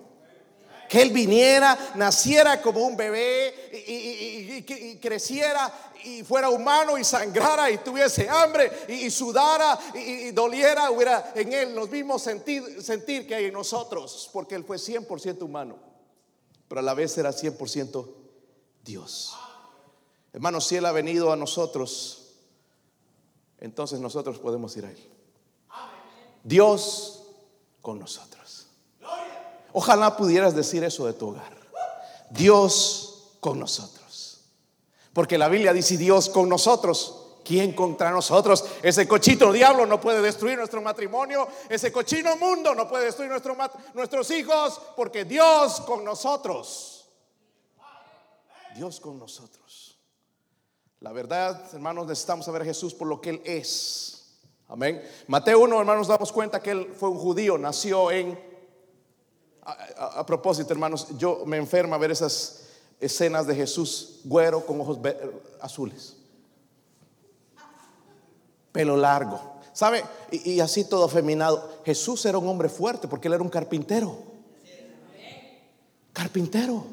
que 0.88 1.02
Él 1.02 1.10
viniera, 1.10 1.76
naciera 1.94 2.60
como 2.62 2.80
un 2.80 2.96
bebé 2.96 3.54
y, 3.86 4.35
creciera 4.64 5.92
y 6.04 6.22
fuera 6.22 6.50
humano 6.50 6.96
y 6.96 7.04
sangrara 7.04 7.70
y 7.70 7.78
tuviese 7.78 8.28
hambre 8.28 8.86
y, 8.88 9.10
sudara 9.10 9.78
y, 9.94 10.30
doliera, 10.30 10.90
hubiera 10.90 11.32
en 11.34 11.52
Él 11.52 11.74
los 11.74 11.90
mismos 11.90 12.22
sentir, 12.22 12.82
sentir 12.82 13.26
que 13.26 13.34
hay 13.34 13.46
en 13.46 13.52
nosotros, 13.52 14.30
porque 14.32 14.54
Él 14.54 14.64
fue 14.64 14.76
100% 14.76 15.42
humano, 15.42 15.76
pero 16.68 16.80
a 16.80 16.82
la 16.82 16.94
vez 16.94 17.16
era 17.18 17.30
100% 17.30 18.08
Dios. 18.84 19.34
Hermanos, 20.32 20.66
si 20.66 20.76
Él 20.76 20.86
ha 20.86 20.92
venido 20.92 21.32
a 21.32 21.36
nosotros, 21.36 22.34
entonces 23.58 24.00
nosotros 24.00 24.38
podemos 24.38 24.76
ir 24.76 24.86
a 24.86 24.90
Él. 24.90 25.10
Dios 26.44 27.24
con 27.82 27.98
nosotros. 27.98 28.68
Ojalá 29.72 30.16
pudieras 30.16 30.54
decir 30.54 30.84
eso 30.84 31.06
de 31.06 31.12
tu 31.12 31.28
hogar. 31.28 31.56
Dios 32.30 33.32
con 33.40 33.58
nosotros. 33.58 33.95
Porque 35.16 35.38
la 35.38 35.48
Biblia 35.48 35.72
dice 35.72 35.96
Dios 35.96 36.28
con 36.28 36.46
nosotros. 36.46 37.38
¿Quién 37.42 37.72
contra 37.72 38.10
nosotros? 38.10 38.62
Ese 38.82 39.08
cochito 39.08 39.50
diablo 39.50 39.86
no 39.86 39.98
puede 39.98 40.20
destruir 40.20 40.58
nuestro 40.58 40.82
matrimonio. 40.82 41.48
Ese 41.70 41.90
cochino 41.90 42.36
mundo 42.36 42.74
no 42.74 42.86
puede 42.86 43.06
destruir 43.06 43.30
nuestro, 43.30 43.56
nuestros 43.94 44.30
hijos. 44.32 44.78
Porque 44.94 45.24
Dios 45.24 45.80
con 45.86 46.04
nosotros. 46.04 47.08
Dios 48.74 49.00
con 49.00 49.18
nosotros. 49.18 49.98
La 51.00 51.12
verdad, 51.12 51.64
hermanos, 51.72 52.06
necesitamos 52.08 52.44
saber 52.44 52.60
a 52.60 52.66
Jesús 52.66 52.92
por 52.92 53.08
lo 53.08 53.18
que 53.18 53.30
Él 53.30 53.42
es. 53.46 54.36
Amén. 54.68 55.02
Mateo 55.28 55.60
1, 55.60 55.80
hermanos, 55.80 56.08
damos 56.08 56.30
cuenta 56.30 56.60
que 56.60 56.72
Él 56.72 56.92
fue 56.94 57.08
un 57.08 57.16
judío, 57.16 57.56
nació 57.56 58.10
en 58.10 58.38
a, 59.62 60.26
propósito, 60.26 60.74
hermanos, 60.74 61.08
yo 61.16 61.42
me 61.46 61.56
enferma 61.56 61.96
ver 61.96 62.10
esas 62.10 62.65
escenas 63.00 63.46
de 63.46 63.54
Jesús 63.54 64.20
güero 64.24 64.64
con 64.64 64.80
ojos 64.80 64.98
azules, 65.60 66.16
pelo 68.72 68.96
largo, 68.96 69.40
¿sabe? 69.72 70.04
Y, 70.30 70.60
así 70.60 70.84
todo 70.84 71.04
afeminado. 71.04 71.80
Jesús 71.84 72.24
era 72.26 72.38
un 72.38 72.48
hombre 72.48 72.68
fuerte 72.68 73.08
porque 73.08 73.28
él 73.28 73.34
era 73.34 73.42
un 73.42 73.50
carpintero. 73.50 74.16
Carpintero. 76.12 76.84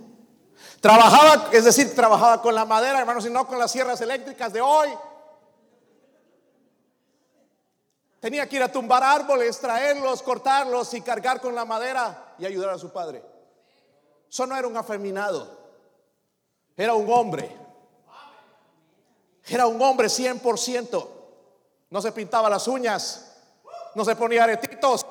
Trabajaba, 0.81 1.49
es 1.53 1.63
decir, 1.63 1.95
trabajaba 1.95 2.41
con 2.41 2.53
la 2.53 2.65
madera, 2.65 2.99
hermanos, 2.99 3.25
y 3.25 3.29
no 3.29 3.47
con 3.47 3.57
las 3.57 3.71
sierras 3.71 4.01
eléctricas 4.01 4.51
de 4.51 4.59
hoy. 4.59 4.89
Tenía 8.19 8.47
que 8.47 8.57
ir 8.57 8.63
a 8.63 8.71
tumbar 8.71 9.03
árboles, 9.03 9.59
traerlos, 9.59 10.21
cortarlos 10.21 10.93
y 10.93 11.01
cargar 11.01 11.41
con 11.41 11.55
la 11.55 11.65
madera 11.65 12.35
y 12.37 12.45
ayudar 12.45 12.71
a 12.71 12.77
su 12.77 12.89
padre. 12.89 13.23
Eso 14.29 14.45
no 14.45 14.57
era 14.57 14.67
un 14.67 14.75
afeminado, 14.77 15.62
era 16.77 16.93
un 16.93 17.09
hombre. 17.09 17.55
Era 19.47 19.67
un 19.67 19.81
hombre 19.81 20.07
100%. 20.07 21.07
No 21.89 22.01
se 22.01 22.11
pintaba 22.11 22.49
las 22.49 22.67
uñas, 22.67 23.35
no 23.93 24.03
se 24.03 24.15
ponía 24.15 24.43
aretitos. 24.43 25.05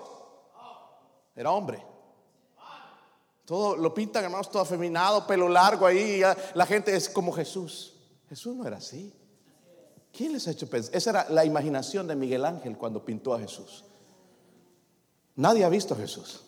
Era 1.34 1.51
hombre. 1.53 1.84
Todo 3.45 3.76
lo 3.76 3.93
pintan, 3.93 4.24
hermanos, 4.24 4.51
todo 4.51 4.62
afeminado, 4.62 5.26
pelo 5.26 5.49
largo 5.49 5.86
ahí. 5.86 6.22
La 6.55 6.66
gente 6.66 6.95
es 6.95 7.09
como 7.09 7.32
Jesús. 7.32 7.95
Jesús 8.28 8.57
no 8.57 8.66
era 8.66 8.78
así. 8.78 9.12
¿Quién 10.12 10.32
les 10.32 10.47
ha 10.47 10.53
hecho 10.53 10.68
pensar? 10.68 10.95
Esa 10.95 11.11
era 11.11 11.26
la 11.30 11.45
imaginación 11.45 12.07
de 12.07 12.14
Miguel 12.14 12.45
Ángel 12.45 12.76
cuando 12.76 13.05
pintó 13.05 13.34
a 13.34 13.41
Jesús. 13.41 13.84
Nadie 15.36 15.64
ha 15.64 15.68
visto 15.68 15.95
a 15.95 15.97
Jesús. 15.97 16.45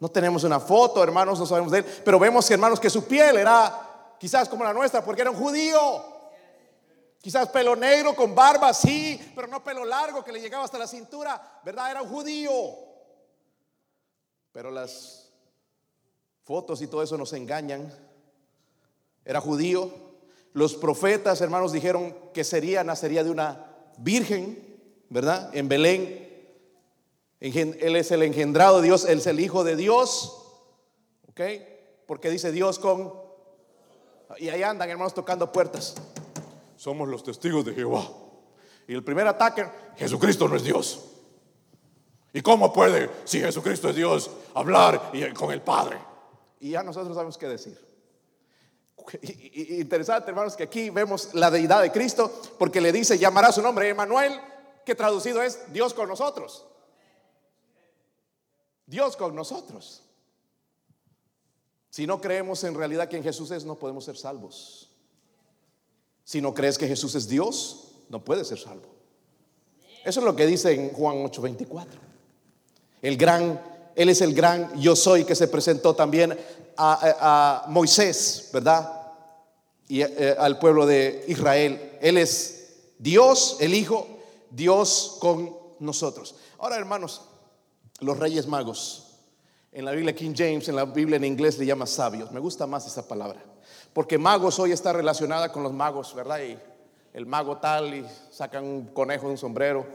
No 0.00 0.08
tenemos 0.10 0.44
una 0.44 0.58
foto, 0.58 1.02
hermanos, 1.02 1.38
no 1.38 1.46
sabemos 1.46 1.70
de 1.70 1.78
él, 1.78 1.84
pero 2.04 2.18
vemos, 2.18 2.50
hermanos, 2.50 2.80
que 2.80 2.88
su 2.88 3.04
piel 3.04 3.36
era 3.36 4.16
quizás 4.18 4.48
como 4.48 4.64
la 4.64 4.72
nuestra, 4.72 5.04
porque 5.04 5.20
era 5.20 5.30
un 5.30 5.36
judío. 5.36 5.78
Quizás 7.20 7.50
pelo 7.50 7.76
negro 7.76 8.16
con 8.16 8.34
barba, 8.34 8.72
sí, 8.72 9.20
pero 9.34 9.46
no 9.46 9.62
pelo 9.62 9.84
largo 9.84 10.24
que 10.24 10.32
le 10.32 10.40
llegaba 10.40 10.64
hasta 10.64 10.78
la 10.78 10.86
cintura, 10.86 11.60
¿verdad? 11.62 11.90
Era 11.90 12.02
un 12.02 12.08
judío. 12.08 12.50
Pero 14.52 14.70
las 14.70 15.30
fotos 16.44 16.80
y 16.80 16.86
todo 16.86 17.02
eso 17.02 17.18
nos 17.18 17.34
engañan. 17.34 17.94
Era 19.22 19.40
judío. 19.42 19.90
Los 20.54 20.74
profetas, 20.74 21.42
hermanos, 21.42 21.72
dijeron 21.72 22.16
que 22.32 22.42
sería, 22.42 22.82
nacería 22.82 23.22
de 23.22 23.30
una 23.30 23.66
virgen, 23.98 24.80
¿verdad? 25.10 25.54
En 25.54 25.68
Belén. 25.68 26.29
Él 27.40 27.96
es 27.96 28.10
el 28.10 28.22
engendrado 28.22 28.80
de 28.80 28.88
Dios, 28.88 29.04
él 29.04 29.18
es 29.18 29.26
el 29.26 29.40
hijo 29.40 29.64
de 29.64 29.76
Dios. 29.76 30.36
¿Ok? 31.28 31.40
Porque 32.06 32.30
dice 32.30 32.52
Dios 32.52 32.78
con... 32.78 33.12
Y 34.38 34.48
ahí 34.48 34.62
andan, 34.62 34.88
hermanos, 34.88 35.14
tocando 35.14 35.50
puertas 35.50 35.96
somos 36.80 37.06
los 37.08 37.22
testigos 37.22 37.62
de 37.66 37.74
Jehová. 37.74 38.08
Y 38.88 38.94
el 38.94 39.04
primer 39.04 39.26
ataque, 39.26 39.66
Jesucristo 39.98 40.48
no 40.48 40.56
es 40.56 40.64
Dios. 40.64 40.98
¿Y 42.32 42.40
cómo 42.40 42.72
puede, 42.72 43.10
si 43.24 43.38
Jesucristo 43.38 43.90
es 43.90 43.96
Dios, 43.96 44.30
hablar 44.54 45.12
con 45.34 45.52
el 45.52 45.60
Padre? 45.60 45.98
Y 46.58 46.70
ya 46.70 46.82
nosotros 46.82 47.14
sabemos 47.14 47.36
qué 47.36 47.48
decir. 47.48 47.78
interesante, 49.78 50.30
hermanos, 50.30 50.56
que 50.56 50.62
aquí 50.62 50.88
vemos 50.88 51.34
la 51.34 51.50
deidad 51.50 51.82
de 51.82 51.92
Cristo, 51.92 52.32
porque 52.58 52.80
le 52.80 52.92
dice, 52.92 53.18
llamará 53.18 53.52
su 53.52 53.60
nombre 53.60 53.90
Emanuel, 53.90 54.40
que 54.86 54.94
traducido 54.94 55.42
es 55.42 55.70
Dios 55.74 55.92
con 55.92 56.08
nosotros. 56.08 56.66
Dios 58.90 59.16
con 59.16 59.36
nosotros. 59.36 60.02
Si 61.90 62.06
no 62.06 62.20
creemos 62.20 62.64
en 62.64 62.74
realidad 62.74 63.08
que 63.08 63.16
en 63.16 63.22
Jesús 63.22 63.52
es, 63.52 63.64
no 63.64 63.76
podemos 63.76 64.04
ser 64.04 64.16
salvos. 64.16 64.90
Si 66.24 66.40
no 66.40 66.52
crees 66.52 66.76
que 66.76 66.88
Jesús 66.88 67.14
es 67.14 67.28
Dios, 67.28 67.92
no 68.08 68.24
puedes 68.24 68.48
ser 68.48 68.58
salvo. 68.58 68.88
Eso 70.04 70.20
es 70.20 70.26
lo 70.26 70.34
que 70.34 70.46
dice 70.46 70.72
en 70.72 70.90
Juan 70.90 71.18
8:24. 71.18 71.86
El 73.00 73.16
gran, 73.16 73.62
Él 73.94 74.08
es 74.08 74.20
el 74.20 74.34
gran 74.34 74.78
yo 74.80 74.96
soy 74.96 75.24
que 75.24 75.36
se 75.36 75.48
presentó 75.48 75.94
también 75.94 76.36
a, 76.76 77.66
Moisés, 77.68 78.50
¿verdad? 78.52 78.90
Y 79.86 80.02
eh, 80.02 80.34
al 80.38 80.58
pueblo 80.58 80.86
de 80.86 81.24
Israel. 81.28 81.98
Él 82.00 82.16
es 82.16 82.74
Dios, 82.98 83.56
el 83.60 83.74
Hijo, 83.74 84.06
Dios 84.50 85.18
con 85.20 85.56
nosotros. 85.78 86.34
Ahora, 86.58 86.76
hermanos, 86.76 87.22
los 88.00 88.18
reyes 88.18 88.46
magos. 88.46 89.06
En 89.72 89.84
la 89.84 89.92
Biblia 89.92 90.14
King 90.14 90.34
James, 90.36 90.68
en 90.68 90.76
la 90.76 90.84
Biblia 90.84 91.16
en 91.16 91.24
inglés 91.24 91.58
le 91.58 91.66
llama 91.66 91.86
sabios. 91.86 92.32
Me 92.32 92.40
gusta 92.40 92.66
más 92.66 92.86
esa 92.86 93.06
palabra. 93.06 93.42
Porque 93.92 94.18
magos 94.18 94.58
hoy 94.58 94.72
está 94.72 94.92
relacionada 94.92 95.52
con 95.52 95.62
los 95.62 95.72
magos, 95.72 96.14
¿verdad? 96.14 96.40
Y 96.40 96.58
el 97.12 97.26
mago 97.26 97.58
tal 97.58 97.94
y 97.94 98.06
sacan 98.30 98.64
un 98.64 98.86
conejo 98.86 99.26
de 99.26 99.32
un 99.32 99.38
sombrero. 99.38 99.86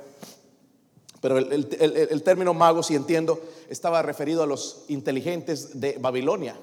Pero 1.22 1.38
el, 1.40 2.24
término 2.24 2.54
mago, 2.54 2.84
si 2.84 2.94
entiendo, 2.94 3.40
estaba 3.70 4.02
referido 4.02 4.44
a 4.44 4.46
los 4.46 4.86
inteligentes 4.90 5.80
de 5.80 5.98
Babilonia. 6.00 6.56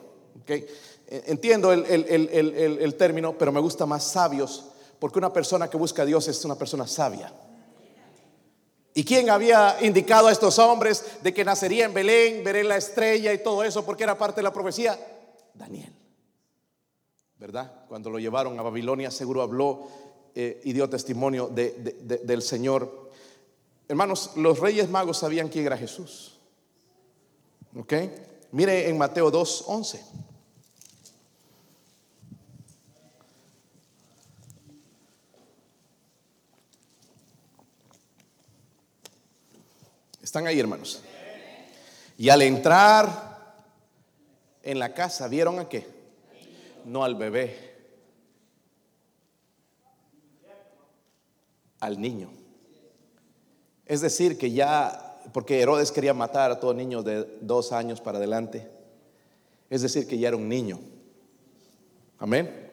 ¿okay? 0.42 0.66
Entiendo 1.08 1.72
el, 1.72 2.94
término, 2.96 3.36
pero 3.36 3.50
me 3.50 3.60
gusta 3.60 3.86
más 3.86 4.04
sabios, 4.04 4.66
porque 4.98 5.18
una 5.18 5.32
persona 5.32 5.68
que 5.68 5.76
busca 5.76 6.02
a 6.02 6.04
Dios 6.04 6.28
es 6.28 6.44
una 6.44 6.54
persona 6.54 6.86
sabia. 6.86 7.32
¿Y 8.94 9.04
quién 9.04 9.30
había 9.30 9.78
indicado 9.80 10.28
a 10.28 10.32
estos 10.32 10.58
hombres 10.58 11.22
de 11.22 11.32
que 11.32 11.44
nacería 11.44 11.86
en 11.86 11.94
Belén, 11.94 12.44
veré 12.44 12.62
la 12.62 12.76
estrella 12.76 13.32
y 13.32 13.42
todo 13.42 13.64
eso, 13.64 13.84
porque 13.84 14.04
era 14.04 14.18
parte 14.18 14.36
de 14.36 14.42
la 14.44 14.52
profecía? 14.52 14.98
Daniel. 15.54 15.92
¿verdad? 17.42 17.72
Cuando 17.88 18.08
lo 18.08 18.20
llevaron 18.20 18.56
a 18.60 18.62
Babilonia, 18.62 19.10
seguro 19.10 19.42
habló 19.42 19.88
eh, 20.32 20.60
y 20.62 20.72
dio 20.72 20.88
testimonio 20.88 21.48
del 21.48 22.40
Señor. 22.40 23.10
Hermanos, 23.88 24.30
los 24.36 24.60
reyes 24.60 24.88
magos 24.88 25.18
sabían 25.18 25.48
quién 25.48 25.66
era 25.66 25.76
Jesús. 25.76 26.38
¿Ok? 27.76 27.94
Mire 28.52 28.88
en 28.88 28.96
Mateo 28.96 29.28
2, 29.32 29.64
11. 29.66 30.04
Están 40.32 40.46
ahí, 40.46 40.58
hermanos. 40.58 41.02
Y 42.16 42.30
al 42.30 42.40
entrar 42.40 43.66
en 44.62 44.78
la 44.78 44.94
casa, 44.94 45.28
¿vieron 45.28 45.58
a 45.58 45.68
qué? 45.68 45.86
no 46.86 47.04
al 47.04 47.16
bebé, 47.16 47.54
al 51.80 52.00
niño. 52.00 52.30
Es 53.84 54.00
decir, 54.00 54.38
que 54.38 54.50
ya, 54.50 55.18
porque 55.34 55.60
Herodes 55.60 55.92
quería 55.92 56.14
matar 56.14 56.50
a 56.50 56.58
todo 56.58 56.72
niño 56.72 57.02
de 57.02 57.24
dos 57.42 57.70
años 57.70 58.00
para 58.00 58.16
adelante, 58.16 58.66
es 59.68 59.82
decir, 59.82 60.06
que 60.08 60.16
ya 60.16 60.28
era 60.28 60.38
un 60.38 60.48
niño. 60.48 60.80
Amén. 62.18 62.70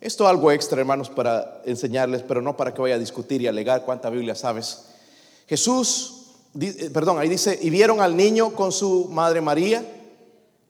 Esto 0.00 0.24
es 0.24 0.30
algo 0.30 0.50
extra, 0.50 0.80
hermanos, 0.80 1.10
para 1.10 1.60
enseñarles, 1.66 2.22
pero 2.22 2.40
no 2.40 2.56
para 2.56 2.72
que 2.72 2.80
vaya 2.80 2.94
a 2.94 2.98
discutir 2.98 3.42
y 3.42 3.46
alegar 3.46 3.84
cuánta 3.84 4.08
Biblia 4.08 4.34
sabes. 4.34 4.86
Jesús, 5.46 6.13
perdón, 6.92 7.18
ahí 7.18 7.28
dice, 7.28 7.58
y 7.60 7.70
vieron 7.70 8.00
al 8.00 8.16
niño 8.16 8.54
con 8.54 8.72
su 8.72 9.08
madre 9.10 9.40
María. 9.40 9.84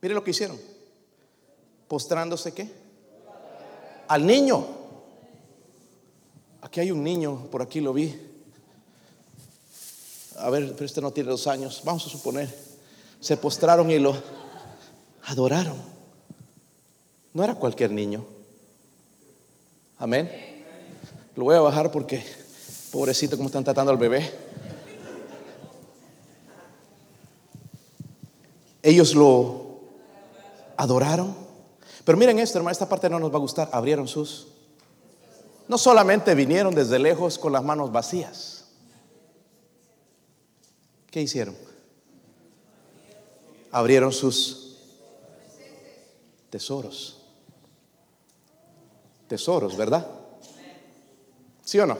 Mire 0.00 0.14
lo 0.14 0.24
que 0.24 0.30
hicieron 0.30 0.74
postrándose 1.94 2.52
qué? 2.52 2.68
Al 4.08 4.26
niño. 4.26 4.66
Aquí 6.60 6.80
hay 6.80 6.90
un 6.90 7.04
niño, 7.04 7.46
por 7.52 7.62
aquí 7.62 7.80
lo 7.80 7.92
vi. 7.92 8.14
A 10.38 10.50
ver, 10.50 10.72
pero 10.72 10.86
este 10.86 11.00
no 11.00 11.12
tiene 11.12 11.30
dos 11.30 11.46
años. 11.46 11.82
Vamos 11.84 12.04
a 12.06 12.08
suponer. 12.08 12.52
Se 13.20 13.36
postraron 13.36 13.90
y 13.92 13.98
lo 13.98 14.16
adoraron. 15.26 15.76
No 17.32 17.44
era 17.44 17.54
cualquier 17.54 17.92
niño. 17.92 18.24
Amén. 19.98 20.28
Lo 21.36 21.44
voy 21.44 21.54
a 21.54 21.60
bajar 21.60 21.92
porque, 21.92 22.24
pobrecito, 22.90 23.36
como 23.36 23.46
están 23.46 23.62
tratando 23.62 23.92
al 23.92 23.98
bebé. 23.98 24.43
Ellos 28.84 29.14
lo 29.14 29.80
adoraron. 30.76 31.34
Pero 32.04 32.18
miren 32.18 32.38
esto, 32.38 32.58
hermano, 32.58 32.72
esta 32.72 32.86
parte 32.86 33.08
no 33.08 33.18
nos 33.18 33.32
va 33.32 33.36
a 33.36 33.40
gustar. 33.40 33.70
Abrieron 33.72 34.06
sus. 34.06 34.48
No 35.66 35.78
solamente 35.78 36.34
vinieron 36.34 36.74
desde 36.74 36.98
lejos 36.98 37.38
con 37.38 37.54
las 37.54 37.64
manos 37.64 37.90
vacías. 37.90 38.66
¿Qué 41.10 41.22
hicieron? 41.22 41.56
Abrieron 43.72 44.12
sus 44.12 44.76
tesoros. 46.50 47.22
Tesoros, 49.26 49.78
¿verdad? 49.78 50.06
¿Sí 51.64 51.78
o 51.78 51.86
no? 51.86 51.96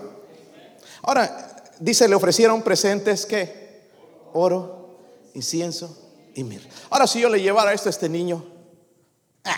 Ahora, 1.00 1.64
dice, 1.80 2.06
le 2.08 2.14
ofrecieron 2.14 2.60
presentes 2.60 3.24
que 3.24 3.88
oro, 4.34 4.98
incienso 5.32 6.03
Ahora, 6.90 7.06
si 7.06 7.20
yo 7.20 7.28
le 7.28 7.40
llevara 7.40 7.72
esto 7.72 7.88
a 7.88 7.90
este 7.90 8.08
niño, 8.08 8.44
¡ah! 9.44 9.56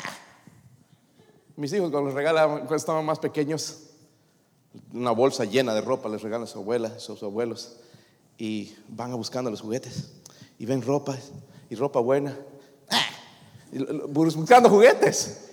Mis 1.57 1.73
hijos 1.73 1.91
cuando 1.91 2.09
les 2.09 2.15
regalan, 2.15 2.59
cuando 2.59 2.77
estaban 2.77 3.05
más 3.05 3.19
pequeños, 3.19 3.85
una 4.93 5.11
bolsa 5.11 5.45
llena 5.45 5.75
de 5.75 5.81
ropa 5.81 6.09
les 6.09 6.23
regalan 6.23 6.45
a 6.45 6.47
su 6.47 6.59
abuela, 6.59 6.99
sus 6.99 7.23
abuelos, 7.23 7.77
y 8.37 8.75
van 8.89 9.13
a 9.13 9.15
buscando 9.15 9.51
los 9.51 9.63
juguetes, 9.63 10.13
y 10.59 10.67
ven 10.67 10.83
ropa, 10.83 11.17
y 11.71 11.75
ropa 11.75 12.01
buena, 12.01 12.37
buscando 14.09 14.69
juguetes. 14.69 15.51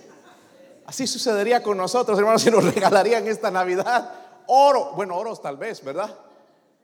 Así 0.86 1.06
sucedería 1.06 1.62
con 1.62 1.78
nosotros, 1.78 2.18
hermanos, 2.18 2.42
si 2.42 2.50
nos 2.50 2.62
regalarían 2.64 3.26
esta 3.26 3.50
Navidad 3.50 4.24
oro, 4.46 4.92
bueno, 4.94 5.16
oros 5.16 5.40
tal 5.40 5.56
vez, 5.56 5.82
¿verdad? 5.82 6.14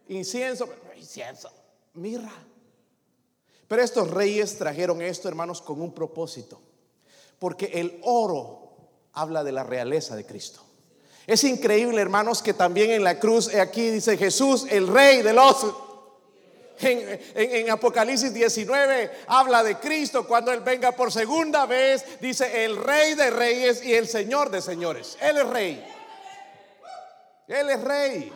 Incienso, 0.09 0.69
incienso, 0.97 1.51
mirra. 1.95 2.33
Pero 3.71 3.85
estos 3.85 4.11
reyes 4.11 4.59
trajeron 4.59 5.01
esto, 5.01 5.29
hermanos, 5.29 5.63
con 5.63 5.81
un 5.81 5.95
propósito. 5.95 6.61
Porque 7.39 7.67
el 7.75 8.01
oro 8.03 8.73
habla 9.13 9.45
de 9.45 9.53
la 9.53 9.63
realeza 9.63 10.17
de 10.17 10.27
Cristo. 10.27 10.61
Es 11.25 11.45
increíble, 11.45 12.03
hermanos, 12.03 12.43
que 12.43 12.53
también 12.53 12.91
en 12.91 13.05
la 13.05 13.21
cruz, 13.21 13.55
aquí 13.55 13.91
dice 13.91 14.17
Jesús, 14.17 14.67
el 14.69 14.89
rey 14.89 15.23
de 15.23 15.33
los... 15.33 15.67
En, 16.81 17.71
Apocalipsis 17.71 18.35
19 18.35 19.11
habla 19.29 19.63
de 19.63 19.79
Cristo 19.79 20.27
cuando 20.27 20.51
Él 20.51 20.63
venga 20.63 20.91
por 20.91 21.13
segunda 21.13 21.65
vez, 21.65 22.05
dice 22.21 22.65
el 22.65 22.77
rey 22.77 23.15
de 23.15 23.31
reyes 23.31 23.85
y 23.85 23.95
el 23.95 24.09
señor 24.09 24.51
de 24.51 24.63
señores. 24.63 25.17
Él 25.21 25.37
es 25.37 25.47
rey. 25.47 25.87
Él 27.47 27.71
es 27.71 27.81
rey. 27.85 28.33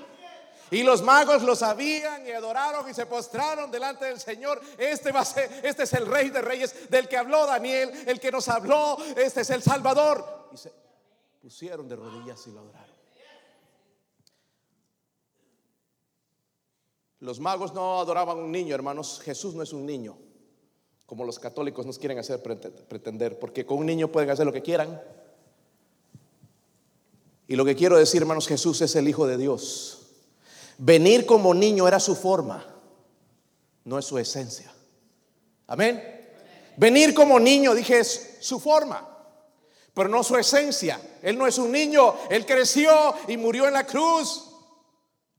Y 0.75 0.83
los 0.83 1.03
magos 1.03 1.45
lo 1.45 1.55
sabían 1.55 2.27
y 2.27 2.33
adoraron 2.33 2.91
y 2.91 2.95
se 2.95 3.07
postraron 3.07 3.71
delante 3.71 4.07
del 4.07 4.19
Señor. 4.19 4.61
Este 4.77 5.13
va 5.13 5.21
a 5.21 5.25
ser, 5.25 5.49
este 5.63 5.85
es 5.85 5.93
el 5.93 6.05
rey 6.05 6.31
de 6.31 6.43
reyes 6.43 6.91
del 6.91 7.07
que 7.07 7.17
habló 7.17 7.47
Daniel, 7.47 7.93
el 8.09 8.19
que 8.19 8.33
nos 8.33 8.49
habló, 8.49 8.99
este 9.17 9.43
es 9.43 9.51
el 9.51 9.63
Salvador 9.63 10.49
y 10.53 10.57
se 10.57 10.73
pusieron 11.41 11.89
de 11.89 11.95
rodillas 11.95 12.45
y 12.49 12.51
lo 12.51 12.59
adoraron. 12.59 12.95
Los 17.21 17.39
magos 17.39 17.73
no 17.73 18.01
adoraban 18.01 18.37
a 18.37 18.41
un 18.41 18.51
niño, 18.51 18.75
hermanos. 18.75 19.21
Jesús 19.25 19.55
no 19.55 19.63
es 19.63 19.73
un 19.73 19.87
niño, 19.87 20.19
como 21.07 21.25
los 21.25 21.39
católicos 21.39 21.87
nos 21.87 22.01
quieren 22.01 22.19
hacer 22.19 22.43
pretender, 22.43 23.39
porque 23.39 23.65
con 23.65 23.79
un 23.79 23.87
niño 23.87 24.11
pueden 24.11 24.29
hacer 24.29 24.45
lo 24.45 24.53
que 24.53 24.61
quieran. 24.61 25.01
Y 27.47 27.55
lo 27.55 27.65
que 27.65 27.77
quiero 27.77 27.97
decir, 27.97 28.23
hermanos, 28.23 28.49
Jesús 28.49 28.81
es 28.81 28.97
el 28.97 29.07
Hijo 29.07 29.29
de 29.29 29.37
Dios. 29.37 30.04
Venir 30.79 31.25
como 31.27 31.55
niño 31.55 31.87
era 31.87 32.01
su 32.01 32.17
forma, 32.17 32.65
no 33.85 33.99
es 33.99 34.05
su 34.05 34.19
esencia. 34.19 34.73
Amén. 35.67 36.03
Venir 36.77 37.15
como 37.15 37.39
niño, 37.39 37.75
dije, 37.75 38.01
es 38.01 38.39
su 38.41 38.59
forma, 38.59 39.09
pero 39.95 40.09
no 40.09 40.25
su 40.25 40.37
esencia. 40.37 41.01
Él 41.23 41.39
no 41.39 41.47
es 41.47 41.59
un 41.59 41.71
niño, 41.71 42.15
él 42.29 42.45
creció 42.45 43.15
y 43.29 43.37
murió 43.37 43.67
en 43.67 43.75
la 43.75 43.87
cruz 43.87 44.51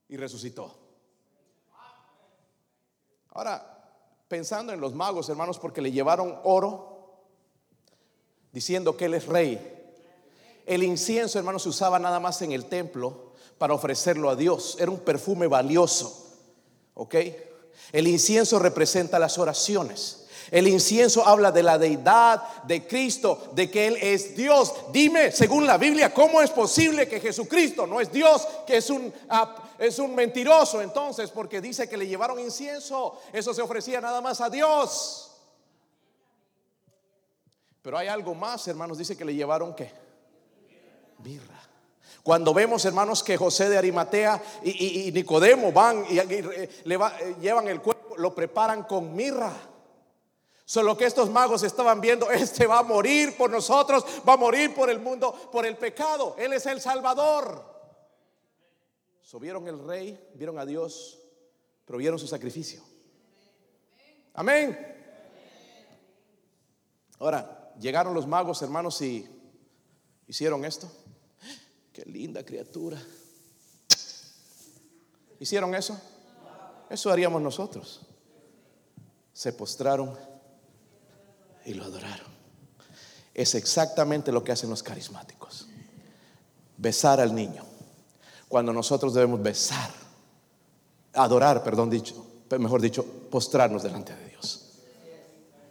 y 0.07 0.17
resucitó. 0.17 0.73
Ahora, 3.31 3.75
pensando 4.29 4.71
en 4.71 4.79
los 4.79 4.93
magos, 4.93 5.27
hermanos, 5.27 5.59
porque 5.59 5.81
le 5.81 5.91
llevaron 5.91 6.39
oro, 6.43 7.19
diciendo 8.53 8.95
que 8.95 9.05
él 9.05 9.15
es 9.15 9.25
rey. 9.25 9.73
El 10.65 10.83
incienso, 10.83 11.37
hermanos, 11.37 11.63
se 11.63 11.69
usaba 11.69 11.99
nada 11.99 12.21
más 12.21 12.41
en 12.41 12.53
el 12.53 12.65
templo 12.65 13.24
para 13.57 13.73
ofrecerlo 13.73 14.29
a 14.29 14.35
Dios. 14.35 14.77
Era 14.79 14.91
un 14.91 14.99
perfume 14.99 15.47
valioso. 15.47 16.25
¿Ok? 16.93 17.15
El 17.91 18.07
incienso 18.07 18.59
representa 18.59 19.19
las 19.19 19.37
oraciones. 19.37 20.25
El 20.51 20.67
incienso 20.67 21.25
habla 21.25 21.51
de 21.51 21.63
la 21.63 21.77
deidad 21.77 22.63
de 22.63 22.85
Cristo, 22.87 23.49
de 23.53 23.69
que 23.69 23.87
Él 23.87 23.97
es 23.99 24.35
Dios. 24.35 24.73
Dime, 24.91 25.31
según 25.31 25.65
la 25.65 25.77
Biblia, 25.77 26.13
¿cómo 26.13 26.41
es 26.41 26.51
posible 26.51 27.07
que 27.07 27.19
Jesucristo 27.19 27.87
no 27.87 27.99
es 27.99 28.11
Dios, 28.11 28.47
que 28.67 28.77
es 28.77 28.89
un, 28.89 29.11
ah, 29.29 29.55
es 29.79 29.97
un 29.97 30.13
mentiroso 30.13 30.81
entonces? 30.81 31.31
Porque 31.31 31.61
dice 31.61 31.89
que 31.89 31.97
le 31.97 32.07
llevaron 32.07 32.39
incienso. 32.39 33.19
Eso 33.33 33.53
se 33.53 33.61
ofrecía 33.61 33.99
nada 34.01 34.21
más 34.21 34.39
a 34.39 34.49
Dios. 34.49 35.31
Pero 37.81 37.97
hay 37.97 38.07
algo 38.07 38.35
más, 38.35 38.67
hermanos. 38.67 38.97
Dice 38.97 39.17
que 39.17 39.25
le 39.25 39.33
llevaron 39.33 39.75
qué? 39.75 39.91
Birra. 41.19 41.64
Cuando 42.25 42.55
vemos, 42.55 42.83
hermanos, 42.85 43.21
que 43.21 43.37
José 43.37 43.69
de 43.69 43.77
Arimatea 43.77 44.41
y, 44.63 45.11
Nicodemo 45.11 45.71
van 45.71 46.03
y, 46.09 46.15
le 46.15 46.95
eh, 46.95 47.35
llevan 47.39 47.67
el 47.67 47.83
cuerpo, 47.83 48.17
lo 48.17 48.33
preparan 48.33 48.81
con 48.81 49.15
mirra. 49.15 49.53
Solo 50.65 50.97
que 50.97 51.05
estos 51.05 51.29
magos 51.29 51.61
estaban 51.61 52.01
viendo, 52.01 52.31
este 52.31 52.65
va 52.65 52.79
a 52.79 52.83
morir 52.83 53.37
por 53.37 53.51
nosotros, 53.51 54.03
va 54.27 54.33
a 54.33 54.37
morir 54.37 54.73
por 54.73 54.89
el 54.89 54.99
mundo, 54.99 55.33
por 55.51 55.67
el 55.67 55.77
pecado. 55.77 56.35
Él 56.39 56.53
es 56.53 56.65
el 56.65 56.81
Salvador. 56.81 57.63
So, 59.21 59.39
vieron 59.39 59.67
el 59.67 59.85
rey, 59.85 60.19
vieron 60.33 60.57
a 60.57 60.65
Dios, 60.65 61.19
pero 61.85 61.99
vieron 61.99 62.17
su 62.17 62.25
sacrificio. 62.25 62.81
Amén. 64.33 64.75
Ahora, 67.19 67.71
llegaron 67.79 68.15
los 68.15 68.25
magos, 68.25 68.63
hermanos, 68.63 68.99
y 69.03 69.29
hicieron 70.25 70.65
esto. 70.65 70.89
Qué 71.95 72.03
linda 72.03 72.43
criatura. 72.43 73.01
¿Hicieron 75.39 75.73
eso? 75.73 75.97
Eso 76.89 77.09
haríamos 77.09 77.41
nosotros. 77.41 78.01
Se 79.31 79.53
postraron 79.53 80.13
y 81.63 81.73
lo 81.73 81.85
adoraron. 81.85 82.27
Es 83.33 83.55
exactamente 83.55 84.33
lo 84.33 84.43
que 84.43 84.51
hacen 84.51 84.69
los 84.69 84.83
carismáticos. 84.83 85.67
Besar 86.75 87.21
al 87.21 87.33
niño. 87.33 87.63
Cuando 88.49 88.73
nosotros 88.73 89.13
debemos 89.13 89.41
besar, 89.41 89.89
adorar, 91.13 91.63
perdón 91.63 91.89
dicho, 91.89 92.27
mejor 92.59 92.81
dicho, 92.81 93.05
postrarnos 93.31 93.83
delante 93.83 94.13
de 94.13 94.31
Dios. 94.31 94.73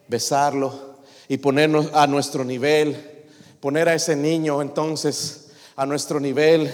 Besarlo 0.08 1.00
y 1.28 1.36
ponernos 1.36 1.90
a 1.92 2.06
nuestro 2.06 2.46
nivel, 2.46 3.26
poner 3.60 3.90
a 3.90 3.94
ese 3.94 4.16
niño 4.16 4.62
entonces 4.62 5.43
a 5.76 5.86
nuestro 5.86 6.20
nivel, 6.20 6.72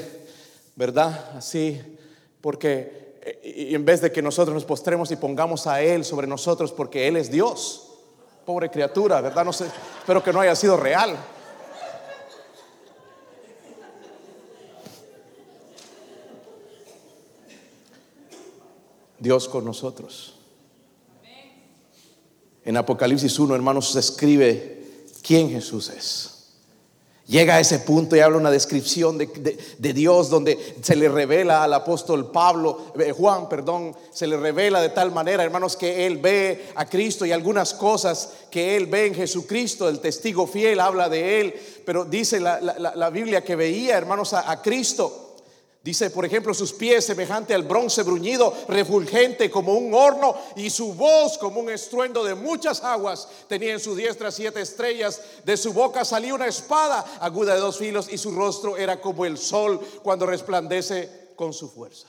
¿verdad? 0.76 1.36
Así, 1.36 1.80
porque 2.40 3.18
eh, 3.22 3.70
en 3.72 3.84
vez 3.84 4.00
de 4.00 4.12
que 4.12 4.22
nosotros 4.22 4.54
nos 4.54 4.64
postremos 4.64 5.10
y 5.10 5.16
pongamos 5.16 5.66
a 5.66 5.82
Él 5.82 6.04
sobre 6.04 6.26
nosotros 6.26 6.72
porque 6.72 7.08
Él 7.08 7.16
es 7.16 7.30
Dios, 7.30 7.86
Pobre 8.44 8.70
criatura, 8.70 9.20
¿verdad? 9.20 9.44
No 9.44 9.52
sé, 9.52 9.66
espero 10.00 10.24
que 10.24 10.32
no 10.32 10.40
haya 10.40 10.56
sido 10.56 10.76
real. 10.76 11.16
Dios 19.18 19.46
con 19.48 19.64
nosotros. 19.64 20.34
En 22.64 22.76
Apocalipsis 22.76 23.38
1, 23.38 23.54
hermanos, 23.54 23.92
se 23.92 24.00
escribe 24.00 24.82
quién 25.22 25.50
Jesús 25.50 25.90
es. 25.90 26.39
Llega 27.30 27.54
a 27.54 27.60
ese 27.60 27.78
punto 27.78 28.16
y 28.16 28.18
habla 28.18 28.38
una 28.38 28.50
descripción 28.50 29.16
de, 29.16 29.92
Dios 29.94 30.30
donde 30.30 30.58
se 30.82 30.96
le 30.96 31.08
revela 31.08 31.62
al 31.62 31.72
apóstol 31.72 32.32
Pablo, 32.32 32.92
eh, 32.98 33.12
Juan, 33.12 33.48
perdón, 33.48 33.94
se 34.10 34.26
le 34.26 34.36
revela 34.36 34.82
de 34.82 34.88
tal 34.88 35.12
manera, 35.12 35.44
hermanos, 35.44 35.76
que 35.76 36.06
él 36.06 36.18
ve 36.18 36.70
a 36.74 36.86
Cristo 36.86 37.24
y 37.24 37.30
algunas 37.30 37.72
cosas 37.72 38.32
que 38.50 38.76
él 38.76 38.86
ve 38.86 39.06
en 39.06 39.14
Jesucristo, 39.14 39.88
el 39.88 40.00
testigo 40.00 40.48
fiel 40.48 40.80
habla 40.80 41.08
de 41.08 41.40
él, 41.40 41.54
pero 41.86 42.04
dice 42.04 42.40
la, 42.40 43.10
Biblia 43.10 43.44
que 43.44 43.54
veía, 43.54 43.96
hermanos, 43.96 44.34
a 44.34 44.60
Cristo. 44.60 45.29
Dice, 45.82 46.10
por 46.10 46.26
ejemplo, 46.26 46.52
sus 46.52 46.74
pies 46.74 47.06
semejante 47.06 47.54
al 47.54 47.62
bronce 47.62 48.02
bruñido, 48.02 48.54
refulgente 48.68 49.50
como 49.50 49.72
un 49.72 49.94
horno, 49.94 50.36
y 50.54 50.68
su 50.68 50.92
voz 50.92 51.38
como 51.38 51.60
un 51.60 51.70
estruendo 51.70 52.22
de 52.22 52.34
muchas 52.34 52.84
aguas. 52.84 53.26
Tenía 53.48 53.72
en 53.72 53.80
su 53.80 53.94
diestra 53.94 54.30
siete 54.30 54.60
estrellas, 54.60 55.22
de 55.42 55.56
su 55.56 55.72
boca 55.72 56.04
salía 56.04 56.34
una 56.34 56.46
espada 56.46 57.18
aguda 57.20 57.54
de 57.54 57.60
dos 57.60 57.78
filos, 57.78 58.12
y 58.12 58.18
su 58.18 58.30
rostro 58.32 58.76
era 58.76 59.00
como 59.00 59.24
el 59.24 59.38
sol 59.38 59.80
cuando 60.02 60.26
resplandece 60.26 61.30
con 61.34 61.54
su 61.54 61.70
fuerza. 61.70 62.08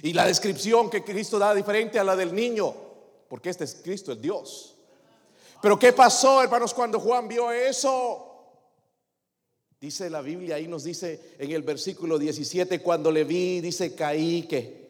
Y 0.00 0.14
la 0.14 0.24
descripción 0.24 0.88
que 0.88 1.04
Cristo 1.04 1.38
da 1.38 1.54
diferente 1.54 1.98
a 1.98 2.04
la 2.04 2.16
del 2.16 2.34
niño, 2.34 2.74
porque 3.28 3.50
este 3.50 3.64
es 3.64 3.76
Cristo, 3.84 4.12
el 4.12 4.22
Dios. 4.22 4.76
Pero 5.60 5.78
¿qué 5.78 5.92
pasó, 5.92 6.42
hermanos, 6.42 6.72
cuando 6.72 6.98
Juan 6.98 7.28
vio 7.28 7.52
eso? 7.52 8.29
Dice 9.80 10.10
la 10.10 10.20
Biblia, 10.20 10.56
ahí 10.56 10.68
nos 10.68 10.84
dice 10.84 11.36
en 11.38 11.52
el 11.52 11.62
versículo 11.62 12.18
17, 12.18 12.80
cuando 12.80 13.10
le 13.10 13.24
vi, 13.24 13.62
dice, 13.62 13.94
caí 13.94 14.42
que 14.42 14.80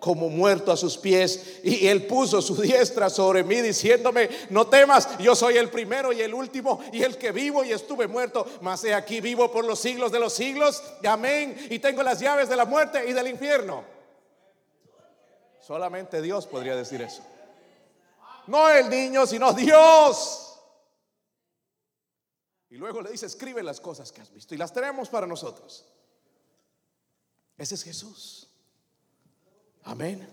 como 0.00 0.28
muerto 0.28 0.72
a 0.72 0.76
sus 0.76 0.98
pies 0.98 1.60
y 1.62 1.86
él 1.86 2.06
puso 2.06 2.42
su 2.42 2.60
diestra 2.60 3.08
sobre 3.08 3.44
mí 3.44 3.60
diciéndome, 3.62 4.28
no 4.50 4.66
temas, 4.66 5.16
yo 5.18 5.36
soy 5.36 5.56
el 5.56 5.70
primero 5.70 6.12
y 6.12 6.20
el 6.20 6.34
último 6.34 6.80
y 6.92 7.02
el 7.04 7.16
que 7.16 7.30
vivo 7.30 7.62
y 7.62 7.70
estuve 7.70 8.08
muerto, 8.08 8.44
mas 8.60 8.82
he 8.84 8.92
aquí 8.92 9.20
vivo 9.20 9.52
por 9.52 9.64
los 9.64 9.78
siglos 9.78 10.10
de 10.10 10.18
los 10.18 10.32
siglos, 10.32 10.82
amén, 11.06 11.56
y 11.70 11.78
tengo 11.78 12.02
las 12.02 12.18
llaves 12.18 12.48
de 12.48 12.56
la 12.56 12.64
muerte 12.64 13.08
y 13.08 13.12
del 13.12 13.28
infierno. 13.28 13.84
Solamente 15.60 16.20
Dios 16.20 16.46
podría 16.46 16.74
decir 16.74 17.00
eso. 17.00 17.22
No 18.48 18.68
el 18.68 18.90
niño, 18.90 19.26
sino 19.26 19.52
Dios. 19.52 20.43
Y 22.74 22.76
luego 22.76 23.00
le 23.02 23.12
dice, 23.12 23.26
escribe 23.26 23.62
las 23.62 23.80
cosas 23.80 24.10
que 24.10 24.20
has 24.20 24.32
visto 24.32 24.52
y 24.52 24.58
las 24.58 24.72
tenemos 24.72 25.08
para 25.08 25.28
nosotros. 25.28 25.84
Ese 27.56 27.76
es 27.76 27.84
Jesús. 27.84 28.48
Amén. 29.84 30.28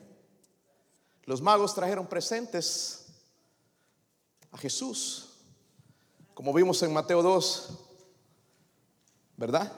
Los 1.25 1.39
magos 1.39 1.75
trajeron 1.75 2.07
presentes 2.07 3.05
a 4.51 4.57
Jesús, 4.57 5.35
como 6.33 6.51
vimos 6.51 6.81
en 6.81 6.91
Mateo 6.91 7.21
2, 7.21 7.77
¿verdad? 9.37 9.71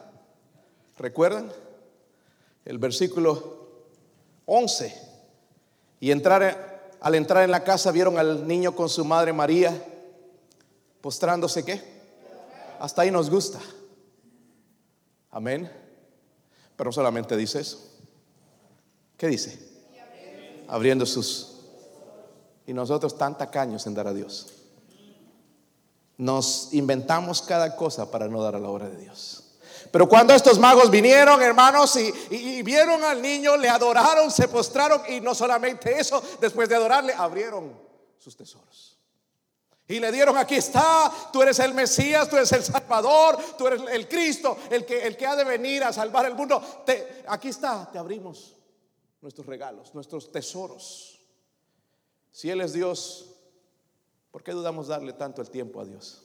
¿Recuerdan? 0.97 1.51
El 2.63 2.77
versículo 2.77 3.89
11. 4.45 4.97
Y 5.99 6.11
entrar, 6.11 6.93
al 7.01 7.15
entrar 7.15 7.43
en 7.43 7.51
la 7.51 7.65
casa 7.65 7.91
vieron 7.91 8.17
al 8.17 8.47
niño 8.47 8.73
con 8.73 8.87
su 8.87 9.03
madre 9.03 9.33
María, 9.33 9.85
postrándose 11.01 11.65
qué? 11.65 11.92
Hasta 12.83 13.03
ahí 13.03 13.11
nos 13.11 13.29
gusta. 13.29 13.61
Amén. 15.31 15.71
Pero 16.75 16.91
solamente 16.91 17.37
dice 17.37 17.61
eso. 17.61 17.79
¿Qué 19.15 19.27
dice? 19.27 19.57
Abriendo 20.67 21.05
sus... 21.05 21.61
Y 22.67 22.73
nosotros 22.73 23.17
tan 23.17 23.37
tacaños 23.37 23.87
en 23.87 23.93
dar 23.93 24.07
a 24.07 24.13
Dios. 24.13 24.47
Nos 26.17 26.73
inventamos 26.73 27.41
cada 27.41 27.77
cosa 27.77 28.11
para 28.11 28.27
no 28.27 28.43
dar 28.43 28.55
a 28.55 28.59
la 28.59 28.67
obra 28.67 28.89
de 28.89 28.97
Dios. 28.97 29.55
Pero 29.89 30.09
cuando 30.09 30.33
estos 30.33 30.59
magos 30.59 30.91
vinieron, 30.91 31.41
hermanos, 31.41 31.95
y, 31.95 32.13
y, 32.31 32.63
vieron 32.63 33.01
al 33.05 33.21
niño, 33.21 33.55
le 33.55 33.69
adoraron, 33.69 34.29
se 34.29 34.49
postraron 34.49 35.03
y 35.07 35.21
no 35.21 35.33
solamente 35.33 35.97
eso, 35.97 36.21
después 36.41 36.67
de 36.67 36.75
adorarle, 36.75 37.13
abrieron 37.13 37.71
sus 38.17 38.35
tesoros. 38.35 38.92
Y 39.87 39.99
le 39.99 40.11
dieron, 40.11 40.37
aquí 40.37 40.55
está, 40.55 41.11
tú 41.31 41.41
eres 41.41 41.59
el 41.59 41.73
Mesías, 41.73 42.29
tú 42.29 42.37
eres 42.37 42.51
el 42.53 42.63
Salvador, 42.63 43.37
tú 43.57 43.67
eres 43.67 43.81
el 43.91 44.07
Cristo, 44.07 44.57
el 44.69 44.85
que, 44.85 45.05
el 45.05 45.17
que 45.17 45.25
ha 45.25 45.35
de 45.35 45.43
venir 45.43 45.83
a 45.83 45.91
salvar 45.91 46.25
el 46.25 46.35
mundo. 46.35 46.61
Aquí 47.27 47.49
está, 47.49 47.89
te 47.91 47.97
abrimos 47.97 48.55
nuestros 49.21 49.45
regalos, 49.45 49.93
nuestros 49.93 50.31
tesoros. 50.31 51.19
Si 52.31 52.49
Él 52.49 52.61
es 52.61 52.73
Dios, 52.73 53.35
¿por 54.31 54.41
qué 54.41 54.53
dudamos 54.53 54.87
darle 54.87 55.13
tanto 55.13 55.41
el 55.41 55.49
tiempo 55.49 55.81
a 55.81 55.85
Dios? 55.85 56.23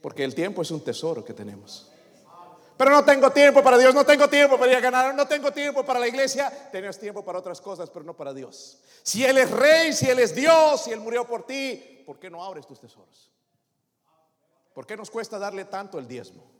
Porque 0.00 0.24
el 0.24 0.34
tiempo 0.34 0.62
es 0.62 0.70
un 0.70 0.82
tesoro 0.82 1.24
que 1.24 1.34
tenemos. 1.34 1.89
Pero 2.80 2.92
no 2.92 3.04
tengo 3.04 3.30
tiempo 3.30 3.62
para 3.62 3.76
Dios, 3.76 3.94
no 3.94 4.06
tengo 4.06 4.26
tiempo 4.26 4.58
para 4.58 4.80
ganar, 4.80 5.14
no 5.14 5.28
tengo 5.28 5.52
tiempo 5.52 5.84
para 5.84 6.00
la 6.00 6.08
iglesia. 6.08 6.50
Tienes 6.72 6.98
tiempo 6.98 7.22
para 7.22 7.38
otras 7.38 7.60
cosas, 7.60 7.90
pero 7.90 8.06
no 8.06 8.16
para 8.16 8.32
Dios. 8.32 8.78
Si 9.02 9.22
Él 9.22 9.36
es 9.36 9.50
rey, 9.50 9.92
si 9.92 10.08
Él 10.08 10.18
es 10.18 10.34
Dios, 10.34 10.84
si 10.84 10.90
Él 10.90 11.00
murió 11.00 11.26
por 11.26 11.44
ti, 11.44 12.02
¿por 12.06 12.18
qué 12.18 12.30
no 12.30 12.42
abres 12.42 12.66
tus 12.66 12.80
tesoros? 12.80 13.30
¿Por 14.72 14.86
qué 14.86 14.96
nos 14.96 15.10
cuesta 15.10 15.38
darle 15.38 15.66
tanto 15.66 15.98
el 15.98 16.08
diezmo? 16.08 16.50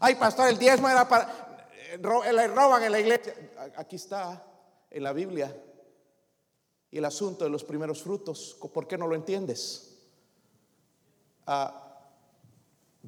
Ay, 0.00 0.16
pastor, 0.16 0.48
el 0.48 0.58
diezmo 0.58 0.86
era 0.86 1.08
para... 1.08 1.66
Eh, 1.92 1.98
le 2.30 2.48
roban 2.48 2.82
en 2.82 2.92
la 2.92 3.00
iglesia. 3.00 3.34
Aquí 3.76 3.96
está, 3.96 4.44
en 4.90 5.02
la 5.02 5.14
Biblia. 5.14 5.56
Y 6.90 6.98
el 6.98 7.06
asunto 7.06 7.44
de 7.44 7.50
los 7.50 7.64
primeros 7.64 8.02
frutos, 8.02 8.54
¿por 8.74 8.86
qué 8.86 8.98
no 8.98 9.06
lo 9.06 9.14
entiendes? 9.14 9.96
Ah, 11.46 11.89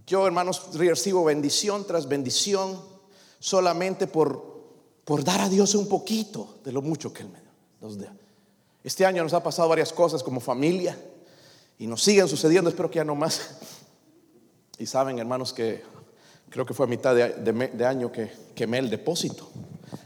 yo, 0.07 0.27
hermanos, 0.27 0.71
recibo 0.75 1.25
bendición 1.25 1.87
tras 1.87 2.09
bendición 2.09 2.81
solamente 3.39 4.07
por, 4.07 4.43
por 5.05 5.23
dar 5.25 5.41
a 5.41 5.49
Dios 5.49 5.75
un 5.75 5.89
poquito 5.89 6.57
de 6.65 6.73
lo 6.73 6.83
mucho 6.83 7.13
que 7.13 7.23
Él 7.23 7.29
me 7.29 7.39
da. 7.39 8.15
Este 8.85 9.05
año 9.05 9.23
nos 9.23 9.33
ha 9.35 9.43
pasado 9.43 9.69
varias 9.69 9.93
cosas 9.93 10.23
como 10.23 10.41
familia 10.41 10.97
y 11.79 11.87
nos 11.87 12.03
siguen 12.03 12.29
sucediendo, 12.29 12.71
espero 12.71 12.91
que 12.91 12.97
ya 12.97 13.05
no 13.05 13.15
más. 13.15 13.41
Y 14.79 14.87
saben, 14.87 15.19
hermanos, 15.19 15.53
que 15.53 15.83
creo 16.49 16.65
que 16.65 16.75
fue 16.75 16.87
a 16.87 16.89
mitad 16.89 17.15
de, 17.15 17.87
año 17.87 18.11
que 18.11 18.33
quemé 18.55 18.79
el 18.79 18.91
depósito 18.91 19.51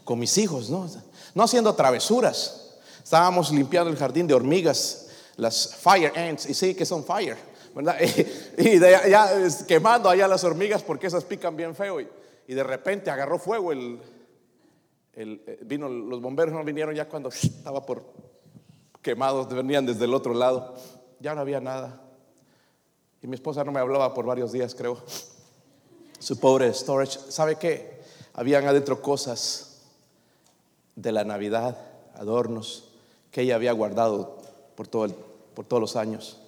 con 0.04 0.18
mis 0.18 0.36
hijos, 0.38 0.68
¿no? 0.70 0.88
No 1.34 1.42
haciendo 1.42 1.74
travesuras. 1.74 2.74
Estábamos 3.02 3.50
limpiando 3.52 3.90
el 3.90 3.96
jardín 3.96 4.26
de 4.26 4.34
hormigas, 4.34 5.08
las 5.36 5.76
fire 5.76 6.12
ants, 6.16 6.46
y 6.48 6.54
sí 6.54 6.74
que 6.74 6.84
son 6.84 7.04
fire 7.04 7.36
Y, 8.58 8.78
de, 8.78 8.98
ya 9.10 9.30
quemando 9.66 10.08
allá 10.08 10.26
las 10.26 10.44
hormigas 10.44 10.82
porque 10.82 11.06
esas 11.06 11.24
pican 11.24 11.56
bien 11.56 11.74
feo. 11.74 12.00
Y, 12.00 12.08
de 12.46 12.62
repente 12.62 13.10
agarró 13.10 13.38
fuego 13.38 13.72
el, 13.72 14.00
eh, 15.14 15.58
vino, 15.62 15.88
los 15.88 16.20
bomberos 16.20 16.54
no 16.54 16.62
vinieron 16.64 16.94
ya 16.94 17.08
cuando 17.08 17.28
estaba 17.28 17.84
por 17.84 18.04
quemados, 19.02 19.48
venían 19.48 19.84
desde 19.84 20.04
el 20.04 20.14
otro 20.14 20.32
lado. 20.32 20.74
Ya 21.20 21.34
no 21.34 21.40
había 21.40 21.60
nada. 21.60 22.02
Y 23.22 23.26
mi 23.26 23.34
esposa 23.34 23.64
no 23.64 23.72
me 23.72 23.80
hablaba 23.80 24.14
por 24.14 24.26
varios 24.26 24.52
días, 24.52 24.74
creo. 24.74 25.02
Su 26.18 26.38
pobre 26.38 26.72
storage. 26.72 27.18
¿Sabe 27.30 27.56
qué? 27.56 28.00
Habían 28.34 28.66
adentro 28.66 29.02
cosas 29.02 29.82
de 30.94 31.12
la 31.12 31.24
Navidad, 31.24 31.76
adornos, 32.14 32.92
que 33.30 33.42
ella 33.42 33.56
había 33.56 33.72
guardado 33.72 34.38
por, 34.76 34.88
todo 34.88 35.08
por 35.54 35.66
todos 35.66 35.80
los 35.80 35.96
años. 35.96 36.38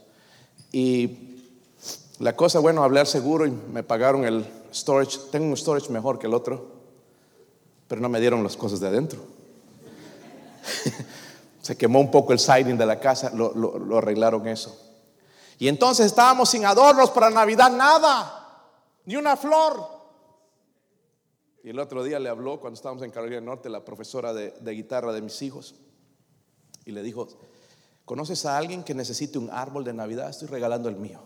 Y 0.73 1.41
la 2.19 2.37
cosa, 2.37 2.59
bueno, 2.59 2.83
hablar 2.83 3.07
seguro 3.07 3.47
y 3.47 3.51
me 3.51 3.83
pagaron 3.83 4.25
el 4.25 4.47
storage. 4.73 5.19
Tengo 5.31 5.47
un 5.47 5.57
storage 5.57 5.91
mejor 5.91 6.19
que 6.19 6.27
el 6.27 6.35
otro, 6.35 6.67
pero 7.87 8.01
no 8.01 8.09
me 8.09 8.21
dieron 8.21 8.43
las 8.43 8.57
cosas 8.57 8.81
de 8.81 8.89
adentro. 8.89 9.21
Se 11.63 11.77
quemó 11.77 12.01
un 12.01 12.11
poco 12.11 12.33
el 12.33 12.39
siding 12.39 12.77
de 12.77 12.87
la 12.87 12.99
casa, 12.99 13.31
lo, 13.35 13.53
lo 13.55 13.99
arreglaron 13.99 14.47
eso. 14.49 14.77
Y 15.59 15.69
entonces 15.69 16.07
estábamos 16.07 16.51
sin 16.51 16.65
adornos 16.65 17.11
para 17.11 17.31
Navidad, 17.31 17.71
nada, 17.71 18.71
ni 19.07 19.17
una 19.17 19.37
flor. 19.37 19.99
Y 21.65 21.71
el 21.71 21.79
otro 21.81 22.05
día 22.05 22.19
le 22.19 22.29
habló, 22.29 22.61
cuando 22.61 22.77
estábamos 22.77 23.03
en 23.03 23.11
Carolina 23.11 23.37
del 23.37 23.45
Norte, 23.45 23.69
la 23.69 23.85
profesora 23.85 24.33
de, 24.33 24.53
de 24.53 24.73
guitarra 24.73 25.13
de 25.13 25.21
mis 25.21 25.43
hijos. 25.43 25.75
Y 26.85 26.93
le 26.93 27.03
dijo, 27.03 27.29
¿Conoces 28.09 28.47
a 28.47 28.57
alguien 28.57 28.83
que 28.85 28.95
necesite 28.95 29.37
un 29.37 29.51
árbol 29.51 29.85
de 29.85 29.93
Navidad? 29.93 30.31
Estoy 30.31 30.49
regalando 30.49 30.89
el 30.89 30.97
mío. 30.97 31.21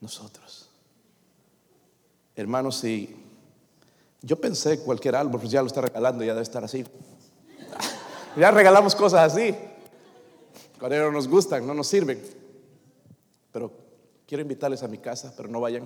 Nosotros. 0.00 0.70
Hermanos, 2.36 2.76
si 2.76 3.16
yo 4.22 4.40
pensé 4.40 4.78
cualquier 4.78 5.16
árbol, 5.16 5.40
pues 5.40 5.50
ya 5.50 5.60
lo 5.60 5.66
está 5.66 5.80
regalando, 5.80 6.22
ya 6.22 6.34
debe 6.34 6.44
estar 6.44 6.62
así. 6.62 6.84
ya 8.36 8.52
regalamos 8.52 8.94
cosas 8.94 9.32
así. 9.32 9.52
Cuando 10.78 10.96
no 10.98 11.10
nos 11.10 11.26
gustan, 11.26 11.66
no 11.66 11.74
nos 11.74 11.88
sirven. 11.88 12.22
Pero 13.50 13.72
quiero 14.28 14.42
invitarles 14.42 14.84
a 14.84 14.88
mi 14.88 14.98
casa, 14.98 15.34
pero 15.36 15.48
no 15.48 15.60
vayan. 15.60 15.82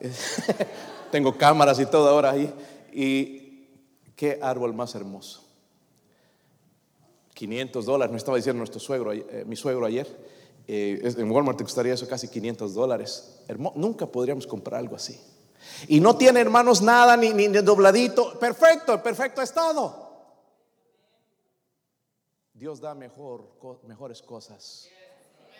Tengo 1.12 1.38
cámaras 1.38 1.78
y 1.78 1.86
todo 1.86 2.08
ahora 2.08 2.32
ahí. 2.32 2.52
Y 2.92 3.68
qué 4.16 4.40
árbol 4.42 4.74
más 4.74 4.96
hermoso. 4.96 5.45
500 7.36 7.84
dólares, 7.84 8.10
me 8.10 8.16
estaba 8.16 8.38
diciendo 8.38 8.58
nuestro 8.58 8.80
suegro, 8.80 9.12
eh, 9.12 9.44
mi 9.46 9.56
suegro 9.56 9.84
ayer, 9.84 10.06
eh, 10.66 11.12
en 11.18 11.30
Walmart 11.30 11.58
te 11.58 11.64
costaría 11.64 11.92
eso 11.92 12.08
casi 12.08 12.28
500 12.28 12.72
dólares. 12.72 13.40
nunca 13.74 14.06
podríamos 14.06 14.46
comprar 14.46 14.80
algo 14.80 14.96
así. 14.96 15.20
Y 15.86 16.00
no 16.00 16.16
tiene, 16.16 16.40
hermanos, 16.40 16.80
nada, 16.80 17.14
ni, 17.14 17.34
ni 17.34 17.48
dobladito, 17.48 18.38
perfecto, 18.38 19.02
perfecto 19.02 19.42
estado. 19.42 20.06
Dios 22.54 22.80
da 22.80 22.94
mejor, 22.94 23.52
mejores 23.86 24.22
cosas 24.22 24.88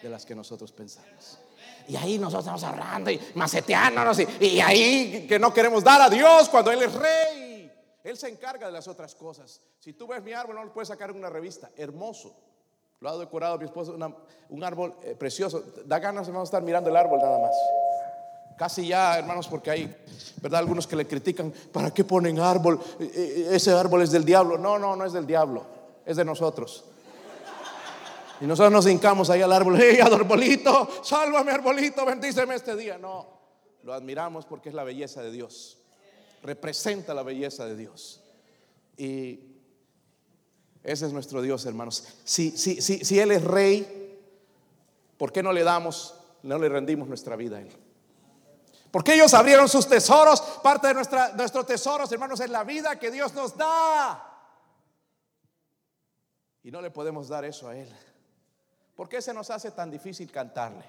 de 0.02 0.08
las 0.08 0.24
que 0.24 0.34
nosotros 0.34 0.72
pensamos. 0.72 1.38
Y 1.88 1.96
ahí 1.96 2.18
nosotros 2.18 2.46
estamos 2.46 2.64
ahorrando 2.64 3.10
y 3.10 3.20
maceteándonos 3.34 4.18
y, 4.20 4.26
y 4.40 4.60
ahí 4.60 5.26
que 5.28 5.38
no 5.38 5.52
queremos 5.52 5.84
dar 5.84 6.00
a 6.00 6.08
Dios 6.08 6.48
cuando 6.48 6.72
Él 6.72 6.82
es 6.82 6.94
rey. 6.94 7.55
Él 8.06 8.16
se 8.16 8.28
encarga 8.28 8.66
de 8.66 8.72
las 8.72 8.86
otras 8.86 9.16
cosas. 9.16 9.60
Si 9.80 9.92
tú 9.92 10.06
ves 10.06 10.22
mi 10.22 10.32
árbol, 10.32 10.54
no 10.54 10.64
lo 10.64 10.72
puedes 10.72 10.86
sacar 10.86 11.10
en 11.10 11.16
una 11.16 11.28
revista. 11.28 11.72
Hermoso. 11.76 12.36
Lo 13.00 13.08
ha 13.08 13.18
decorado 13.18 13.58
mi 13.58 13.64
esposo, 13.64 13.98
un 14.48 14.62
árbol 14.64 14.94
eh, 15.02 15.16
precioso. 15.18 15.64
Da 15.84 15.98
ganas, 15.98 16.28
hermanos, 16.28 16.46
estar 16.46 16.62
mirando 16.62 16.88
el 16.88 16.94
árbol 16.94 17.18
nada 17.18 17.40
más. 17.40 17.56
Casi 18.56 18.86
ya, 18.86 19.18
hermanos, 19.18 19.48
porque 19.48 19.72
hay, 19.72 20.04
¿verdad? 20.40 20.60
Algunos 20.60 20.86
que 20.86 20.94
le 20.94 21.04
critican, 21.08 21.52
¿para 21.72 21.90
qué 21.92 22.04
ponen 22.04 22.38
árbol? 22.38 22.78
E, 23.00 23.04
e, 23.50 23.56
ese 23.56 23.72
árbol 23.72 24.02
es 24.02 24.12
del 24.12 24.24
diablo. 24.24 24.56
No, 24.56 24.78
no, 24.78 24.94
no 24.94 25.04
es 25.04 25.12
del 25.12 25.26
diablo, 25.26 25.64
es 26.06 26.16
de 26.16 26.24
nosotros. 26.24 26.84
Y 28.40 28.44
nosotros 28.44 28.72
nos 28.72 28.86
hincamos 28.86 29.30
ahí 29.30 29.42
al 29.42 29.52
árbol, 29.52 29.78
¡hey, 29.80 29.98
arbolito! 30.00 30.88
¡Sálvame, 31.02 31.50
arbolito! 31.50 32.06
Bendíceme 32.06 32.54
este 32.54 32.76
día. 32.76 32.98
No, 32.98 33.26
lo 33.82 33.92
admiramos 33.92 34.46
porque 34.46 34.68
es 34.68 34.76
la 34.76 34.84
belleza 34.84 35.22
de 35.22 35.32
Dios 35.32 35.82
representa 36.46 37.12
la 37.12 37.22
belleza 37.22 37.66
de 37.66 37.76
Dios. 37.76 38.22
Y 38.96 39.40
ese 40.82 41.06
es 41.06 41.12
nuestro 41.12 41.42
Dios, 41.42 41.66
hermanos. 41.66 42.06
Si, 42.24 42.56
si, 42.56 42.80
si, 42.80 43.04
si 43.04 43.18
Él 43.18 43.32
es 43.32 43.44
rey, 43.44 44.20
¿por 45.18 45.32
qué 45.32 45.42
no 45.42 45.52
le 45.52 45.64
damos, 45.64 46.14
no 46.42 46.58
le 46.58 46.68
rendimos 46.68 47.08
nuestra 47.08 47.36
vida 47.36 47.58
a 47.58 47.60
Él? 47.60 47.72
Porque 48.90 49.14
ellos 49.14 49.34
abrieron 49.34 49.68
sus 49.68 49.88
tesoros. 49.88 50.40
Parte 50.62 50.88
de 50.88 50.94
nuestra, 50.94 51.32
nuestros 51.32 51.66
tesoros, 51.66 52.10
hermanos, 52.12 52.40
es 52.40 52.48
la 52.48 52.64
vida 52.64 52.98
que 52.98 53.10
Dios 53.10 53.34
nos 53.34 53.56
da. 53.56 54.22
Y 56.62 56.70
no 56.70 56.80
le 56.80 56.90
podemos 56.90 57.28
dar 57.28 57.44
eso 57.44 57.68
a 57.68 57.76
Él. 57.76 57.92
¿Por 58.94 59.08
qué 59.08 59.20
se 59.20 59.34
nos 59.34 59.50
hace 59.50 59.72
tan 59.72 59.90
difícil 59.90 60.30
cantarle? 60.30 60.84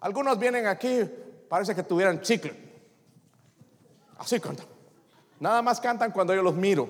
Algunos 0.00 0.38
vienen 0.38 0.66
aquí, 0.66 1.02
parece 1.48 1.74
que 1.74 1.82
tuvieran 1.82 2.20
chicle. 2.20 2.70
Así 4.18 4.38
cantan. 4.38 4.66
Nada 5.40 5.62
más 5.62 5.80
cantan 5.80 6.12
cuando 6.12 6.34
yo 6.34 6.42
los 6.42 6.54
miro. 6.54 6.86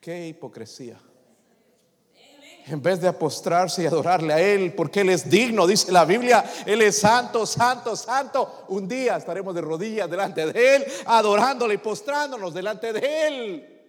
Qué 0.00 0.28
hipocresía. 0.28 0.98
En 2.66 2.80
vez 2.80 3.00
de 3.00 3.08
apostrarse 3.08 3.82
y 3.82 3.86
adorarle 3.86 4.32
a 4.32 4.40
Él, 4.40 4.74
porque 4.74 5.00
Él 5.00 5.10
es 5.10 5.28
digno, 5.28 5.66
dice 5.66 5.92
la 5.92 6.04
Biblia, 6.04 6.44
Él 6.64 6.80
es 6.82 6.98
santo, 6.98 7.44
santo, 7.44 7.96
santo. 7.96 8.64
Un 8.68 8.86
día 8.86 9.16
estaremos 9.16 9.54
de 9.54 9.60
rodillas 9.60 10.08
delante 10.08 10.46
de 10.46 10.76
Él, 10.76 10.84
adorándole 11.06 11.74
y 11.74 11.78
postrándonos 11.78 12.54
delante 12.54 12.92
de 12.92 13.26
Él. 13.26 13.86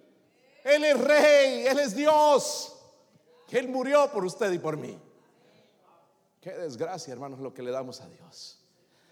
Él 0.63 0.83
es 0.83 0.99
rey, 0.99 1.67
Él 1.67 1.79
es 1.79 1.95
Dios. 1.95 2.75
Él 3.51 3.69
murió 3.69 4.11
por 4.11 4.25
usted 4.25 4.51
y 4.51 4.57
por 4.59 4.77
mí. 4.77 4.97
Qué 6.41 6.51
desgracia, 6.51 7.13
hermanos, 7.13 7.39
lo 7.39 7.53
que 7.53 7.61
le 7.61 7.71
damos 7.71 8.01
a 8.01 8.09
Dios 8.09 8.64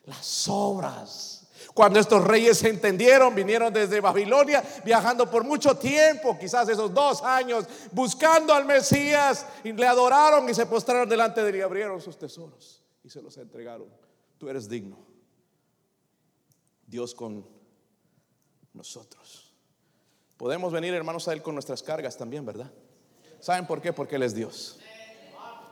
las 0.06 0.48
obras. 0.48 1.48
Cuando 1.74 2.00
estos 2.00 2.24
reyes 2.24 2.58
se 2.60 2.70
entendieron, 2.70 3.34
vinieron 3.34 3.74
desde 3.74 4.00
Babilonia, 4.00 4.64
viajando 4.84 5.30
por 5.30 5.44
mucho 5.44 5.76
tiempo, 5.76 6.38
quizás 6.38 6.70
esos 6.70 6.94
dos 6.94 7.24
años, 7.24 7.66
buscando 7.92 8.54
al 8.54 8.66
Mesías, 8.66 9.46
y 9.64 9.72
le 9.72 9.88
adoraron 9.88 10.48
y 10.50 10.54
se 10.54 10.66
postraron 10.66 11.10
delante 11.10 11.42
de 11.42 11.50
él 11.50 11.56
y 11.56 11.62
abrieron 11.62 12.00
sus 12.00 12.18
tesoros 12.18 12.84
y 13.04 13.10
se 13.10 13.22
los 13.22 13.38
entregaron. 13.38 13.88
Tú 14.38 14.50
eres 14.50 14.70
digno. 14.70 14.98
Dios 16.86 17.16
con 17.16 17.48
nosotros. 18.74 19.54
Podemos 20.38 20.72
venir, 20.74 20.94
hermanos, 20.94 21.28
a 21.28 21.34
Él 21.34 21.42
con 21.42 21.56
nuestras 21.56 21.82
cargas 21.82 22.18
también, 22.18 22.46
¿verdad? 22.46 22.72
¿Saben 23.40 23.66
por 23.66 23.82
qué? 23.82 23.94
Porque 23.94 24.16
Él 24.16 24.24
es 24.24 24.36
Dios. 24.36 24.80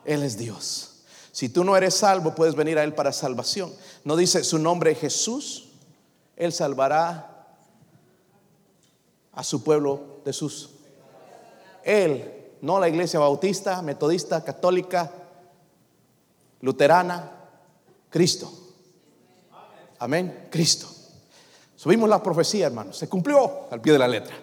Él 0.06 0.24
es 0.24 0.38
Dios. 0.38 0.91
Si 1.32 1.50
tú 1.50 1.64
no 1.64 1.78
eres 1.78 1.96
salvo, 1.96 2.36
puedes 2.36 2.56
venir 2.56 2.78
a 2.78 2.84
Él 2.84 2.94
para 2.94 3.12
salvación. 3.12 3.74
No 4.04 4.16
dice 4.16 4.44
su 4.44 4.60
nombre 4.60 4.96
Jesús. 4.96 5.70
Él 6.36 6.52
salvará 6.52 7.48
a 9.32 9.44
su 9.44 9.64
pueblo 9.64 10.22
de 10.26 10.34
sus. 10.34 10.72
Él, 11.84 12.50
no 12.62 12.80
la 12.80 12.90
iglesia 12.90 13.20
bautista, 13.20 13.82
metodista, 13.82 14.44
católica, 14.44 15.12
luterana, 16.62 17.32
Cristo. 18.10 18.52
Amén, 20.00 20.48
Cristo. 20.52 20.88
Subimos 21.76 22.10
la 22.10 22.22
profecía, 22.22 22.68
hermanos. 22.68 22.98
Se 22.98 23.08
cumplió 23.08 23.68
al 23.72 23.82
pie 23.82 23.94
de 23.94 24.00
la 24.00 24.08
letra. 24.08 24.36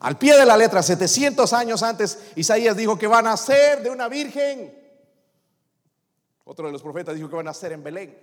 Al 0.00 0.18
pie 0.18 0.36
de 0.36 0.44
la 0.44 0.56
letra, 0.56 0.82
700 0.82 1.52
años 1.54 1.82
antes, 1.82 2.18
Isaías 2.36 2.76
dijo 2.76 2.98
que 2.98 3.06
van 3.06 3.26
a 3.26 3.36
ser 3.36 3.82
de 3.82 3.90
una 3.90 4.08
virgen. 4.08 4.83
Otro 6.44 6.66
de 6.66 6.72
los 6.72 6.82
profetas 6.82 7.14
dijo 7.14 7.28
que 7.28 7.36
van 7.36 7.48
a 7.48 7.54
ser 7.54 7.72
en 7.72 7.82
Belén. 7.82 8.18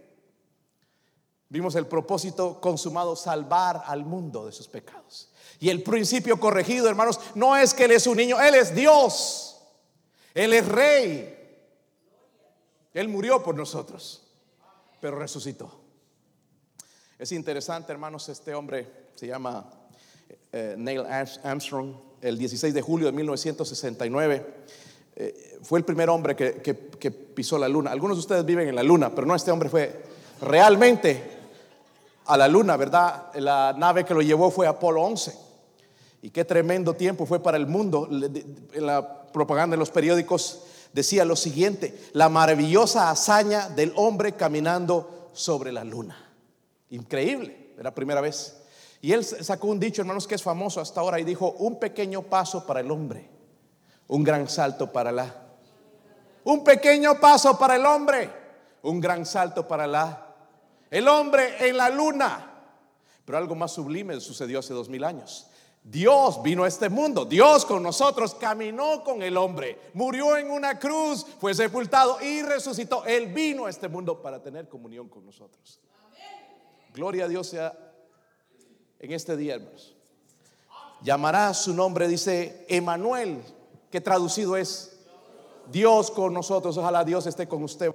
Vimos 1.49 1.75
el 1.75 1.85
propósito 1.85 2.61
consumado, 2.61 3.15
salvar 3.15 3.83
al 3.85 4.05
mundo 4.05 4.45
de 4.45 4.51
sus 4.51 4.67
pecados. 4.67 5.31
Y 5.59 5.69
el 5.69 5.83
principio 5.83 6.39
corregido, 6.39 6.87
hermanos, 6.87 7.19
no 7.35 7.57
es 7.57 7.73
que 7.73 7.85
Él 7.85 7.91
es 7.91 8.07
un 8.07 8.17
niño, 8.17 8.39
Él 8.39 8.55
es 8.55 8.73
Dios. 8.73 9.61
Él 10.33 10.53
es 10.53 10.67
rey. 10.67 11.37
Él 12.93 13.07
murió 13.09 13.43
por 13.43 13.55
nosotros, 13.55 14.21
pero 14.99 15.17
resucitó. 15.17 15.79
Es 17.17 17.31
interesante, 17.31 17.91
hermanos, 17.91 18.27
este 18.29 18.55
hombre 18.55 19.09
se 19.15 19.27
llama 19.27 19.69
eh, 20.51 20.75
Neil 20.77 21.05
Armstrong, 21.43 21.95
el 22.21 22.37
16 22.37 22.73
de 22.73 22.81
julio 22.81 23.07
de 23.07 23.13
1969. 23.13 24.45
Eh, 25.23 25.59
fue 25.61 25.77
el 25.77 25.85
primer 25.85 26.09
hombre 26.09 26.35
que, 26.35 27.11
pisó 27.11 27.59
la 27.59 27.69
luna. 27.69 27.91
Algunos 27.91 28.17
de 28.17 28.21
ustedes 28.21 28.43
viven 28.43 28.67
en 28.67 28.75
la 28.75 28.81
luna, 28.81 29.13
pero 29.13 29.27
no, 29.27 29.35
este 29.35 29.51
hombre 29.51 29.69
fue 29.69 30.03
realmente 30.41 31.21
a 32.25 32.35
la 32.37 32.47
luna, 32.47 32.75
¿verdad? 32.75 33.31
La 33.35 33.73
nave 33.77 34.03
que 34.03 34.15
lo 34.15 34.23
llevó 34.23 34.49
fue 34.49 34.65
Apolo 34.65 35.03
11. 35.03 35.37
Y 36.23 36.31
qué 36.31 36.43
tremendo 36.43 36.95
tiempo 36.95 37.27
fue 37.27 37.41
para 37.41 37.57
el 37.57 37.67
mundo. 37.67 38.09
En 38.09 38.85
la 38.85 39.23
propaganda 39.31 39.75
de 39.75 39.79
los 39.79 39.91
periódicos 39.91 40.63
decía 40.91 41.23
lo 41.23 41.35
siguiente, 41.35 42.09
la 42.13 42.27
maravillosa 42.27 43.11
hazaña 43.11 43.69
del 43.69 43.93
hombre 43.97 44.31
caminando 44.31 45.29
sobre 45.33 45.71
la 45.71 45.83
luna. 45.83 46.17
Increíble, 46.89 47.73
era 47.75 47.83
la 47.83 47.95
primera 47.95 48.21
vez. 48.21 48.57
Y 49.01 49.13
él 49.13 49.23
sacó 49.23 49.67
un 49.67 49.79
dicho, 49.79 50.01
hermanos, 50.01 50.27
que 50.27 50.35
es 50.35 50.41
famoso 50.41 50.81
hasta 50.81 50.99
ahora 50.99 51.19
y 51.19 51.23
dijo, 51.23 51.51
un 51.59 51.79
pequeño 51.79 52.23
paso 52.23 52.65
para 52.65 52.79
el 52.79 52.89
hombre, 52.89 53.29
un 54.11 54.23
gran 54.23 54.47
salto 54.49 54.91
para 54.91 55.11
la... 55.11 55.33
Un 56.43 56.63
pequeño 56.63 57.19
paso 57.19 57.57
para 57.57 57.75
el 57.77 57.85
hombre, 57.85 58.29
un 58.83 58.99
gran 58.99 59.25
salto 59.25 59.67
para 59.67 59.87
la... 59.87 60.35
El 60.89 61.07
hombre 61.07 61.67
en 61.67 61.77
la 61.77 61.89
luna. 61.89 62.51
Pero 63.23 63.37
algo 63.37 63.55
más 63.55 63.71
sublime 63.71 64.19
sucedió 64.19 64.59
hace 64.59 64.73
dos 64.73 64.89
mil 64.89 65.05
años. 65.05 65.47
Dios 65.81 66.43
vino 66.43 66.65
a 66.65 66.67
este 66.67 66.89
mundo, 66.89 67.23
Dios 67.23 67.65
con 67.65 67.81
nosotros 67.81 68.35
caminó 68.35 69.03
con 69.03 69.23
el 69.23 69.35
hombre, 69.35 69.79
murió 69.93 70.37
en 70.37 70.51
una 70.51 70.77
cruz, 70.77 71.25
fue 71.39 71.55
sepultado 71.55 72.21
y 72.21 72.41
resucitó. 72.41 73.05
Él 73.05 73.27
vino 73.27 73.65
a 73.65 73.69
este 73.69 73.87
mundo 73.87 74.21
para 74.21 74.43
tener 74.43 74.67
comunión 74.67 75.07
con 75.07 75.25
nosotros. 75.25 75.79
Gloria 76.93 77.25
a 77.25 77.27
Dios 77.29 77.47
sea 77.47 77.73
en 78.99 79.11
este 79.13 79.37
día, 79.37 79.55
hermanos. 79.55 79.95
Llamará 81.01 81.53
su 81.53 81.73
nombre, 81.73 82.07
dice 82.09 82.65
Emanuel, 82.67 83.41
que 83.91 84.01
traducido 84.01 84.55
es 84.55 84.97
Dios 85.71 86.09
con 86.09 86.33
nosotros. 86.33 86.77
Ojalá 86.77 87.03
Dios 87.03 87.27
esté 87.27 87.47
con 87.47 87.63
usted. 87.63 87.93